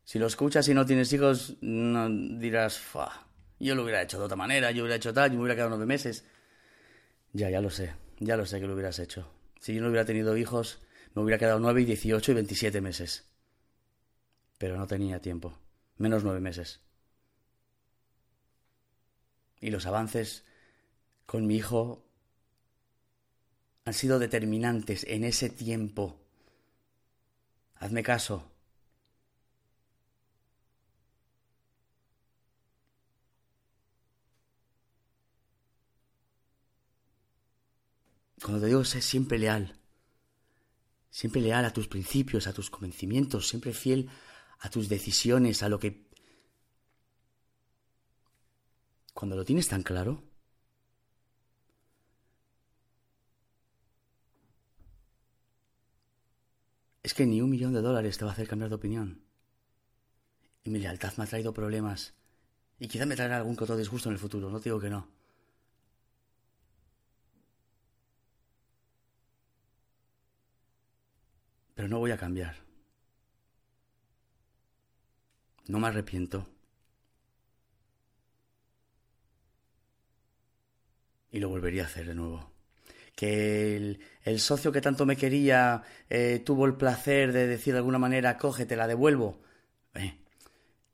Si 0.03 0.19
lo 0.19 0.27
escuchas 0.27 0.67
y 0.67 0.73
no 0.73 0.85
tienes 0.85 1.11
hijos, 1.13 1.57
no 1.61 2.09
dirás, 2.09 2.79
Fa, 2.79 3.27
yo 3.59 3.73
lo 3.75 3.83
hubiera 3.83 4.01
hecho 4.01 4.19
de 4.19 4.25
otra 4.25 4.35
manera, 4.35 4.71
yo 4.71 4.83
hubiera 4.83 4.95
hecho 4.95 5.13
tal, 5.13 5.31
yo 5.31 5.37
me 5.37 5.41
hubiera 5.41 5.55
quedado 5.55 5.69
nueve 5.69 5.85
meses. 5.87 6.25
Ya, 7.33 7.49
ya 7.49 7.61
lo 7.61 7.69
sé, 7.69 7.93
ya 8.19 8.37
lo 8.37 8.45
sé 8.45 8.59
que 8.59 8.67
lo 8.67 8.73
hubieras 8.73 8.99
hecho. 8.99 9.29
Si 9.59 9.73
yo 9.73 9.81
no 9.81 9.89
hubiera 9.89 10.05
tenido 10.05 10.37
hijos, 10.37 10.79
me 11.13 11.21
hubiera 11.21 11.39
quedado 11.39 11.59
nueve 11.59 11.81
y 11.81 11.85
dieciocho 11.85 12.31
y 12.31 12.35
veintisiete 12.35 12.81
meses. 12.81 13.25
Pero 14.57 14.77
no 14.77 14.87
tenía 14.87 15.21
tiempo, 15.21 15.57
menos 15.97 16.23
nueve 16.23 16.39
meses. 16.39 16.81
Y 19.59 19.69
los 19.69 19.85
avances 19.85 20.45
con 21.25 21.47
mi 21.47 21.55
hijo 21.55 22.05
han 23.85 23.93
sido 23.93 24.19
determinantes 24.19 25.05
en 25.07 25.23
ese 25.23 25.49
tiempo. 25.49 26.19
Hazme 27.75 28.03
caso, 28.03 28.51
Cuando 38.45 38.67
digo 38.67 38.85
sé 38.85 39.01
siempre 39.01 39.39
leal, 39.39 39.75
siempre 41.09 41.41
leal 41.41 41.65
a 41.65 41.73
tus 41.73 41.87
principios, 41.87 42.45
a 42.45 42.53
tus 42.53 42.69
convencimientos, 42.69 43.47
siempre 43.47 43.73
fiel 43.73 44.07
a 44.59 44.69
tus 44.69 44.87
decisiones, 44.87 45.63
a 45.63 45.69
lo 45.69 45.79
que... 45.79 46.05
Cuando 49.15 49.35
lo 49.35 49.43
tienes 49.43 49.67
tan 49.67 49.81
claro, 49.81 50.21
es 57.01 57.15
que 57.15 57.25
ni 57.25 57.41
un 57.41 57.49
millón 57.49 57.73
de 57.73 57.81
dólares 57.81 58.19
te 58.19 58.25
va 58.25 58.29
a 58.29 58.33
hacer 58.35 58.47
cambiar 58.47 58.69
de 58.69 58.75
opinión. 58.75 59.23
Y 60.63 60.69
mi 60.69 60.77
lealtad 60.77 61.17
me 61.17 61.23
ha 61.23 61.27
traído 61.27 61.51
problemas. 61.51 62.13
Y 62.77 62.89
quizá 62.89 63.07
me 63.07 63.15
traerá 63.15 63.37
algún 63.37 63.55
que 63.55 63.63
otro 63.63 63.75
disgusto 63.75 64.09
en 64.09 64.13
el 64.13 64.19
futuro, 64.19 64.51
no 64.51 64.59
digo 64.59 64.79
que 64.79 64.91
no. 64.91 65.24
Pero 71.75 71.89
no 71.89 71.99
voy 71.99 72.11
a 72.11 72.17
cambiar. 72.17 72.55
No 75.67 75.79
me 75.79 75.87
arrepiento. 75.87 76.47
Y 81.31 81.39
lo 81.39 81.49
volvería 81.49 81.83
a 81.83 81.87
hacer 81.87 82.07
de 82.07 82.15
nuevo. 82.15 82.49
Que 83.15 83.97
el, 84.23 84.39
socio 84.39 84.71
que 84.71 84.81
tanto 84.81 85.05
me 85.05 85.17
quería 85.17 85.83
eh, 86.09 86.41
tuvo 86.45 86.65
el 86.65 86.75
placer 86.75 87.33
de 87.33 87.47
decir 87.47 87.73
de 87.73 87.79
alguna 87.79 87.99
manera, 87.99 88.37
cógete, 88.37 88.75
la 88.77 88.87
devuelvo. 88.87 89.41
Eh, 89.95 90.17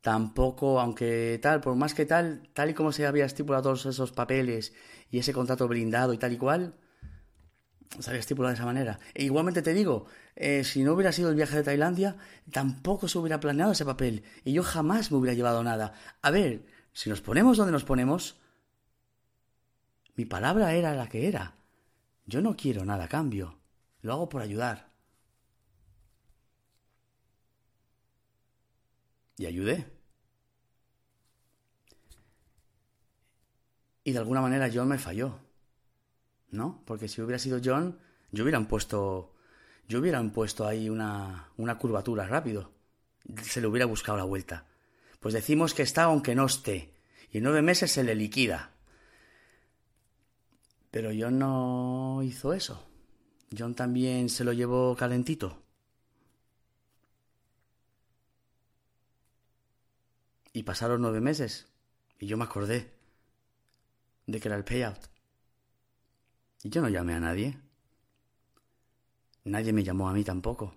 tampoco, 0.02 0.80
aunque 0.80 1.40
tal, 1.42 1.62
por 1.62 1.76
más 1.76 1.94
que 1.94 2.06
tal, 2.06 2.50
tal 2.54 2.72
y 2.72 2.74
como 2.74 2.92
se 2.92 3.06
había 3.06 3.26
estipulado 3.26 3.64
todos 3.64 3.86
esos 3.86 4.12
papeles 4.12 4.74
y 5.12 5.20
ese 5.20 5.34
contrato 5.34 5.68
blindado 5.68 6.14
y 6.14 6.18
tal 6.18 6.34
y 6.34 6.38
cual, 6.38 6.76
se 8.00 8.10
había 8.10 8.20
estipulado 8.20 8.52
de 8.52 8.56
esa 8.56 8.66
manera. 8.66 9.00
E 9.14 9.24
igualmente 9.24 9.62
te 9.62 9.74
digo, 9.74 10.06
eh, 10.36 10.64
si 10.64 10.84
no 10.84 10.94
hubiera 10.94 11.12
sido 11.12 11.30
el 11.30 11.36
viaje 11.36 11.58
de 11.58 11.64
Tailandia, 11.64 12.18
tampoco 12.52 13.08
se 13.08 13.18
hubiera 13.18 13.40
planeado 13.40 13.74
ese 13.74 13.86
papel 13.86 14.24
y 14.44 14.54
yo 14.54 14.64
jamás 14.64 15.12
me 15.12 15.18
hubiera 15.18 15.36
llevado 15.36 15.64
nada. 15.64 15.94
A 16.22 16.32
ver, 16.32 16.66
si 16.94 17.10
nos 17.10 17.22
ponemos 17.22 17.58
donde 17.58 17.72
nos 17.72 17.84
ponemos, 17.84 18.38
mi 20.16 20.26
palabra 20.26 20.74
era 20.74 20.96
la 20.96 21.10
que 21.10 21.28
era. 21.28 21.56
Yo 22.26 22.42
no 22.42 22.56
quiero 22.56 22.86
nada 22.86 23.06
a 23.06 23.10
cambio. 23.10 23.58
Lo 24.02 24.14
hago 24.14 24.30
por 24.30 24.42
ayudar. 24.42 24.90
Y 29.38 29.46
ayudé. 29.46 29.88
Y 34.04 34.12
de 34.12 34.20
alguna 34.20 34.42
manera 34.42 34.70
John 34.74 34.88
me 34.88 34.98
falló. 34.98 35.51
¿No? 36.52 36.84
Porque 36.86 37.08
si 37.08 37.22
hubiera 37.22 37.40
sido 37.40 37.60
John, 37.64 37.98
yo 38.32 38.44
hubiera 38.44 38.60
puesto 38.68 39.34
yo 39.92 40.00
hubiera 40.00 40.24
puesto 40.24 40.66
ahí 40.66 40.90
una, 40.90 41.50
una 41.58 41.78
curvatura 41.78 42.26
rápido. 42.26 42.72
Se 43.44 43.60
le 43.60 43.68
hubiera 43.68 43.86
buscado 43.86 44.18
la 44.18 44.24
vuelta. 44.24 44.66
Pues 45.20 45.34
decimos 45.34 45.74
que 45.74 45.84
está 45.84 46.04
aunque 46.04 46.34
no 46.34 46.46
esté. 46.46 46.94
Y 47.30 47.40
en 47.40 47.44
nueve 47.44 47.62
meses 47.62 47.92
se 47.92 48.06
le 48.06 48.16
liquida. 48.16 48.72
Pero 50.92 51.12
John 51.18 51.40
no 51.40 52.22
hizo 52.24 52.54
eso. 52.54 52.88
John 53.58 53.76
también 53.76 54.30
se 54.30 54.46
lo 54.46 54.54
llevó 54.54 54.96
calentito. 54.96 55.62
Y 60.54 60.64
pasaron 60.64 61.02
nueve 61.02 61.20
meses. 61.20 61.68
Y 62.18 62.28
yo 62.28 62.38
me 62.38 62.46
acordé 62.46 62.94
de 64.26 64.40
que 64.40 64.48
era 64.48 64.56
el 64.56 64.64
payout. 64.64 65.11
Y 66.64 66.70
yo 66.70 66.82
no 66.82 66.90
llamé 66.90 67.14
a 67.14 67.20
nadie. 67.20 67.58
Nadie 69.46 69.74
me 69.74 69.84
llamó 69.84 70.08
a 70.10 70.14
mí 70.14 70.24
tampoco. 70.24 70.76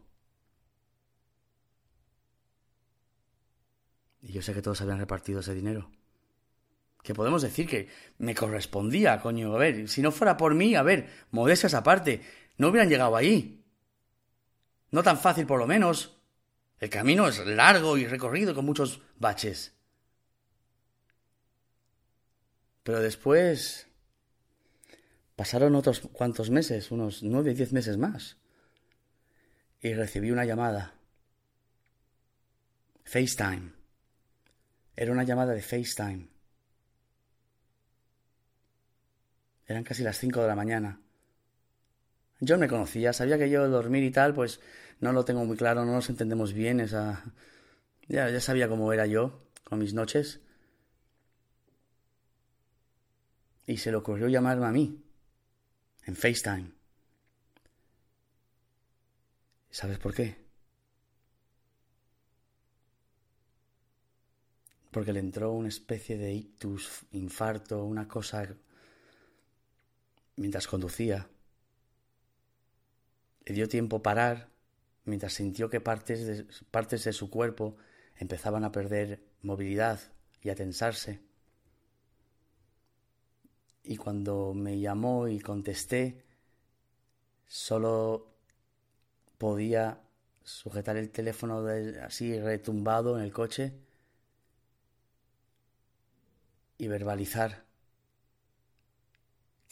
Y 4.23 4.33
yo 4.33 4.41
sé 4.41 4.55
que 4.55 4.63
todos 4.63 4.81
habían 4.81 4.99
repartido 4.99 5.41
ese 5.41 5.55
dinero. 5.55 5.91
Que 7.03 7.15
podemos 7.15 7.43
decir 7.43 7.69
que 7.69 7.91
me 8.17 8.35
correspondía, 8.35 9.21
coño. 9.21 9.55
A 9.55 9.59
ver, 9.59 9.89
si 9.89 10.01
no 10.01 10.11
fuera 10.11 10.39
por 10.39 10.55
mí, 10.55 10.75
a 10.75 10.83
ver, 10.83 11.11
modestias 11.31 11.75
aparte, 11.75 12.23
no 12.57 12.69
hubieran 12.69 12.89
llegado 12.89 13.15
ahí. 13.17 13.63
No 14.91 15.03
tan 15.03 15.19
fácil 15.19 15.47
por 15.47 15.59
lo 15.59 15.67
menos. 15.67 16.17
El 16.79 16.89
camino 16.89 17.29
es 17.29 17.45
largo 17.47 17.99
y 17.99 18.07
recorrido 18.07 18.55
con 18.55 18.65
muchos 18.65 19.03
baches. 19.19 19.75
Pero 22.83 23.01
después 23.01 23.87
pasaron 25.37 25.75
otros 25.75 26.01
cuantos 26.01 26.51
meses, 26.51 26.91
unos 26.91 27.23
nueve, 27.23 27.55
diez 27.55 27.73
meses 27.73 27.97
más 27.97 28.37
y 29.85 29.93
recibí 29.93 30.31
una 30.31 30.47
llamada. 30.47 30.95
FaceTime. 33.05 33.73
Era 34.97 35.13
una 35.13 35.25
llamada 35.25 35.53
de 35.53 35.61
FaceTime. 35.61 36.29
Eran 39.67 39.85
casi 39.85 40.03
las 40.03 40.19
cinco 40.19 40.41
de 40.41 40.49
la 40.49 40.57
mañana. 40.57 41.01
Yo 42.41 42.57
me 42.57 42.67
conocía, 42.67 43.13
sabía 43.13 43.39
que 43.39 43.51
yo 43.51 43.69
dormir 43.69 44.05
y 44.05 44.11
tal, 44.11 44.35
pues 44.35 44.61
no 45.01 45.13
lo 45.13 45.25
tengo 45.25 45.45
muy 45.45 45.57
claro, 45.57 45.85
no 45.85 45.93
nos 45.93 46.09
entendemos 46.09 46.55
bien, 46.55 46.81
esa... 46.81 47.23
Ya, 48.09 48.31
ya 48.31 48.41
sabía 48.41 48.69
cómo 48.69 48.93
era 48.93 49.07
yo 49.07 49.49
con 49.65 49.79
mis 49.79 49.93
noches. 49.93 50.41
Y 53.67 53.77
se 53.77 53.91
le 53.91 53.99
ocurrió 53.99 54.29
llamarme 54.29 54.67
a 54.67 54.73
mí, 54.73 55.04
en 56.07 56.17
FaceTime. 56.17 56.73
¿Sabes 59.71 59.99
por 59.99 60.15
qué? 60.15 60.45
porque 64.95 65.13
le 65.13 65.19
entró 65.19 65.51
una 65.51 65.67
especie 65.67 66.17
de 66.17 66.33
ictus, 66.33 67.05
infarto, 67.11 67.85
una 67.85 68.07
cosa 68.07 68.47
mientras 70.37 70.69
conducía. 70.69 71.29
Le 73.45 73.55
dio 73.57 73.69
tiempo 73.69 74.05
parar 74.05 74.51
mientras 75.05 75.33
sintió 75.33 75.69
que 75.69 75.81
partes 75.81 76.25
de, 76.25 76.47
partes 76.71 77.03
de 77.03 77.13
su 77.13 77.29
cuerpo 77.29 77.77
empezaban 78.19 78.63
a 78.63 78.71
perder 78.71 79.21
movilidad 79.43 79.99
y 80.41 80.51
a 80.51 80.55
tensarse. 80.55 81.19
Y 83.85 83.97
cuando 83.97 84.55
me 84.55 84.81
llamó 84.81 85.29
y 85.29 85.39
contesté, 85.41 86.25
solo 87.47 88.27
podía 89.39 90.01
sujetar 90.43 90.97
el 90.97 91.11
teléfono 91.11 91.65
así 92.03 92.39
retumbado 92.41 93.17
en 93.19 93.25
el 93.25 93.33
coche 93.33 93.75
y 96.79 96.89
verbalizar 96.89 97.65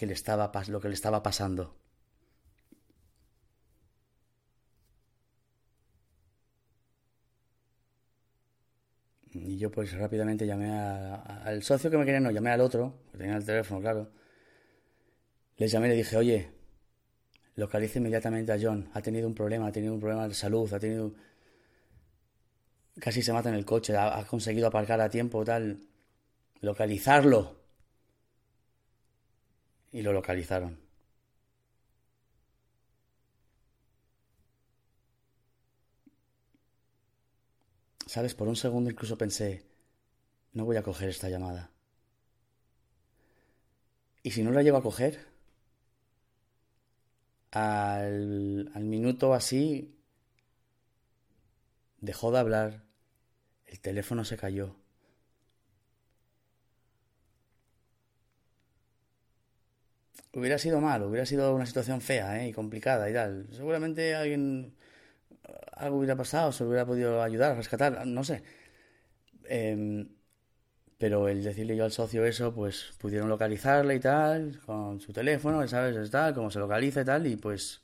le 0.07 0.15
estaba, 0.15 0.51
lo 0.69 0.81
que 0.81 0.89
le 0.89 0.95
estaba 0.95 1.23
pasando. 1.23 1.75
Y 9.35 9.57
yo 9.57 9.71
pues 9.71 9.93
rápidamente 9.93 10.47
llamé 10.47 10.71
al 10.71 11.63
socio 11.63 11.91
que 11.91 11.97
me 11.97 12.05
quería, 12.05 12.21
no, 12.21 12.31
llamé 12.31 12.51
al 12.51 12.61
otro, 12.61 13.01
que 13.11 13.19
tenía 13.19 13.37
el 13.37 13.45
teléfono, 13.45 13.81
claro. 13.81 14.11
Les 15.57 15.71
llamé 15.71 15.87
y 15.87 15.91
le 15.91 15.97
dije, 15.97 16.17
oye, 16.17 16.51
localice 17.57 17.99
inmediatamente 17.99 18.53
a 18.53 18.59
John, 18.61 18.91
ha 18.93 19.01
tenido 19.01 19.27
un 19.27 19.35
problema, 19.35 19.69
ha 19.69 19.73
tenido 19.73 19.95
un 19.95 20.01
problema 20.01 20.29
de 20.29 20.35
salud, 20.35 20.73
ha 20.73 20.79
tenido... 20.79 21.15
Casi 23.01 23.23
se 23.23 23.33
mata 23.33 23.49
en 23.49 23.55
el 23.55 23.65
coche, 23.65 23.97
ha, 23.97 24.19
ha 24.19 24.27
conseguido 24.27 24.67
aparcar 24.69 25.01
a 25.01 25.09
tiempo, 25.09 25.45
tal 25.45 25.81
localizarlo. 26.61 27.57
Y 29.93 30.03
lo 30.03 30.13
localizaron. 30.13 30.79
Sabes, 38.13 38.35
por 38.35 38.47
un 38.47 38.57
segundo 38.57 38.91
incluso 38.91 39.17
pensé, 39.17 39.65
no 40.53 40.67
voy 40.67 40.77
a 40.77 40.83
coger 40.83 41.09
esta 41.09 41.31
llamada. 41.31 41.71
¿Y 44.23 44.33
si 44.33 44.43
no 44.43 44.51
la 44.51 44.63
llevo 44.63 44.77
a 44.77 44.83
coger? 44.83 45.19
Al, 47.53 48.71
al 48.75 48.85
minuto 48.85 49.33
así 49.33 49.97
dejó 52.03 52.31
de 52.33 52.41
hablar, 52.41 52.83
el 53.65 53.81
teléfono 53.81 54.27
se 54.27 54.37
cayó. 54.37 54.77
hubiera 60.35 60.59
sido 60.59 60.83
mal, 60.83 61.03
hubiera 61.03 61.25
sido 61.25 61.55
una 61.55 61.65
situación 61.65 62.03
fea 62.03 62.43
¿eh? 62.43 62.49
y 62.49 62.53
complicada 62.53 63.09
y 63.09 63.15
tal. 63.15 63.49
Seguramente 63.53 64.15
alguien 64.15 64.75
algo 65.73 65.99
hubiera 65.99 66.17
pasado, 66.17 66.53
se 66.53 66.65
hubiera 66.65 66.87
podido 66.87 67.23
ayudar, 67.23 67.57
rescatar, 67.57 68.07
no 68.07 68.25
sé. 68.25 68.43
Em, 69.45 70.09
pero 70.99 71.29
el 71.29 71.43
decirle 71.45 71.77
yo 71.77 71.85
al 71.85 71.93
socio 71.93 72.25
eso, 72.27 72.55
pues 72.55 72.95
pudieron 73.01 73.29
localizarle 73.29 73.97
y 73.97 74.01
tal, 74.01 74.61
con 74.67 75.01
su 75.01 75.13
teléfono, 75.13 75.67
¿sabes? 75.69 76.11
Tal, 76.11 76.35
cómo 76.35 76.51
se 76.51 76.61
localiza 76.61 77.03
y 77.03 77.05
tal, 77.05 77.27
y 77.27 77.37
pues 77.37 77.83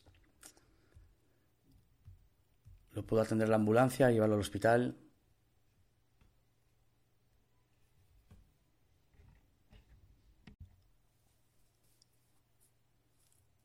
lo 2.93 3.03
pudo 3.07 3.23
atender 3.23 3.49
la 3.49 3.57
ambulancia, 3.57 4.11
llevarlo 4.11 4.35
al 4.35 4.41
hospital. 4.41 4.97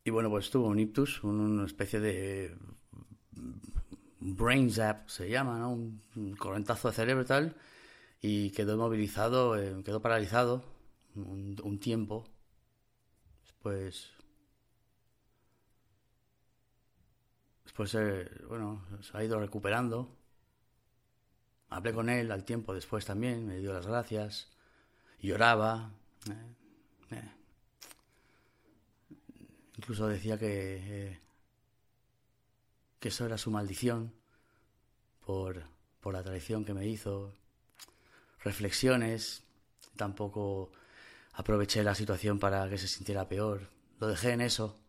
Y 0.06 0.10
bueno, 0.12 0.30
pues 0.30 0.50
tuvo 0.50 0.68
un 0.68 0.80
ictus, 0.80 1.24
una 1.24 1.66
especie 1.66 2.00
de 2.00 2.56
brain 4.24 4.72
zap, 4.72 5.08
se 5.10 5.30
llama, 5.30 5.60
¿no? 5.60 5.72
Un, 5.72 6.36
correntazo 6.38 6.90
de 6.90 6.96
cerebro 6.96 7.24
y 7.24 7.26
tal, 7.26 7.56
y 8.22 8.52
quedó 8.52 8.74
inmovilizado, 8.74 9.58
eh, 9.58 9.84
quedó 9.84 10.02
paralizado 10.02 10.64
un, 11.16 11.80
tiempo. 11.80 12.26
Después... 13.44 14.12
Después, 17.64 17.96
eh, 17.96 18.30
bueno, 18.48 18.86
se 19.02 19.18
ha 19.18 19.24
ido 19.24 19.40
recuperando. 19.40 20.16
Hablé 21.70 21.92
con 21.94 22.10
él 22.10 22.32
al 22.32 22.44
tiempo 22.46 22.74
después 22.74 23.04
también, 23.06 23.48
me 23.48 23.58
dio 23.60 23.74
las 23.74 23.88
gracias, 23.88 24.52
lloraba. 25.20 25.92
Eh, 27.10 27.44
Incluso 29.84 30.08
decía 30.08 30.38
que, 30.38 30.78
eh, 30.78 31.20
que 33.04 33.10
eso 33.10 33.26
era 33.26 33.38
su 33.38 33.52
maldición 33.52 34.14
por, 35.26 35.66
por 36.00 36.14
la 36.14 36.24
traición 36.24 36.64
que 36.64 36.74
me 36.74 36.88
hizo. 36.88 37.34
Reflexiones, 38.40 39.44
tampoco 39.98 40.72
aproveché 41.34 41.84
la 41.84 41.96
situación 41.96 42.40
para 42.40 42.70
que 42.70 42.78
se 42.78 42.88
sintiera 42.88 43.28
peor. 43.28 43.70
Lo 44.00 44.08
dejé 44.08 44.32
en 44.32 44.40
eso. 44.40 44.80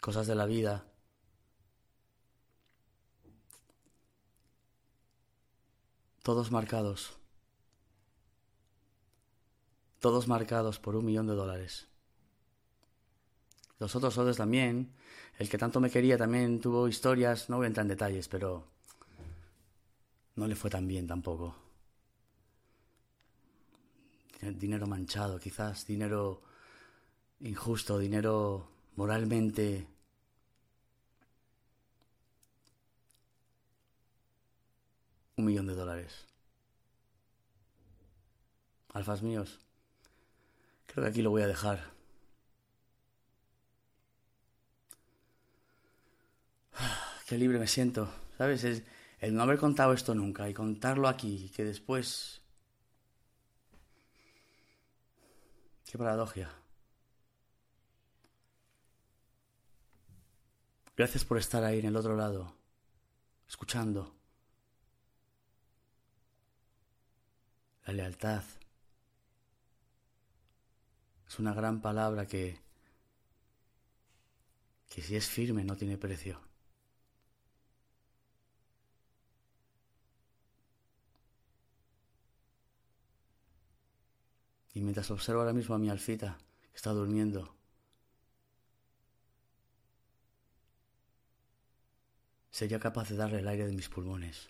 Cosas 0.00 0.26
de 0.26 0.34
la 0.34 0.46
vida. 0.46 0.84
Todos 6.24 6.50
marcados. 6.50 7.20
Todos 10.00 10.26
marcados 10.26 10.80
por 10.80 10.96
un 10.96 11.04
millón 11.04 11.28
de 11.28 11.34
dólares. 11.34 11.86
Los 13.78 13.94
otros 13.94 14.14
soles 14.14 14.38
también. 14.38 14.92
El 15.40 15.48
que 15.48 15.56
tanto 15.56 15.80
me 15.80 15.88
quería 15.88 16.18
también 16.18 16.60
tuvo 16.60 16.86
historias, 16.86 17.48
no 17.48 17.56
voy 17.56 17.64
a 17.64 17.68
entrar 17.68 17.84
en 17.84 17.88
detalles, 17.88 18.28
pero 18.28 18.66
no 20.36 20.46
le 20.46 20.54
fue 20.54 20.68
tan 20.68 20.86
bien 20.86 21.06
tampoco. 21.06 21.56
Dinero 24.42 24.86
manchado, 24.86 25.40
quizás, 25.40 25.86
dinero 25.86 26.42
injusto, 27.40 27.98
dinero 27.98 28.68
moralmente 28.96 29.86
un 35.36 35.46
millón 35.46 35.68
de 35.68 35.74
dólares. 35.74 36.26
Alfas 38.92 39.22
míos, 39.22 39.58
creo 40.84 41.04
que 41.04 41.10
aquí 41.10 41.22
lo 41.22 41.30
voy 41.30 41.40
a 41.40 41.46
dejar. 41.46 41.99
Qué 47.30 47.38
libre 47.38 47.60
me 47.60 47.68
siento, 47.68 48.12
¿sabes? 48.36 48.64
Es 48.64 48.82
el 49.20 49.32
no 49.32 49.44
haber 49.44 49.56
contado 49.56 49.92
esto 49.92 50.16
nunca 50.16 50.48
y 50.48 50.52
contarlo 50.52 51.06
aquí, 51.06 51.52
que 51.54 51.62
después... 51.62 52.42
Qué 55.88 55.96
paradoja. 55.96 56.50
Gracias 60.96 61.24
por 61.24 61.38
estar 61.38 61.62
ahí 61.62 61.78
en 61.78 61.86
el 61.86 61.94
otro 61.94 62.16
lado, 62.16 62.52
escuchando. 63.48 64.12
La 67.86 67.92
lealtad 67.92 68.42
es 71.28 71.38
una 71.38 71.54
gran 71.54 71.80
palabra 71.80 72.26
que, 72.26 72.58
que 74.88 75.00
si 75.00 75.14
es 75.14 75.28
firme 75.28 75.62
no 75.62 75.76
tiene 75.76 75.96
precio. 75.96 76.49
Y 84.80 84.82
mientras 84.82 85.10
observo 85.10 85.42
ahora 85.42 85.52
mismo 85.52 85.74
a 85.74 85.78
mi 85.78 85.90
alfita, 85.90 86.38
que 86.70 86.76
está 86.76 86.92
durmiendo, 86.92 87.54
sería 92.50 92.80
capaz 92.80 93.10
de 93.10 93.16
darle 93.16 93.40
el 93.40 93.48
aire 93.48 93.66
de 93.66 93.74
mis 93.74 93.90
pulmones. 93.90 94.48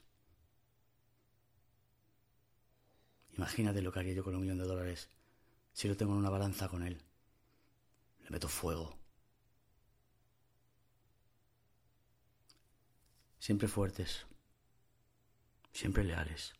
Imagínate 3.32 3.82
lo 3.82 3.90
que 3.90 3.98
haría 3.98 4.12
yo 4.12 4.22
con 4.22 4.36
un 4.36 4.42
millón 4.42 4.58
de 4.58 4.66
dólares 4.66 5.10
si 5.72 5.88
lo 5.88 5.96
tengo 5.96 6.12
en 6.12 6.18
una 6.18 6.30
balanza 6.30 6.68
con 6.68 6.84
él. 6.84 7.02
Le 8.20 8.30
meto 8.30 8.46
fuego. 8.46 8.96
Siempre 13.40 13.66
fuertes. 13.66 14.26
Siempre 15.72 16.04
leales. 16.04 16.59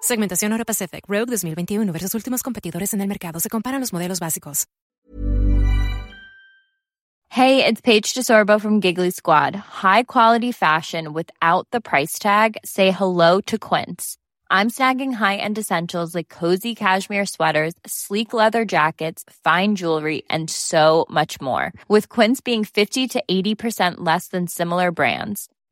Segmentación 0.00 0.52
Euro 0.52 0.64
Pacific 0.64 1.04
Rogue 1.08 1.30
2021 1.30 1.92
versus 1.92 2.14
últimos 2.14 2.42
competidores 2.42 2.94
en 2.94 3.00
el 3.00 3.08
mercado. 3.08 3.40
Se 3.40 3.48
comparan 3.48 3.80
los 3.80 3.92
modelos 3.92 4.20
básicos. 4.20 4.66
Hey, 7.30 7.64
it's 7.64 7.82
Paige 7.82 8.14
DeSorbo 8.14 8.58
from 8.58 8.80
Giggly 8.80 9.10
Squad. 9.10 9.54
High 9.54 10.04
quality 10.04 10.50
fashion 10.50 11.12
without 11.12 11.68
the 11.72 11.80
price 11.80 12.18
tag. 12.18 12.56
Say 12.64 12.90
hello 12.90 13.40
to 13.42 13.58
Quince. 13.58 14.16
I'm 14.50 14.70
snagging 14.70 15.12
high-end 15.12 15.58
essentials 15.58 16.14
like 16.14 16.30
cozy 16.30 16.74
cashmere 16.74 17.26
sweaters, 17.26 17.74
sleek 17.86 18.32
leather 18.32 18.64
jackets, 18.64 19.24
fine 19.44 19.76
jewelry, 19.76 20.22
and 20.30 20.48
so 20.48 21.04
much 21.10 21.38
more. 21.38 21.70
With 21.86 22.08
Quince 22.08 22.40
being 22.40 22.64
50 22.64 23.08
to 23.08 23.22
80% 23.30 23.96
less 23.98 24.28
than 24.28 24.46
similar 24.46 24.90
brands. 24.90 25.50